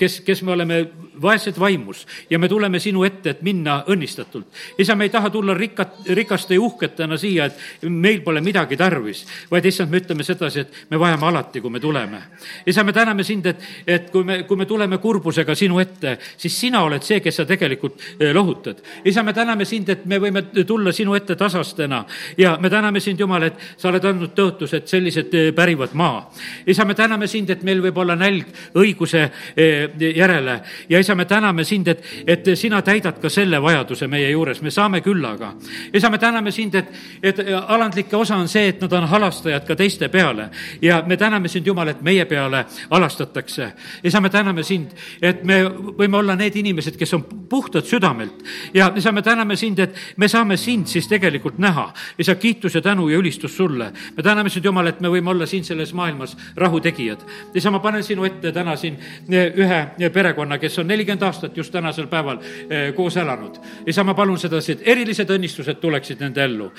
kes, 0.00 0.20
kes 0.24 0.42
me 0.42 0.56
oleme 0.56 0.80
vaesed 1.22 1.60
vaimus 1.60 2.06
ja 2.30 2.38
me 2.38 2.48
tuleme 2.48 2.78
sinu 2.82 3.04
ette, 3.04 3.30
et 3.30 3.42
minna 3.42 3.82
õnnistatult. 3.86 4.46
isa, 4.78 4.94
me 4.94 5.04
ei 5.04 5.10
taha 5.10 5.30
tulla 5.30 5.54
rikkad, 5.54 6.02
rikaste 6.14 6.54
ja 6.54 6.60
uhkete 6.60 6.96
õpetana 6.96 7.18
siia, 7.18 7.46
et 7.46 7.84
meil 7.90 8.22
pole 8.24 8.40
midagi 8.40 8.76
tarvis, 8.76 9.24
vaid 9.50 9.64
issand, 9.66 9.90
me 9.90 10.00
ütleme 10.00 10.24
sedasi, 10.24 10.60
et 10.64 10.90
me 10.90 10.98
vajame 10.98 11.26
alati, 11.26 11.60
kui 11.60 11.70
me 11.70 11.80
tuleme. 11.80 12.20
isa, 12.66 12.84
me 12.84 12.92
täname 12.92 13.24
sind, 13.24 13.46
et, 13.46 13.60
et 13.86 14.10
kui 14.10 14.24
me, 14.24 14.42
kui 14.44 14.56
me 14.56 14.66
tuleme 14.66 14.98
kurbusega 14.98 15.54
sinu 15.54 15.78
ette, 15.80 16.16
siis 16.36 16.56
sina 16.60 16.82
oled 16.84 17.02
see, 17.02 17.20
kes 17.20 17.36
sa 17.36 17.46
tegelikult 17.46 18.00
eh, 18.20 18.32
lohutad. 18.32 18.80
isa, 19.04 19.22
me 19.22 19.32
täname 19.32 19.64
sind, 19.64 19.88
et 19.88 20.06
me 20.06 20.18
võime 20.18 20.42
tulla 20.66 20.92
sinu 20.92 21.14
ette 21.14 21.36
tasastena 21.36 22.04
ja 22.38 22.56
me 22.60 22.70
täname 22.70 23.00
sind, 23.00 23.20
Jumal, 23.20 23.48
et 23.48 23.60
sa 23.76 23.88
oled 23.90 24.04
andnud 24.04 24.34
tõotuse, 24.36 24.80
et 24.80 24.88
sellised 24.88 25.34
eh, 25.34 25.52
pärivad 25.56 25.94
maa. 25.94 26.30
isa, 26.66 26.84
me 26.84 26.94
täname 26.94 27.26
sind, 27.26 27.50
et 27.50 27.62
meil 27.62 27.82
võib 27.84 27.98
olla 27.98 28.16
nälg 28.16 28.48
õiguse 28.74 29.28
eh, 29.56 29.90
järele 30.16 30.60
ja 30.88 31.00
isa, 31.00 31.05
me 31.14 31.24
täname 31.24 31.64
sind, 31.64 31.88
et, 31.88 32.02
et 32.26 32.48
sina 32.54 32.82
täidad 32.82 33.20
ka 33.20 33.28
selle 33.28 33.60
vajaduse 33.62 34.08
meie 34.08 34.30
juures, 34.30 34.62
me 34.62 34.70
saame 34.70 35.00
küllaga. 35.00 35.54
isa, 35.94 36.10
me 36.10 36.18
täname 36.18 36.50
sind, 36.50 36.74
et, 36.74 36.86
et 37.22 37.38
alandlike 37.66 38.16
osa 38.16 38.36
on 38.36 38.48
see, 38.48 38.68
et 38.68 38.80
nad 38.80 38.92
on 38.92 39.08
halastajad 39.08 39.66
ka 39.66 39.76
teiste 39.76 40.08
peale. 40.08 40.48
ja 40.82 41.02
me 41.06 41.16
täname 41.16 41.48
sind, 41.48 41.66
Jumal, 41.66 41.88
et 41.88 42.02
meie 42.02 42.24
peale 42.24 42.64
halastatakse. 42.90 43.72
isa, 44.04 44.20
me 44.20 44.30
täname 44.30 44.62
sind, 44.62 44.90
et 45.22 45.44
me 45.44 45.62
võime 45.98 46.16
olla 46.16 46.36
need 46.36 46.56
inimesed, 46.56 46.96
kes 46.96 47.14
on 47.14 47.24
puhtalt 47.48 47.86
südamelt. 47.86 48.42
ja 48.74 48.92
isa, 48.96 49.12
me 49.12 49.22
täname 49.22 49.56
sind, 49.56 49.78
et 49.78 49.94
me 50.16 50.28
saame 50.28 50.56
sind 50.56 50.86
siis 50.86 51.08
tegelikult 51.08 51.58
näha. 51.58 51.92
isa, 52.18 52.34
kiitus 52.34 52.74
ja 52.74 52.82
tänu 52.82 53.08
ja 53.08 53.18
ülistus 53.18 53.56
sulle. 53.56 53.92
me 54.16 54.22
täname 54.22 54.50
sind, 54.50 54.64
Jumal, 54.64 54.86
et 54.86 55.00
me 55.00 55.08
võime 55.08 55.30
olla 55.30 55.46
siin 55.46 55.64
selles 55.64 55.94
maailmas 55.94 56.36
rahutegijad. 56.56 57.18
isa, 57.54 57.70
ma 57.70 57.78
panen 57.78 58.02
sinu 58.02 58.24
ette 58.24 58.52
täna 58.52 58.76
siin 58.76 58.98
eh, 59.30 59.52
ühe 59.56 60.10
perekonna, 60.10 60.58
kes 60.58 60.78
on 60.78 60.90
nelikümmend 60.96 61.22
aastat 61.22 61.56
just 61.56 61.72
tänasel 61.72 62.06
päeval 62.10 62.38
eh, 62.40 62.94
koos 62.94 63.16
elanud. 63.16 63.58
isa, 63.86 64.04
ma 64.04 64.14
palun 64.14 64.38
sedasi, 64.38 64.72
et 64.72 64.88
erilised 64.94 65.30
õnnistused 65.30 65.80
tuleksid 65.80 66.20
nende 66.20 66.44
ellu. 66.44 66.70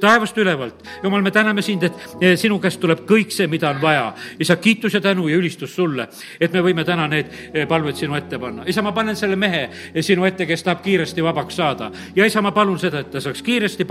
taevast 0.00 0.38
ülevalt, 0.38 0.82
Jumal, 1.02 1.22
me 1.22 1.30
täname 1.30 1.62
sind, 1.62 1.82
et 1.82 1.92
eh, 2.20 2.36
sinu 2.38 2.58
käest 2.62 2.80
tuleb 2.80 3.04
kõik 3.08 3.34
see, 3.34 3.46
mida 3.50 3.70
on 3.70 3.80
vaja. 3.82 4.12
isa, 4.40 4.56
kiitus 4.56 4.94
ja 4.94 5.00
tänu 5.00 5.28
ja 5.28 5.36
ülistus 5.36 5.74
sulle, 5.74 6.08
et 6.40 6.52
me 6.52 6.62
võime 6.62 6.84
täna 6.84 7.08
need 7.08 7.32
palved 7.68 7.96
sinu 7.96 8.14
ette 8.14 8.38
panna. 8.38 8.64
isa, 8.66 8.82
ma 8.82 8.92
panen 8.92 9.16
selle 9.16 9.36
mehe 9.36 9.68
sinu 10.00 10.24
ette, 10.24 10.46
kes 10.46 10.62
tahab 10.62 10.82
kiiresti 10.82 11.22
vabaks 11.24 11.56
saada. 11.56 11.90
ja 12.16 12.26
isa, 12.26 12.42
ma 12.42 12.52
palun 12.52 12.78
seda, 12.78 13.00
et 13.00 13.10
ta 13.10 13.20
saaks 13.20 13.42
kiiresti 13.42 13.86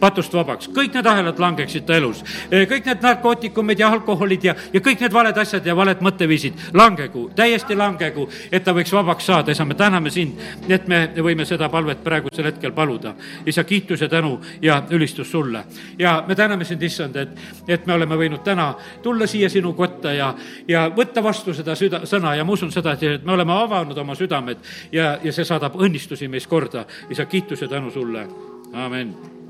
patust 0.00 0.34
vabaks, 0.34 0.68
kõik 0.74 0.94
need 0.94 1.06
ahelad 1.06 1.38
langeksid 1.38 1.86
ta 1.86 1.96
elus. 1.96 2.24
kõik 2.50 2.86
need 2.86 3.02
narkootikumid 3.02 3.78
ja 3.78 3.88
alkoholid 3.92 4.44
ja, 4.44 4.54
ja 4.72 4.80
kõik 4.80 5.00
need 5.00 5.12
valed 5.12 5.38
asjad 5.38 5.66
ja 5.66 5.76
valed 5.76 6.02
mõtteviisid 6.04 6.74
langegu, 6.74 7.28
täiesti 7.36 7.76
langegu, 7.76 8.28
et 8.50 8.64
ta 8.64 8.74
võiks 8.76 8.92
vabaks 9.22 9.26
saada, 9.26 9.52
isa, 9.52 9.64
me 9.64 9.74
täname 9.74 10.10
sind, 10.10 10.38
et 10.68 10.88
me 10.88 11.12
võime 11.22 11.44
seda 11.46 11.68
palvet 11.68 12.02
praegusel 12.02 12.46
hetkel 12.50 12.72
paluda. 12.72 13.14
isa, 13.46 13.64
kiitus 13.64 14.00
ja 14.00 14.08
tänu 14.08 14.40
ja 14.62 14.82
ülistus 14.90 15.30
sulle. 15.30 15.64
ja 15.98 16.24
me 16.26 16.34
täname 16.34 16.64
sind, 16.64 16.82
issand, 16.82 17.16
et, 17.16 17.28
et 17.68 17.86
me 17.86 17.94
oleme 17.94 18.16
võinud 18.16 18.42
täna 18.44 18.74
tulla 19.02 19.26
siia 19.26 19.48
sinu 19.48 19.72
kotta 19.74 20.12
ja, 20.12 20.34
ja 20.68 20.90
võtta 20.96 21.22
vastu 21.22 21.54
seda 21.54 21.74
süda, 21.74 22.04
sõna 22.04 22.34
ja 22.34 22.44
ma 22.44 22.52
usun 22.52 22.72
seda, 22.72 22.92
et 22.92 23.24
me 23.24 23.32
oleme 23.32 23.52
avanud 23.52 23.98
oma 23.98 24.14
südamed 24.14 24.58
ja, 24.92 25.18
ja 25.22 25.32
see 25.32 25.44
saadab 25.44 25.76
õnnistusi 25.76 26.28
meis 26.28 26.46
korda. 26.46 26.86
isa, 27.10 27.26
kiitus 27.26 27.62
ja 27.62 27.68
tänu 27.68 27.90
sulle, 27.90 28.26
amin 28.72 29.41